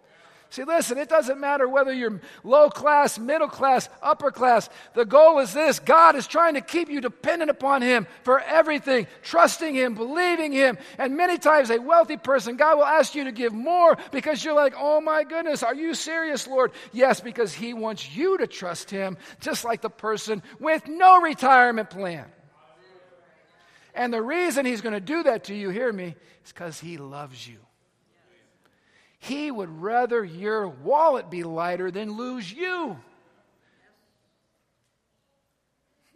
See, 0.49 0.63
listen, 0.63 0.97
it 0.97 1.09
doesn't 1.09 1.41
matter 1.41 1.67
whether 1.67 1.91
you're 1.91 2.21
low 2.43 2.69
class, 2.69 3.19
middle 3.19 3.49
class, 3.49 3.89
upper 4.01 4.31
class. 4.31 4.69
The 4.93 5.03
goal 5.03 5.39
is 5.39 5.53
this 5.53 5.79
God 5.79 6.15
is 6.15 6.25
trying 6.25 6.53
to 6.53 6.61
keep 6.61 6.89
you 6.89 7.01
dependent 7.01 7.51
upon 7.51 7.81
Him 7.81 8.07
for 8.23 8.39
everything, 8.39 9.07
trusting 9.23 9.75
Him, 9.75 9.93
believing 9.93 10.53
Him. 10.53 10.77
And 10.97 11.17
many 11.17 11.37
times, 11.37 11.69
a 11.69 11.81
wealthy 11.81 12.15
person, 12.15 12.55
God 12.55 12.77
will 12.77 12.85
ask 12.85 13.13
you 13.13 13.25
to 13.25 13.33
give 13.33 13.51
more 13.51 13.97
because 14.11 14.43
you're 14.43 14.53
like, 14.53 14.73
oh 14.77 15.01
my 15.01 15.25
goodness, 15.25 15.63
are 15.63 15.75
you 15.75 15.93
serious, 15.93 16.47
Lord? 16.47 16.71
Yes, 16.93 17.19
because 17.19 17.53
He 17.53 17.73
wants 17.73 18.15
you 18.15 18.37
to 18.37 18.47
trust 18.47 18.89
Him, 18.89 19.17
just 19.41 19.65
like 19.65 19.81
the 19.81 19.89
person 19.89 20.41
with 20.59 20.87
no 20.87 21.19
retirement 21.19 21.89
plan. 21.89 22.25
And 23.93 24.13
the 24.13 24.21
reason 24.21 24.65
He's 24.65 24.81
going 24.81 24.93
to 24.93 25.01
do 25.01 25.23
that 25.23 25.45
to 25.45 25.55
you, 25.55 25.71
hear 25.71 25.91
me, 25.91 26.15
is 26.45 26.53
because 26.53 26.79
He 26.79 26.97
loves 26.97 27.45
you. 27.45 27.66
He 29.19 29.49
would 29.51 29.81
rather 29.81 30.23
your 30.23 30.67
wallet 30.67 31.29
be 31.29 31.43
lighter 31.43 31.91
than 31.91 32.17
lose 32.17 32.51
you. 32.51 32.97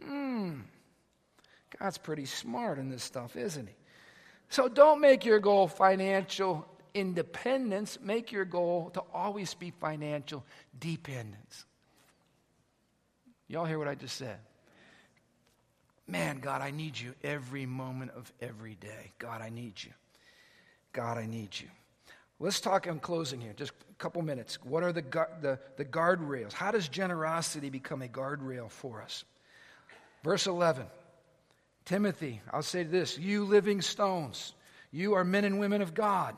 Hmm. 0.04 0.62
God's 1.80 1.98
pretty 1.98 2.26
smart 2.26 2.78
in 2.78 2.90
this 2.90 3.04
stuff, 3.04 3.36
isn't 3.36 3.68
he? 3.68 3.76
So 4.50 4.68
don't 4.68 5.00
make 5.00 5.26
your 5.26 5.40
goal 5.40 5.68
financial 5.68 6.68
independence. 6.94 7.98
Make 8.02 8.32
your 8.32 8.46
goal 8.46 8.92
to 8.94 9.02
always 9.14 9.54
be 9.54 9.72
financial 9.72 10.44
dependence. 10.80 11.66
Y'all 13.48 13.66
hear 13.66 13.80
what 13.80 13.88
I 13.88 13.96
just 13.96 14.18
said? 14.18 14.38
Man, 16.08 16.40
God, 16.40 16.62
I 16.62 16.72
need 16.72 17.00
you 17.00 17.14
every 17.24 17.66
moment 17.66 18.12
of 18.12 18.32
every 18.42 18.76
day. 18.76 19.12
God, 19.18 19.42
I 19.42 19.50
need 19.50 19.82
you. 19.82 19.92
God, 20.94 21.18
I 21.18 21.26
need 21.26 21.58
you. 21.58 21.68
Let's 22.42 22.60
talk 22.60 22.88
in 22.88 23.00
closing 23.00 23.40
here, 23.40 23.54
just 23.56 23.72
a 23.72 23.94
couple 24.00 24.20
minutes. 24.24 24.58
What 24.64 24.82
are 24.82 24.92
the, 24.92 25.04
the, 25.42 25.60
the 25.78 25.86
guardrails? 25.86 26.54
How 26.54 26.72
does 26.72 26.90
generosity 26.90 27.70
become 27.70 28.02
a 28.02 28.08
guardrail 28.08 28.72
for 28.72 29.04
us? 29.04 29.24
Verse 30.24 30.48
11 30.48 30.88
Timothy, 31.86 32.42
I'll 32.52 32.64
say 32.64 32.82
this 32.82 33.16
you 33.16 33.46
living 33.46 33.82
stones, 33.82 34.54
you 34.92 35.14
are 35.14 35.24
men 35.24 35.46
and 35.46 35.60
women 35.60 35.84
of 35.84 35.94
God. 35.94 36.36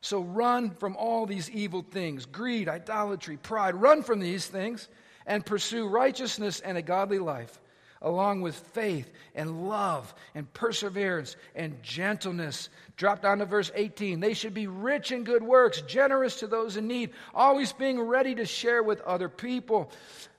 So 0.00 0.22
run 0.22 0.70
from 0.70 0.96
all 0.96 1.24
these 1.24 1.48
evil 1.50 1.86
things 1.88 2.26
greed, 2.26 2.68
idolatry, 2.68 3.36
pride. 3.36 3.76
Run 3.76 4.02
from 4.02 4.18
these 4.18 4.46
things 4.46 4.88
and 5.24 5.46
pursue 5.46 5.86
righteousness 5.86 6.58
and 6.58 6.76
a 6.76 6.82
godly 6.82 7.20
life 7.20 7.60
along 8.02 8.40
with 8.40 8.54
faith 8.54 9.10
and 9.34 9.68
love 9.68 10.14
and 10.34 10.52
perseverance 10.52 11.36
and 11.54 11.82
gentleness. 11.82 12.68
Drop 12.96 13.22
down 13.22 13.38
to 13.38 13.46
verse 13.46 13.70
18. 13.74 14.20
They 14.20 14.34
should 14.34 14.54
be 14.54 14.66
rich 14.66 15.12
in 15.12 15.24
good 15.24 15.42
works, 15.42 15.82
generous 15.82 16.40
to 16.40 16.46
those 16.46 16.76
in 16.76 16.86
need, 16.86 17.10
always 17.34 17.72
being 17.72 18.00
ready 18.00 18.34
to 18.36 18.44
share 18.44 18.82
with 18.82 19.00
other 19.02 19.28
people. 19.28 19.90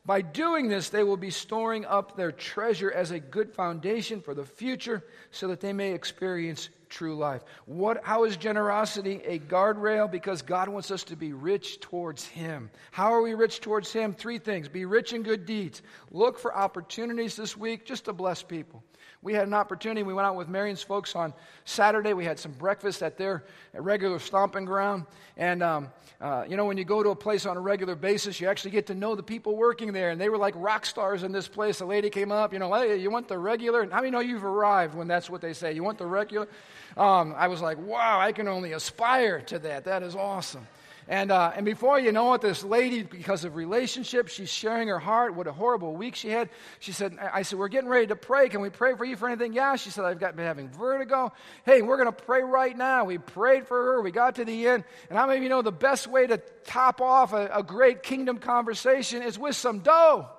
By 0.05 0.21
doing 0.21 0.69
this, 0.69 0.89
they 0.89 1.03
will 1.03 1.17
be 1.17 1.29
storing 1.29 1.85
up 1.85 2.15
their 2.15 2.31
treasure 2.31 2.91
as 2.91 3.11
a 3.11 3.19
good 3.19 3.53
foundation 3.53 4.21
for 4.21 4.33
the 4.33 4.45
future 4.45 5.03
so 5.31 5.49
that 5.49 5.59
they 5.59 5.73
may 5.73 5.93
experience 5.93 6.69
true 6.89 7.15
life. 7.15 7.43
What, 7.65 8.03
how 8.03 8.25
is 8.25 8.35
generosity 8.37 9.21
a 9.25 9.39
guardrail? 9.39 10.09
Because 10.09 10.41
God 10.41 10.69
wants 10.69 10.91
us 10.91 11.03
to 11.05 11.15
be 11.15 11.33
rich 11.33 11.79
towards 11.79 12.25
Him. 12.25 12.69
How 12.91 13.13
are 13.13 13.21
we 13.21 13.33
rich 13.33 13.61
towards 13.61 13.93
Him? 13.93 14.13
Three 14.13 14.39
things 14.39 14.67
be 14.67 14.85
rich 14.85 15.13
in 15.13 15.23
good 15.23 15.45
deeds. 15.45 15.81
Look 16.11 16.39
for 16.39 16.55
opportunities 16.55 17.35
this 17.35 17.55
week 17.55 17.85
just 17.85 18.05
to 18.05 18.13
bless 18.13 18.43
people. 18.43 18.83
We 19.21 19.33
had 19.33 19.47
an 19.47 19.53
opportunity. 19.53 20.01
We 20.03 20.13
went 20.13 20.27
out 20.27 20.37
with 20.37 20.47
Marion's 20.47 20.81
folks 20.81 21.13
on 21.13 21.33
Saturday. 21.65 22.13
We 22.13 22.23
had 22.23 22.39
some 22.39 22.53
breakfast 22.53 23.03
at 23.03 23.17
their 23.17 23.43
regular 23.73 24.17
stomping 24.17 24.63
ground. 24.63 25.05
And, 25.35 25.61
um, 25.61 25.89
uh, 26.21 26.45
you 26.47 26.55
know, 26.55 26.65
when 26.65 26.77
you 26.77 26.85
go 26.85 27.03
to 27.03 27.09
a 27.09 27.15
place 27.15 27.45
on 27.45 27.57
a 27.57 27.59
regular 27.59 27.95
basis, 27.95 28.39
you 28.39 28.47
actually 28.47 28.71
get 28.71 28.87
to 28.87 28.95
know 28.95 29.15
the 29.15 29.23
people 29.23 29.57
working 29.57 29.91
there. 29.91 30.11
And 30.11 30.21
they 30.21 30.29
were 30.29 30.37
like 30.37 30.53
rock 30.55 30.85
stars 30.85 31.23
in 31.23 31.33
this 31.33 31.49
place. 31.49 31.81
A 31.81 31.85
lady 31.85 32.09
came 32.09 32.31
up, 32.31 32.53
you 32.53 32.59
know, 32.59 32.73
hey, 32.73 32.95
you 32.95 33.11
want 33.11 33.27
the 33.27 33.37
regular? 33.37 33.89
How 33.89 33.97
many 33.97 34.09
know 34.09 34.21
you've 34.21 34.45
arrived 34.45 34.95
when 34.95 35.09
that's 35.09 35.29
what 35.29 35.41
they 35.41 35.53
say? 35.53 35.73
You 35.73 35.83
want 35.83 35.97
the 35.97 36.07
regular? 36.07 36.47
Um, 36.95 37.35
I 37.37 37.49
was 37.49 37.61
like, 37.61 37.77
wow, 37.77 38.21
I 38.21 38.31
can 38.31 38.47
only 38.47 38.71
aspire 38.71 39.41
to 39.41 39.59
that. 39.59 39.83
That 39.83 40.01
is 40.01 40.15
awesome. 40.15 40.65
And, 41.09 41.31
uh, 41.31 41.51
and 41.55 41.65
before 41.65 41.99
you 41.99 42.11
know 42.11 42.35
it, 42.35 42.41
this 42.41 42.63
lady, 42.63 43.01
because 43.01 43.43
of 43.43 43.55
relationship, 43.55 44.27
she's 44.27 44.47
sharing 44.47 44.89
her 44.89 44.99
heart. 44.99 45.33
What 45.33 45.47
a 45.47 45.51
horrible 45.51 45.95
week 45.95 46.13
she 46.13 46.29
had. 46.29 46.51
She 46.79 46.91
said, 46.91 47.17
I 47.19 47.41
said, 47.41 47.57
we're 47.57 47.67
getting 47.67 47.89
ready 47.89 48.05
to 48.07 48.15
pray. 48.15 48.47
Can 48.47 48.61
we 48.61 48.69
pray 48.69 48.95
for 48.95 49.05
you 49.05 49.15
for 49.15 49.27
anything? 49.27 49.53
Yeah. 49.53 49.75
She 49.75 49.89
said, 49.89 50.05
I've 50.05 50.19
got, 50.19 50.35
been 50.35 50.45
having 50.45 50.69
vertigo. 50.69 51.33
Hey, 51.65 51.81
we're 51.81 51.97
going 51.97 52.13
to 52.15 52.23
pray 52.23 52.43
right 52.43 52.77
now. 52.77 53.05
We 53.05 53.17
prayed 53.17 53.65
for 53.65 53.75
her. 53.75 54.01
We 54.01 54.11
got 54.11 54.35
to 54.35 54.45
the 54.45 54.67
end. 54.67 54.83
And 55.09 55.17
how 55.17 55.25
many 55.25 55.37
of 55.37 55.43
you 55.43 55.49
know 55.49 55.63
the 55.63 55.71
best 55.71 56.05
way 56.05 56.27
to 56.27 56.37
top 56.65 57.01
off 57.01 57.33
a, 57.33 57.49
a 57.55 57.63
great 57.63 58.03
kingdom 58.03 58.37
conversation 58.37 59.23
is 59.23 59.39
with 59.39 59.55
some 59.55 59.79
dough? 59.79 60.29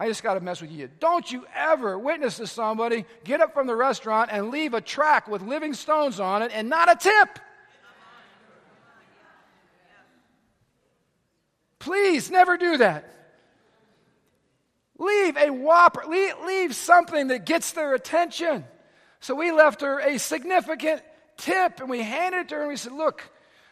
I 0.00 0.08
just 0.08 0.24
got 0.24 0.34
to 0.34 0.40
mess 0.40 0.60
with 0.60 0.72
you. 0.72 0.88
Don't 0.98 1.30
you 1.30 1.46
ever 1.54 1.96
witness 1.96 2.38
to 2.38 2.48
somebody 2.48 3.04
get 3.22 3.40
up 3.40 3.54
from 3.54 3.68
the 3.68 3.76
restaurant 3.76 4.30
and 4.32 4.50
leave 4.50 4.74
a 4.74 4.80
tract 4.80 5.28
with 5.28 5.42
living 5.42 5.74
stones 5.74 6.18
on 6.18 6.42
it 6.42 6.50
and 6.52 6.68
not 6.68 6.90
a 6.90 6.96
tip. 6.96 7.38
Please 11.80 12.30
never 12.30 12.56
do 12.56 12.76
that. 12.76 13.04
Leave 14.98 15.36
a 15.36 15.50
whopper, 15.50 16.04
leave, 16.06 16.34
leave 16.44 16.76
something 16.76 17.28
that 17.28 17.46
gets 17.46 17.72
their 17.72 17.94
attention. 17.94 18.64
So 19.20 19.34
we 19.34 19.50
left 19.50 19.80
her 19.80 19.98
a 19.98 20.18
significant 20.18 21.02
tip 21.38 21.80
and 21.80 21.88
we 21.88 22.02
handed 22.02 22.42
it 22.42 22.48
to 22.50 22.56
her 22.56 22.60
and 22.60 22.68
we 22.68 22.76
said, 22.76 22.92
Look, 22.92 23.28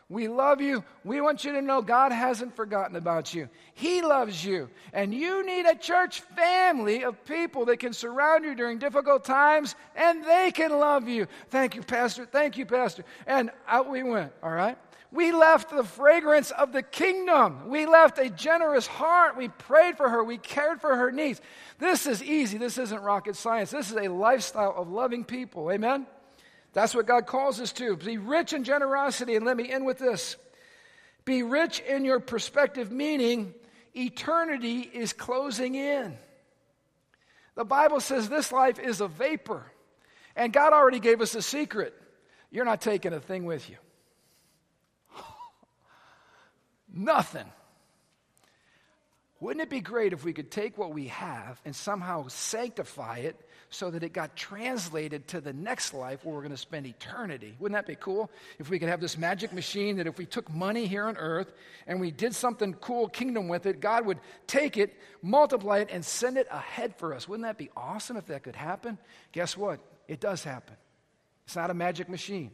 we 0.09 0.27
love 0.27 0.63
you. 0.63 0.85
We 1.05 1.21
want 1.21 1.45
you 1.45 1.53
to 1.53 1.61
know 1.61 1.83
God 1.83 2.13
hasn't 2.13 2.57
forgotten 2.57 2.97
about 2.97 3.35
you. 3.35 3.51
He 3.75 4.01
loves 4.01 4.43
you. 4.43 4.71
And 4.95 5.13
you 5.13 5.45
need 5.45 5.67
a 5.67 5.75
church 5.75 6.23
family 6.35 7.05
of 7.05 7.23
people 7.27 7.67
that 7.67 7.79
can 7.79 7.93
surround 7.93 8.47
you 8.47 8.55
during 8.55 8.79
difficult 8.79 9.27
times 9.27 9.75
and 9.95 10.25
they 10.25 10.51
can 10.51 10.71
love 10.71 11.09
you. 11.09 11.27
Thank 11.51 11.75
you, 11.75 11.83
Pastor. 11.83 12.25
Thank 12.25 12.57
you, 12.57 12.65
Pastor. 12.65 13.05
And 13.27 13.51
out 13.67 13.91
we 13.91 14.03
went, 14.03 14.33
all 14.43 14.51
right? 14.51 14.79
We 15.11 15.33
left 15.33 15.71
the 15.71 15.85
fragrance 15.85 16.51
of 16.51 16.73
the 16.73 16.83
kingdom. 16.83 17.71
We 17.71 17.87
left 17.87 18.19
a 18.19 18.29
generous 18.29 18.87
heart. 18.87 19.39
We 19.39 19.49
prayed 19.49 19.97
for 19.97 20.09
her. 20.09 20.23
We 20.23 20.37
cared 20.37 20.81
for 20.83 20.95
her 20.95 21.11
needs. 21.11 21.41
This 21.79 22.07
is 22.07 22.23
easy. 22.23 22.59
This 22.59 22.77
isn't 22.77 23.01
rocket 23.01 23.37
science. 23.37 23.71
This 23.71 23.91
is 23.91 23.97
a 23.97 24.09
lifestyle 24.09 24.75
of 24.77 24.91
loving 24.91 25.25
people. 25.25 25.71
Amen? 25.71 26.07
That's 26.75 26.95
what 26.95 27.07
God 27.07 27.27
calls 27.27 27.61
us 27.61 27.73
to. 27.75 27.97
Be 27.97 28.19
rich 28.19 28.53
in 28.53 28.65
generosity. 28.65 29.35
And 29.35 29.47
let 29.47 29.57
me 29.57 29.71
end 29.71 29.87
with 29.87 29.99
this 29.99 30.37
be 31.25 31.43
rich 31.43 31.81
in 31.81 32.07
your 32.07 32.21
perspective, 32.21 32.91
meaning 32.91 33.53
eternity 33.95 34.81
is 34.81 35.13
closing 35.13 35.75
in. 35.75 36.17
The 37.55 37.65
Bible 37.65 38.01
says 38.01 38.29
this 38.29 38.51
life 38.51 38.79
is 38.79 39.03
a 39.03 39.09
vapor. 39.09 39.71
And 40.37 40.53
God 40.53 40.73
already 40.73 41.01
gave 41.01 41.21
us 41.21 41.35
a 41.35 41.43
secret. 41.43 41.93
You're 42.51 42.65
not 42.65 42.81
taking 42.81 43.13
a 43.13 43.21
thing 43.21 43.45
with 43.45 43.69
you. 43.69 43.77
Nothing. 46.99 47.47
Wouldn't 49.39 49.63
it 49.63 49.71
be 49.71 49.81
great 49.81 50.13
if 50.13 50.25
we 50.25 50.33
could 50.33 50.51
take 50.51 50.77
what 50.77 50.93
we 50.93 51.07
have 51.09 51.61
and 51.65 51.75
somehow 51.75 52.27
sanctify 52.27 53.19
it 53.19 53.37
so 53.71 53.89
that 53.89 54.03
it 54.03 54.13
got 54.13 54.35
translated 54.35 55.29
to 55.29 55.41
the 55.41 55.53
next 55.53 55.95
life 55.95 56.25
where 56.25 56.35
we're 56.35 56.41
going 56.41 56.51
to 56.51 56.57
spend 56.57 56.87
eternity? 56.87 57.55
Wouldn't 57.61 57.79
that 57.79 57.87
be 57.87 57.95
cool? 57.95 58.33
If 58.59 58.69
we 58.69 58.81
could 58.81 58.89
have 58.89 59.01
this 59.01 59.17
magic 59.17 59.53
machine 59.53 59.99
that 59.99 60.09
if 60.09 60.19
we 60.19 60.27
took 60.27 60.53
money 60.53 60.87
here 60.87 61.05
on 61.05 61.17
earth 61.17 61.53
and 61.87 62.01
we 62.01 62.11
did 62.11 62.35
something 62.35 62.75
cool 62.75 63.09
kingdom 63.09 63.47
with 63.47 63.67
it, 63.67 63.79
God 63.79 64.07
would 64.07 64.19
take 64.49 64.77
it, 64.77 64.93
multiply 65.23 65.79
it, 65.79 65.91
and 65.93 66.05
send 66.05 66.37
it 66.37 66.49
ahead 66.51 66.97
for 66.97 67.15
us. 67.15 67.29
Wouldn't 67.29 67.47
that 67.47 67.59
be 67.59 67.71
awesome 67.77 68.17
if 68.17 68.27
that 68.27 68.43
could 68.43 68.57
happen? 68.57 68.99
Guess 69.31 69.57
what? 69.57 69.79
It 70.09 70.19
does 70.19 70.43
happen. 70.43 70.75
It's 71.47 71.55
not 71.55 71.71
a 71.71 71.75
magic 71.75 72.09
machine. 72.09 72.51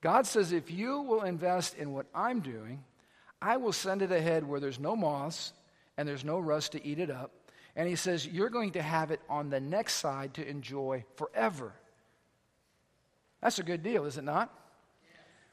God 0.00 0.26
says, 0.26 0.52
if 0.52 0.70
you 0.70 1.00
will 1.00 1.22
invest 1.22 1.76
in 1.76 1.92
what 1.92 2.06
I'm 2.14 2.38
doing, 2.38 2.84
I 3.44 3.58
will 3.58 3.72
send 3.72 4.00
it 4.00 4.10
ahead 4.10 4.48
where 4.48 4.58
there's 4.58 4.80
no 4.80 4.96
moths 4.96 5.52
and 5.98 6.08
there's 6.08 6.24
no 6.24 6.38
rust 6.40 6.72
to 6.72 6.84
eat 6.84 6.98
it 6.98 7.10
up. 7.10 7.30
And 7.76 7.86
he 7.86 7.94
says, 7.94 8.26
You're 8.26 8.48
going 8.48 8.72
to 8.72 8.82
have 8.82 9.10
it 9.10 9.20
on 9.28 9.50
the 9.50 9.60
next 9.60 9.96
side 9.96 10.32
to 10.34 10.48
enjoy 10.48 11.04
forever. 11.16 11.74
That's 13.42 13.58
a 13.58 13.62
good 13.62 13.82
deal, 13.82 14.06
is 14.06 14.16
it 14.16 14.24
not? 14.24 14.50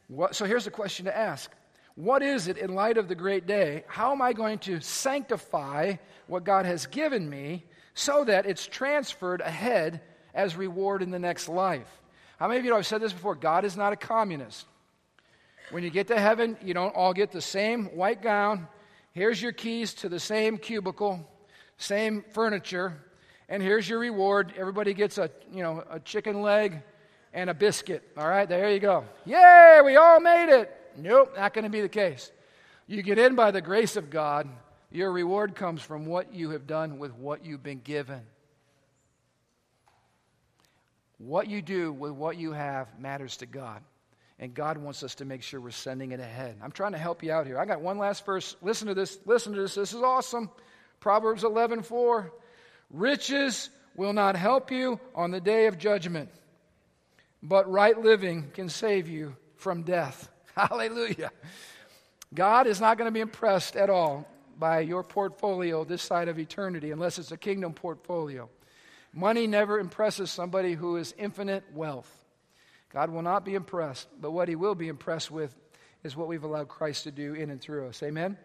What, 0.07 0.35
so 0.35 0.45
here's 0.45 0.63
the 0.63 0.71
question 0.71 1.05
to 1.05 1.17
ask 1.17 1.51
What 1.95 2.23
is 2.23 2.47
it 2.47 2.57
in 2.57 2.75
light 2.75 2.97
of 2.97 3.09
the 3.09 3.15
great 3.15 3.45
day? 3.45 3.83
How 3.87 4.13
am 4.13 4.21
I 4.21 4.31
going 4.31 4.59
to 4.59 4.79
sanctify 4.79 5.95
what 6.27 6.45
God 6.45 6.65
has 6.65 6.85
given 6.85 7.29
me 7.29 7.65
so 7.93 8.23
that 8.23 8.45
it's 8.45 8.65
transferred 8.65 9.41
ahead 9.41 9.99
as 10.33 10.55
reward 10.55 11.01
in 11.01 11.11
the 11.11 11.19
next 11.19 11.49
life? 11.49 11.89
How 12.39 12.47
many 12.47 12.59
of 12.59 12.63
you 12.63 12.71
know 12.71 12.77
I've 12.77 12.87
said 12.87 13.01
this 13.01 13.11
before? 13.11 13.35
God 13.35 13.65
is 13.65 13.75
not 13.75 13.91
a 13.91 13.97
communist. 13.97 14.65
When 15.71 15.83
you 15.83 15.89
get 15.89 16.07
to 16.07 16.19
heaven, 16.19 16.57
you 16.61 16.73
don't 16.73 16.93
all 16.93 17.13
get 17.13 17.31
the 17.31 17.41
same 17.41 17.85
white 17.95 18.21
gown. 18.21 18.67
Here's 19.13 19.41
your 19.41 19.53
keys 19.53 19.93
to 19.95 20.09
the 20.09 20.19
same 20.19 20.57
cubicle, 20.57 21.25
same 21.77 22.25
furniture, 22.33 23.01
and 23.47 23.63
here's 23.63 23.87
your 23.87 23.99
reward. 23.99 24.53
Everybody 24.57 24.93
gets 24.93 25.17
a, 25.17 25.31
you 25.49 25.63
know, 25.63 25.83
a 25.89 26.01
chicken 26.01 26.41
leg 26.41 26.81
and 27.33 27.49
a 27.49 27.53
biscuit. 27.53 28.03
All 28.17 28.27
right, 28.27 28.47
there 28.49 28.69
you 28.69 28.79
go. 28.79 29.05
Yay, 29.25 29.79
we 29.85 29.95
all 29.95 30.19
made 30.19 30.49
it. 30.49 30.71
Nope, 30.97 31.35
not 31.37 31.53
going 31.53 31.63
to 31.63 31.69
be 31.69 31.79
the 31.79 31.89
case. 31.89 32.31
You 32.87 33.01
get 33.01 33.17
in 33.17 33.35
by 33.35 33.51
the 33.51 33.61
grace 33.61 33.95
of 33.95 34.09
God. 34.09 34.49
Your 34.91 35.09
reward 35.13 35.55
comes 35.55 35.81
from 35.81 36.05
what 36.05 36.33
you 36.33 36.49
have 36.49 36.67
done 36.67 36.99
with 36.99 37.13
what 37.13 37.45
you've 37.45 37.63
been 37.63 37.79
given. 37.79 38.21
What 41.17 41.47
you 41.47 41.61
do 41.61 41.93
with 41.93 42.11
what 42.11 42.35
you 42.35 42.51
have 42.51 42.99
matters 42.99 43.37
to 43.37 43.45
God. 43.45 43.81
And 44.41 44.55
God 44.55 44.79
wants 44.79 45.03
us 45.03 45.15
to 45.15 45.25
make 45.25 45.43
sure 45.43 45.61
we're 45.61 45.69
sending 45.69 46.11
it 46.11 46.19
ahead. 46.19 46.57
I'm 46.63 46.71
trying 46.71 46.93
to 46.93 46.97
help 46.97 47.21
you 47.21 47.31
out 47.31 47.45
here. 47.45 47.59
I 47.59 47.65
got 47.65 47.79
one 47.81 47.99
last 47.99 48.25
verse. 48.25 48.55
Listen 48.63 48.87
to 48.87 48.95
this. 48.95 49.19
Listen 49.25 49.53
to 49.53 49.61
this. 49.61 49.75
This 49.75 49.93
is 49.93 50.01
awesome. 50.01 50.49
Proverbs 50.99 51.43
11 51.43 51.83
4. 51.83 52.33
Riches 52.89 53.69
will 53.95 54.13
not 54.13 54.35
help 54.35 54.71
you 54.71 54.99
on 55.13 55.29
the 55.29 55.39
day 55.39 55.67
of 55.67 55.77
judgment, 55.77 56.29
but 57.43 57.69
right 57.71 57.97
living 57.97 58.49
can 58.53 58.67
save 58.67 59.07
you 59.07 59.35
from 59.57 59.83
death. 59.83 60.27
Hallelujah. 60.55 61.31
God 62.33 62.65
is 62.65 62.81
not 62.81 62.97
going 62.97 63.07
to 63.07 63.13
be 63.13 63.19
impressed 63.19 63.75
at 63.75 63.91
all 63.91 64.27
by 64.57 64.79
your 64.79 65.03
portfolio 65.03 65.83
this 65.83 66.01
side 66.01 66.29
of 66.29 66.39
eternity 66.39 66.89
unless 66.89 67.19
it's 67.19 67.31
a 67.31 67.37
kingdom 67.37 67.73
portfolio. 67.73 68.49
Money 69.13 69.45
never 69.45 69.79
impresses 69.79 70.31
somebody 70.31 70.73
who 70.73 70.97
is 70.97 71.13
infinite 71.17 71.63
wealth. 71.73 72.20
God 72.93 73.09
will 73.09 73.21
not 73.21 73.45
be 73.45 73.55
impressed, 73.55 74.07
but 74.19 74.31
what 74.31 74.49
he 74.49 74.55
will 74.55 74.75
be 74.75 74.87
impressed 74.87 75.31
with 75.31 75.55
is 76.03 76.15
what 76.15 76.27
we've 76.27 76.43
allowed 76.43 76.67
Christ 76.67 77.03
to 77.05 77.11
do 77.11 77.33
in 77.33 77.49
and 77.49 77.61
through 77.61 77.87
us. 77.87 78.03
Amen? 78.03 78.37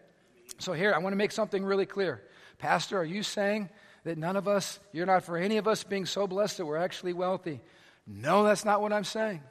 So, 0.59 0.73
here, 0.73 0.93
I 0.93 0.99
want 0.99 1.13
to 1.13 1.17
make 1.17 1.31
something 1.31 1.63
really 1.63 1.85
clear. 1.85 2.23
Pastor, 2.57 2.97
are 2.97 3.05
you 3.05 3.23
saying 3.23 3.69
that 4.05 4.17
none 4.17 4.37
of 4.37 4.47
us, 4.47 4.79
you're 4.93 5.05
not 5.05 5.23
for 5.23 5.37
any 5.37 5.57
of 5.57 5.67
us 5.67 5.83
being 5.83 6.05
so 6.05 6.27
blessed 6.27 6.57
that 6.57 6.65
we're 6.65 6.77
actually 6.77 7.13
wealthy? 7.13 7.59
No, 8.07 8.43
that's 8.43 8.63
not 8.63 8.81
what 8.81 8.93
I'm 8.93 9.03
saying. 9.03 9.41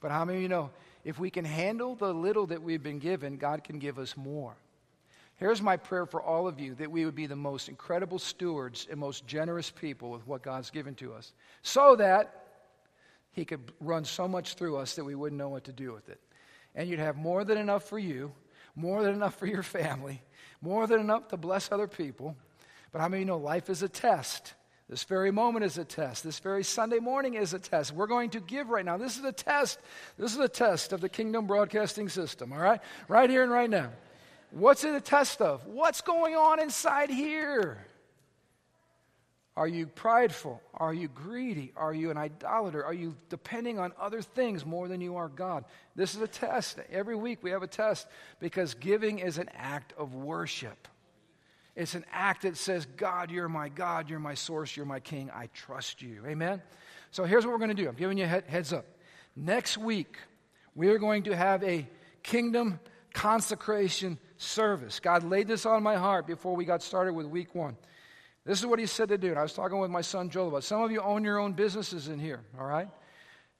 But 0.00 0.10
how 0.10 0.24
many 0.24 0.38
of 0.38 0.42
you 0.42 0.48
know 0.48 0.70
if 1.04 1.18
we 1.18 1.30
can 1.30 1.44
handle 1.44 1.94
the 1.94 2.12
little 2.12 2.46
that 2.48 2.62
we've 2.62 2.82
been 2.82 2.98
given, 2.98 3.38
God 3.38 3.64
can 3.64 3.78
give 3.78 3.98
us 3.98 4.16
more? 4.16 4.54
Here's 5.36 5.62
my 5.62 5.76
prayer 5.76 6.04
for 6.04 6.20
all 6.20 6.48
of 6.48 6.60
you 6.60 6.74
that 6.74 6.90
we 6.90 7.04
would 7.04 7.14
be 7.14 7.26
the 7.26 7.36
most 7.36 7.68
incredible 7.68 8.18
stewards 8.18 8.86
and 8.90 8.98
most 9.00 9.26
generous 9.26 9.70
people 9.70 10.10
with 10.10 10.26
what 10.26 10.42
God's 10.42 10.70
given 10.70 10.94
to 10.96 11.14
us, 11.14 11.32
so 11.62 11.96
that 11.96 12.37
he 13.38 13.44
could 13.44 13.72
run 13.80 14.04
so 14.04 14.26
much 14.26 14.54
through 14.54 14.76
us 14.76 14.96
that 14.96 15.04
we 15.04 15.14
wouldn't 15.14 15.38
know 15.38 15.48
what 15.48 15.64
to 15.64 15.72
do 15.72 15.92
with 15.92 16.08
it. 16.08 16.20
And 16.74 16.88
you'd 16.88 16.98
have 16.98 17.16
more 17.16 17.44
than 17.44 17.56
enough 17.56 17.84
for 17.84 17.98
you, 17.98 18.32
more 18.74 19.02
than 19.02 19.14
enough 19.14 19.36
for 19.36 19.46
your 19.46 19.62
family, 19.62 20.20
more 20.60 20.86
than 20.88 21.00
enough 21.00 21.28
to 21.28 21.36
bless 21.36 21.70
other 21.70 21.86
people. 21.86 22.36
But 22.90 23.00
how 23.00 23.08
many 23.08 23.24
know 23.24 23.38
life 23.38 23.70
is 23.70 23.82
a 23.82 23.88
test? 23.88 24.54
This 24.88 25.04
very 25.04 25.30
moment 25.30 25.64
is 25.64 25.78
a 25.78 25.84
test. 25.84 26.24
This 26.24 26.40
very 26.40 26.64
Sunday 26.64 26.98
morning 26.98 27.34
is 27.34 27.54
a 27.54 27.58
test. 27.58 27.92
We're 27.92 28.06
going 28.06 28.30
to 28.30 28.40
give 28.40 28.70
right 28.70 28.84
now. 28.84 28.96
This 28.96 29.16
is 29.16 29.24
a 29.24 29.32
test. 29.32 29.78
This 30.18 30.32
is 30.32 30.38
a 30.38 30.48
test 30.48 30.92
of 30.92 31.00
the 31.00 31.08
Kingdom 31.08 31.46
Broadcasting 31.46 32.08
System, 32.08 32.52
all 32.52 32.58
right? 32.58 32.80
Right 33.06 33.30
here 33.30 33.44
and 33.44 33.52
right 33.52 33.70
now. 33.70 33.90
What's 34.50 34.82
it 34.82 34.94
a 34.94 35.00
test 35.00 35.40
of? 35.40 35.64
What's 35.66 36.00
going 36.00 36.34
on 36.34 36.58
inside 36.58 37.10
here? 37.10 37.78
Are 39.58 39.66
you 39.66 39.88
prideful? 39.88 40.62
Are 40.72 40.94
you 40.94 41.08
greedy? 41.08 41.72
Are 41.76 41.92
you 41.92 42.12
an 42.12 42.16
idolater? 42.16 42.84
Are 42.84 42.94
you 42.94 43.16
depending 43.28 43.80
on 43.80 43.92
other 44.00 44.22
things 44.22 44.64
more 44.64 44.86
than 44.86 45.00
you 45.00 45.16
are 45.16 45.28
God? 45.28 45.64
This 45.96 46.14
is 46.14 46.20
a 46.20 46.28
test. 46.28 46.78
Every 46.92 47.16
week 47.16 47.42
we 47.42 47.50
have 47.50 47.64
a 47.64 47.66
test 47.66 48.06
because 48.38 48.74
giving 48.74 49.18
is 49.18 49.36
an 49.36 49.50
act 49.56 49.94
of 49.98 50.14
worship. 50.14 50.86
It's 51.74 51.96
an 51.96 52.04
act 52.12 52.42
that 52.42 52.56
says, 52.56 52.86
God, 52.96 53.32
you're 53.32 53.48
my 53.48 53.68
God, 53.68 54.08
you're 54.08 54.20
my 54.20 54.34
source, 54.34 54.76
you're 54.76 54.86
my 54.86 55.00
king, 55.00 55.28
I 55.34 55.48
trust 55.48 56.02
you. 56.02 56.22
Amen? 56.24 56.62
So 57.10 57.24
here's 57.24 57.44
what 57.44 57.50
we're 57.50 57.58
going 57.58 57.76
to 57.76 57.82
do. 57.82 57.88
I'm 57.88 57.96
giving 57.96 58.16
you 58.16 58.26
a 58.26 58.28
heads 58.28 58.72
up. 58.72 58.86
Next 59.34 59.76
week, 59.76 60.18
we 60.76 60.86
are 60.90 60.98
going 60.98 61.24
to 61.24 61.34
have 61.34 61.64
a 61.64 61.84
kingdom 62.22 62.78
consecration 63.12 64.20
service. 64.36 65.00
God 65.00 65.24
laid 65.24 65.48
this 65.48 65.66
on 65.66 65.82
my 65.82 65.96
heart 65.96 66.28
before 66.28 66.54
we 66.54 66.64
got 66.64 66.80
started 66.80 67.12
with 67.12 67.26
week 67.26 67.56
one. 67.56 67.76
This 68.48 68.60
is 68.60 68.66
what 68.66 68.78
he 68.78 68.86
said 68.86 69.10
to 69.10 69.18
do. 69.18 69.28
And 69.28 69.38
I 69.38 69.42
was 69.42 69.52
talking 69.52 69.78
with 69.78 69.90
my 69.90 70.00
son 70.00 70.30
Joel 70.30 70.48
about. 70.48 70.64
Some 70.64 70.80
of 70.80 70.90
you 70.90 71.02
own 71.02 71.22
your 71.22 71.38
own 71.38 71.52
businesses 71.52 72.08
in 72.08 72.18
here, 72.18 72.40
all 72.58 72.64
right? 72.64 72.88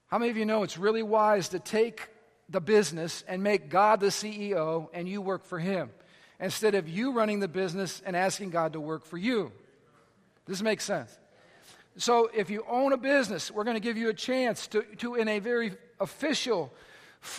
How 0.07 0.17
many 0.17 0.31
of 0.31 0.37
you 0.37 0.47
know 0.47 0.63
it's 0.63 0.79
really 0.79 1.03
wise 1.03 1.49
to 1.49 1.59
take 1.59 2.09
the 2.49 2.59
business 2.59 3.23
and 3.27 3.43
make 3.43 3.69
God 3.69 3.99
the 3.99 4.07
CEO 4.07 4.89
and 4.91 5.07
you 5.07 5.21
work 5.21 5.45
for 5.45 5.59
him 5.59 5.91
instead 6.39 6.73
of 6.73 6.89
you 6.89 7.11
running 7.11 7.39
the 7.39 7.47
business 7.47 8.01
and 8.03 8.15
asking 8.15 8.49
God 8.49 8.73
to 8.73 8.79
work 8.79 9.05
for 9.05 9.19
you? 9.19 9.51
This 10.47 10.63
makes 10.63 10.85
sense. 10.85 11.15
So 11.97 12.27
if 12.33 12.49
you 12.49 12.65
own 12.67 12.91
a 12.91 12.97
business, 12.97 13.51
we're 13.51 13.65
going 13.65 13.77
to 13.77 13.81
give 13.81 13.95
you 13.95 14.09
a 14.09 14.13
chance 14.15 14.65
to, 14.69 14.81
to 14.97 15.13
in 15.13 15.27
a 15.27 15.37
very 15.37 15.73
official, 15.99 16.73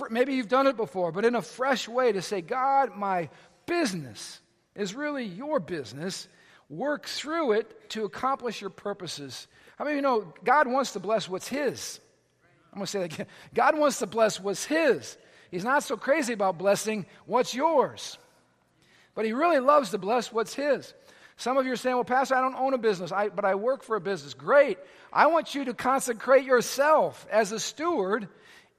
maybe 0.09 0.35
you've 0.35 0.47
done 0.47 0.69
it 0.69 0.77
before, 0.77 1.11
but 1.11 1.25
in 1.25 1.35
a 1.35 1.43
fresh 1.43 1.89
way 1.89 2.13
to 2.13 2.23
say, 2.23 2.43
God, 2.43 2.97
my 2.97 3.29
business 3.67 4.41
is 4.77 4.95
really 4.95 5.25
your 5.25 5.59
business 5.59 6.29
work 6.71 7.07
through 7.07 7.53
it 7.53 7.91
to 7.91 8.05
accomplish 8.05 8.61
your 8.61 8.71
purposes. 8.71 9.47
How 9.77 9.85
many 9.85 9.95
of 9.95 9.97
you 9.97 10.03
know 10.03 10.33
God 10.45 10.69
wants 10.69 10.93
to 10.93 11.01
bless 11.01 11.29
what's 11.29 11.49
His? 11.49 12.01
I'm 12.73 12.79
going 12.79 12.87
to 12.87 12.91
say 12.91 13.01
that 13.01 13.13
again. 13.13 13.27
God 13.53 13.77
wants 13.77 13.99
to 13.99 14.07
bless 14.07 14.41
what's 14.41 14.65
His. 14.65 15.19
He's 15.51 15.65
not 15.65 15.83
so 15.83 15.97
crazy 15.97 16.33
about 16.33 16.57
blessing 16.57 17.05
what's 17.27 17.53
yours. 17.53 18.17
But 19.15 19.25
He 19.25 19.33
really 19.33 19.59
loves 19.59 19.91
to 19.91 19.99
bless 19.99 20.33
what's 20.33 20.55
His. 20.55 20.95
Some 21.37 21.57
of 21.57 21.67
you 21.67 21.73
are 21.73 21.77
saying, 21.77 21.97
well, 21.97 22.05
Pastor, 22.05 22.37
I 22.37 22.43
don't 22.43 22.55
own 22.55 22.75
a 22.75 22.79
business, 22.79 23.11
I, 23.11 23.31
but 23.31 23.45
I 23.45 23.55
work 23.57 23.83
for 23.83 23.97
a 23.97 24.01
business. 24.01 24.35
Great. 24.35 24.79
I 25.13 25.27
want 25.27 25.55
you 25.55 25.65
to 25.65 25.75
consecrate 25.75 26.45
yourself 26.45 27.27
as 27.33 27.51
a 27.51 27.59
steward 27.59 28.29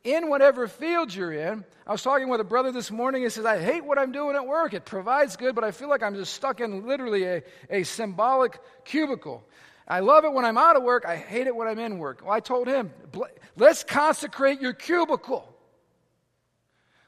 in 0.04 0.30
whatever 0.30 0.68
field 0.68 1.14
you're 1.14 1.32
in. 1.32 1.64
I 1.86 1.92
was 1.92 2.02
talking 2.02 2.30
with 2.30 2.42
a 2.42 2.46
brother 2.46 2.72
this 2.72 2.90
morning. 2.90 3.24
He 3.24 3.30
says, 3.30 3.46
I 3.46 3.60
hate 3.60 3.86
what 3.86 4.00
I'm 4.00 4.12
doing 4.12 4.36
at 4.36 4.48
work. 4.48 4.74
It 4.74 4.86
provides 4.86 5.36
good, 5.36 5.54
but 5.54 5.64
I 5.64 5.72
feel 5.72 5.90
like 5.90 6.02
I'm 6.02 6.16
just 6.16 6.34
stuck 6.34 6.60
in 6.60 6.88
literally 6.88 7.24
a, 7.24 7.44
a 7.70 7.84
symbolic 7.84 8.60
cubicle. 8.86 9.44
I 9.88 10.00
love 10.00 10.26
it 10.26 10.34
when 10.34 10.46
I'm 10.46 10.58
out 10.58 10.76
of 10.76 10.84
work. 10.84 11.06
I 11.06 11.18
hate 11.18 11.48
it 11.48 11.56
when 11.56 11.68
I'm 11.68 11.80
in 11.80 12.00
work. 12.00 12.22
Well, 12.24 12.32
I 12.32 12.40
told 12.40 12.68
him, 12.68 12.92
let's 13.58 13.84
consecrate 13.84 14.62
your 14.62 14.74
cubicle. 14.74 15.48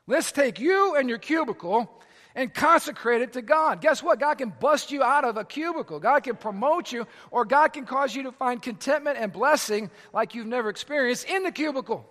Let's 0.06 0.32
take 0.32 0.60
you 0.60 0.96
and 0.96 1.08
your 1.08 1.18
cubicle 1.18 1.90
and 2.36 2.54
consecrate 2.54 3.22
it 3.22 3.34
to 3.34 3.42
God. 3.42 3.80
Guess 3.80 4.04
what? 4.04 4.20
God 4.20 4.36
can 4.36 4.52
bust 4.60 4.92
you 4.92 5.02
out 5.02 5.24
of 5.24 5.38
a 5.38 5.46
cubicle. 5.46 6.00
God 6.00 6.24
can 6.24 6.36
promote 6.36 6.92
you, 6.92 7.08
or 7.32 7.46
God 7.46 7.70
can 7.70 7.86
cause 7.86 8.16
you 8.16 8.24
to 8.24 8.32
find 8.32 8.62
contentment 8.62 9.18
and 9.18 9.32
blessing 9.32 9.90
like 10.12 10.36
you've 10.36 10.48
never 10.48 10.70
experienced 10.70 11.26
in 11.26 11.44
the 11.44 11.52
cubicle. 11.52 12.06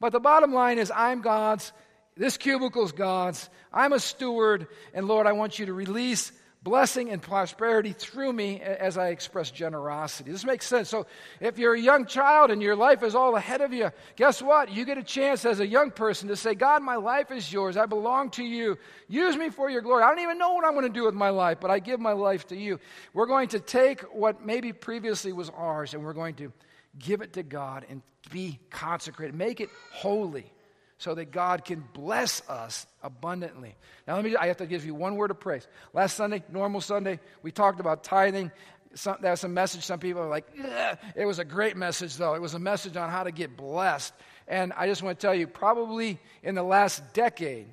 But 0.00 0.12
the 0.12 0.20
bottom 0.20 0.52
line 0.52 0.78
is, 0.78 0.92
I'm 0.94 1.22
God's. 1.22 1.72
This 2.16 2.36
cubicle's 2.36 2.92
God's. 2.92 3.48
I'm 3.72 3.92
a 3.92 4.00
steward. 4.00 4.68
And 4.94 5.06
Lord, 5.06 5.26
I 5.26 5.32
want 5.32 5.58
you 5.58 5.66
to 5.66 5.72
release 5.72 6.32
blessing 6.66 7.10
and 7.10 7.22
prosperity 7.22 7.92
through 7.92 8.32
me 8.32 8.60
as 8.60 8.98
I 8.98 9.10
express 9.10 9.52
generosity. 9.52 10.32
This 10.32 10.44
makes 10.44 10.66
sense. 10.66 10.88
So, 10.88 11.06
if 11.40 11.58
you're 11.58 11.74
a 11.74 11.80
young 11.80 12.06
child 12.06 12.50
and 12.50 12.60
your 12.60 12.74
life 12.74 13.04
is 13.04 13.14
all 13.14 13.36
ahead 13.36 13.60
of 13.60 13.72
you, 13.72 13.92
guess 14.16 14.42
what? 14.42 14.72
You 14.72 14.84
get 14.84 14.98
a 14.98 15.04
chance 15.04 15.44
as 15.44 15.60
a 15.60 15.66
young 15.66 15.92
person 15.92 16.28
to 16.28 16.34
say, 16.34 16.56
God, 16.56 16.82
my 16.82 16.96
life 16.96 17.30
is 17.30 17.52
yours. 17.52 17.76
I 17.76 17.86
belong 17.86 18.30
to 18.30 18.42
you. 18.42 18.78
Use 19.06 19.36
me 19.36 19.50
for 19.50 19.70
your 19.70 19.80
glory. 19.80 20.02
I 20.02 20.08
don't 20.08 20.18
even 20.18 20.38
know 20.38 20.54
what 20.54 20.64
I'm 20.64 20.72
going 20.72 20.92
to 20.92 20.92
do 20.92 21.04
with 21.04 21.14
my 21.14 21.30
life, 21.30 21.58
but 21.60 21.70
I 21.70 21.78
give 21.78 22.00
my 22.00 22.14
life 22.14 22.48
to 22.48 22.56
you. 22.56 22.80
We're 23.14 23.26
going 23.26 23.50
to 23.50 23.60
take 23.60 24.00
what 24.12 24.44
maybe 24.44 24.72
previously 24.72 25.32
was 25.32 25.50
ours 25.50 25.94
and 25.94 26.02
we're 26.02 26.14
going 26.14 26.34
to 26.36 26.52
give 26.98 27.20
it 27.20 27.34
to 27.34 27.42
God 27.42 27.84
and 27.88 28.02
be 28.30 28.58
consecrated, 28.70 29.34
make 29.34 29.60
it 29.60 29.70
holy 29.92 30.50
so 30.98 31.14
that 31.14 31.30
God 31.30 31.64
can 31.64 31.84
bless 31.92 32.46
us 32.48 32.86
abundantly. 33.02 33.74
Now, 34.06 34.16
let 34.16 34.24
me, 34.24 34.34
I 34.36 34.46
have 34.46 34.56
to 34.58 34.66
give 34.66 34.84
you 34.86 34.94
one 34.94 35.16
word 35.16 35.30
of 35.30 35.38
praise. 35.38 35.66
Last 35.92 36.16
Sunday, 36.16 36.42
normal 36.50 36.80
Sunday, 36.80 37.20
we 37.42 37.52
talked 37.52 37.80
about 37.80 38.02
tithing. 38.02 38.50
Some, 38.94 39.18
a 39.22 39.48
message. 39.48 39.84
Some 39.84 39.98
people 39.98 40.22
are 40.22 40.28
like, 40.28 40.46
it 41.14 41.26
was 41.26 41.38
a 41.38 41.44
great 41.44 41.76
message, 41.76 42.16
though. 42.16 42.34
It 42.34 42.40
was 42.40 42.54
a 42.54 42.58
message 42.58 42.96
on 42.96 43.10
how 43.10 43.24
to 43.24 43.30
get 43.30 43.54
blessed. 43.54 44.14
And 44.48 44.72
I 44.72 44.86
just 44.86 45.02
want 45.02 45.20
to 45.20 45.26
tell 45.26 45.34
you, 45.34 45.46
probably 45.46 46.18
in 46.42 46.54
the 46.54 46.62
last 46.62 47.02
decade, 47.12 47.66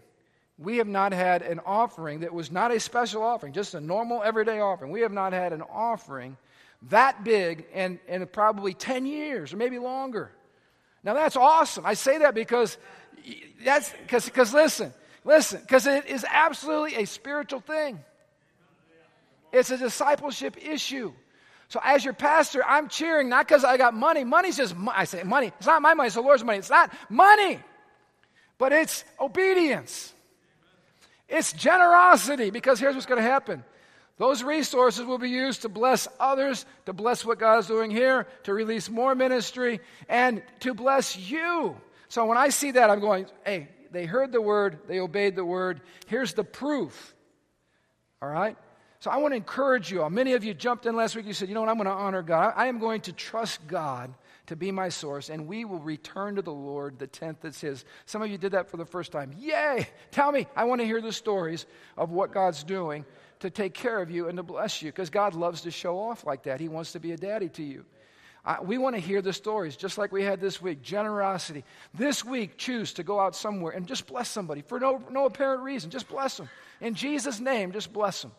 we 0.57 0.77
have 0.77 0.87
not 0.87 1.13
had 1.13 1.41
an 1.41 1.61
offering 1.65 2.21
that 2.21 2.33
was 2.33 2.51
not 2.51 2.73
a 2.73 2.79
special 2.79 3.23
offering, 3.23 3.53
just 3.53 3.73
a 3.73 3.79
normal 3.79 4.21
everyday 4.21 4.59
offering. 4.59 4.91
We 4.91 5.01
have 5.01 5.13
not 5.13 5.31
had 5.31 5.53
an 5.53 5.61
offering 5.61 6.35
that 6.89 7.23
big 7.23 7.65
in, 7.73 7.99
in 8.07 8.25
probably 8.27 8.73
10 8.73 9.05
years 9.05 9.53
or 9.53 9.57
maybe 9.57 9.79
longer. 9.79 10.31
Now 11.03 11.13
that's 11.13 11.35
awesome. 11.35 11.85
I 11.85 11.93
say 11.95 12.19
that 12.19 12.33
because 12.33 12.77
that's 13.63 13.89
because 13.89 14.25
because 14.25 14.53
listen, 14.53 14.93
listen, 15.25 15.59
because 15.61 15.85
it 15.85 16.05
is 16.05 16.25
absolutely 16.29 16.95
a 16.95 17.05
spiritual 17.05 17.59
thing. 17.59 17.99
It's 19.51 19.69
a 19.69 19.77
discipleship 19.77 20.57
issue. 20.65 21.13
So 21.67 21.79
as 21.83 22.03
your 22.03 22.13
pastor, 22.13 22.63
I'm 22.65 22.87
cheering 22.87 23.29
not 23.29 23.47
because 23.47 23.63
I 23.63 23.77
got 23.77 23.93
money. 23.93 24.23
Money's 24.23 24.57
just 24.57 24.75
I 24.91 25.05
say 25.05 25.23
money. 25.23 25.51
It's 25.57 25.67
not 25.67 25.81
my 25.81 25.93
money. 25.93 26.07
It's 26.07 26.15
the 26.15 26.21
Lord's 26.21 26.43
money. 26.43 26.59
It's 26.59 26.69
not 26.69 26.91
money, 27.09 27.59
but 28.57 28.71
it's 28.71 29.03
obedience. 29.19 30.13
It's 31.27 31.51
generosity 31.51 32.49
because 32.49 32.79
here's 32.79 32.95
what's 32.95 33.07
going 33.07 33.21
to 33.21 33.27
happen. 33.27 33.63
Those 34.17 34.43
resources 34.43 35.05
will 35.05 35.17
be 35.17 35.29
used 35.29 35.63
to 35.63 35.69
bless 35.69 36.07
others, 36.19 36.65
to 36.85 36.93
bless 36.93 37.25
what 37.25 37.39
God 37.39 37.59
is 37.59 37.67
doing 37.67 37.89
here, 37.89 38.27
to 38.43 38.53
release 38.53 38.89
more 38.89 39.15
ministry, 39.15 39.79
and 40.07 40.43
to 40.59 40.73
bless 40.73 41.17
you. 41.17 41.75
So 42.09 42.25
when 42.25 42.37
I 42.37 42.49
see 42.49 42.71
that, 42.71 42.91
I'm 42.91 42.99
going, 42.99 43.25
hey, 43.43 43.69
they 43.91 44.05
heard 44.05 44.31
the 44.31 44.41
word, 44.41 44.79
they 44.87 44.99
obeyed 44.99 45.35
the 45.35 45.45
word. 45.45 45.81
Here's 46.07 46.33
the 46.33 46.43
proof. 46.43 47.15
All 48.21 48.29
right? 48.29 48.55
So 48.99 49.09
I 49.09 49.17
want 49.17 49.33
to 49.33 49.35
encourage 49.35 49.91
you 49.91 50.03
all. 50.03 50.09
Many 50.09 50.33
of 50.33 50.43
you 50.43 50.53
jumped 50.53 50.85
in 50.85 50.95
last 50.95 51.15
week. 51.15 51.25
You 51.25 51.33
said, 51.33 51.49
you 51.49 51.55
know 51.55 51.61
what? 51.61 51.69
I'm 51.69 51.75
going 51.75 51.87
to 51.87 51.91
honor 51.91 52.21
God. 52.21 52.53
I 52.55 52.67
am 52.67 52.79
going 52.79 53.01
to 53.01 53.13
trust 53.13 53.65
God 53.67 54.13
to 54.45 54.55
be 54.55 54.71
my 54.71 54.89
source, 54.89 55.29
and 55.29 55.47
we 55.47 55.65
will 55.65 55.79
return 55.79 56.35
to 56.35 56.41
the 56.41 56.53
Lord 56.53 56.99
the 56.99 57.07
tenth 57.07 57.39
that's 57.41 57.61
His. 57.61 57.83
Some 58.05 58.21
of 58.21 58.29
you 58.29 58.37
did 58.37 58.51
that 58.51 58.69
for 58.69 58.77
the 58.77 58.85
first 58.85 59.11
time. 59.11 59.33
Yay! 59.39 59.87
Tell 60.11 60.31
me. 60.31 60.47
I 60.55 60.65
want 60.65 60.81
to 60.81 60.85
hear 60.85 61.01
the 61.01 61.13
stories 61.13 61.65
of 61.97 62.11
what 62.11 62.31
God's 62.31 62.63
doing 62.63 63.05
to 63.43 63.49
take 63.49 63.73
care 63.73 64.01
of 64.01 64.09
you 64.09 64.29
and 64.29 64.37
to 64.37 64.43
bless 64.43 64.81
you 64.81 64.89
because 64.89 65.09
God 65.09 65.35
loves 65.35 65.61
to 65.61 65.71
show 65.71 65.99
off 65.99 66.25
like 66.25 66.43
that. 66.43 66.61
He 66.61 66.69
wants 66.69 66.93
to 66.93 66.99
be 67.01 67.11
a 67.11 67.17
daddy 67.17 67.49
to 67.49 67.63
you. 67.63 67.83
Uh, 68.45 68.55
we 68.61 68.77
want 68.77 68.95
to 68.95 69.01
hear 69.01 69.21
the 69.21 69.33
stories, 69.33 69.75
just 69.75 69.97
like 69.97 70.13
we 70.13 70.23
had 70.23 70.39
this 70.39 70.61
week. 70.61 70.81
Generosity. 70.81 71.65
This 71.93 72.23
week, 72.23 72.57
choose 72.57 72.93
to 72.93 73.03
go 73.03 73.19
out 73.19 73.35
somewhere 73.35 73.73
and 73.73 73.85
just 73.85 74.07
bless 74.07 74.29
somebody 74.29 74.61
for 74.61 74.79
no, 74.79 75.03
no 75.11 75.25
apparent 75.25 75.61
reason. 75.61 75.89
Just 75.91 76.07
bless 76.07 76.37
them. 76.37 76.47
In 76.79 76.93
Jesus' 76.93 77.41
name, 77.41 77.73
just 77.73 77.91
bless 77.91 78.21
them. 78.21 78.31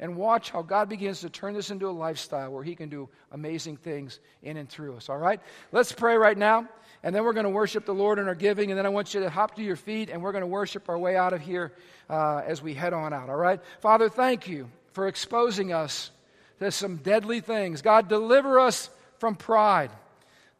And 0.00 0.16
watch 0.16 0.50
how 0.50 0.62
God 0.62 0.88
begins 0.88 1.20
to 1.20 1.28
turn 1.28 1.52
this 1.52 1.70
into 1.70 1.86
a 1.86 1.90
lifestyle 1.90 2.50
where 2.50 2.64
He 2.64 2.74
can 2.74 2.88
do 2.88 3.10
amazing 3.32 3.76
things 3.76 4.20
in 4.42 4.56
and 4.56 4.68
through 4.68 4.96
us. 4.96 5.10
All 5.10 5.18
right? 5.18 5.40
Let's 5.70 5.92
pray 5.92 6.16
right 6.16 6.36
now. 6.36 6.66
And 7.06 7.14
then 7.14 7.22
we're 7.22 7.34
going 7.34 7.44
to 7.44 7.50
worship 7.50 7.86
the 7.86 7.94
Lord 7.94 8.18
in 8.18 8.26
our 8.26 8.34
giving. 8.34 8.72
And 8.72 8.76
then 8.76 8.84
I 8.84 8.88
want 8.88 9.14
you 9.14 9.20
to 9.20 9.30
hop 9.30 9.54
to 9.54 9.62
your 9.62 9.76
feet 9.76 10.10
and 10.10 10.20
we're 10.20 10.32
going 10.32 10.42
to 10.42 10.48
worship 10.48 10.88
our 10.88 10.98
way 10.98 11.16
out 11.16 11.32
of 11.32 11.40
here 11.40 11.72
uh, 12.10 12.38
as 12.44 12.60
we 12.60 12.74
head 12.74 12.92
on 12.92 13.12
out. 13.12 13.30
All 13.30 13.36
right? 13.36 13.60
Father, 13.80 14.08
thank 14.08 14.48
you 14.48 14.68
for 14.90 15.06
exposing 15.06 15.72
us 15.72 16.10
to 16.58 16.72
some 16.72 16.96
deadly 16.96 17.38
things. 17.38 17.80
God, 17.80 18.08
deliver 18.08 18.58
us 18.58 18.90
from 19.20 19.36
pride, 19.36 19.92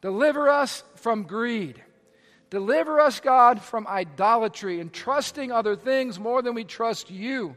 deliver 0.02 0.48
us 0.48 0.84
from 0.94 1.24
greed. 1.24 1.82
Deliver 2.48 3.00
us, 3.00 3.18
God, 3.18 3.60
from 3.60 3.88
idolatry 3.88 4.78
and 4.78 4.92
trusting 4.92 5.50
other 5.50 5.74
things 5.74 6.16
more 6.16 6.42
than 6.42 6.54
we 6.54 6.62
trust 6.62 7.10
you. 7.10 7.56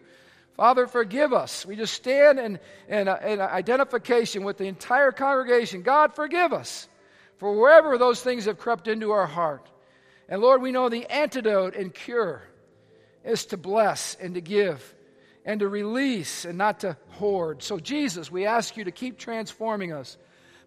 Father, 0.58 0.88
forgive 0.88 1.32
us. 1.32 1.64
We 1.64 1.76
just 1.76 1.94
stand 1.94 2.40
in, 2.40 2.60
in, 2.88 3.08
in 3.08 3.40
identification 3.40 4.44
with 4.44 4.58
the 4.58 4.66
entire 4.66 5.12
congregation. 5.12 5.84
God, 5.84 6.16
forgive 6.16 6.54
us 6.54 6.88
for 7.40 7.60
wherever 7.60 7.98
those 7.98 8.22
things 8.22 8.46
have 8.46 8.60
crept 8.60 8.88
into 8.88 9.12
our 9.12 9.26
heart. 9.26 9.68
And 10.28 10.42
Lord, 10.42 10.62
we 10.62 10.72
know 10.72 10.90
the 10.90 11.06
antidote 11.08 11.76
and 11.76 11.94
cure 11.94 12.44
is 13.24 13.48
to 13.48 13.58
bless 13.58 14.16
and 14.16 14.36
to 14.36 14.42
give 14.42 14.96
and 15.46 15.62
to 15.62 15.68
release 15.68 16.46
and 16.46 16.58
not 16.58 16.82
to 16.82 16.98
hoard. 17.12 17.64
So, 17.64 17.80
Jesus, 17.80 18.32
we 18.32 18.46
ask 18.46 18.78
you 18.78 18.84
to 18.84 18.92
keep 18.92 19.18
transforming 19.18 19.92
us. 19.92 20.18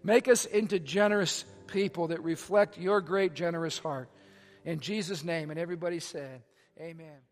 Make 0.02 0.26
us 0.26 0.44
into 0.44 0.80
generous 0.80 1.44
people 1.68 2.08
that 2.08 2.22
reflect 2.22 2.78
your 2.78 3.00
great, 3.00 3.34
generous 3.34 3.78
heart. 3.78 4.08
In 4.64 4.80
Jesus' 4.80 5.22
name. 5.22 5.50
And 5.50 5.60
everybody 5.60 6.00
said, 6.00 6.42
Amen. 6.80 7.31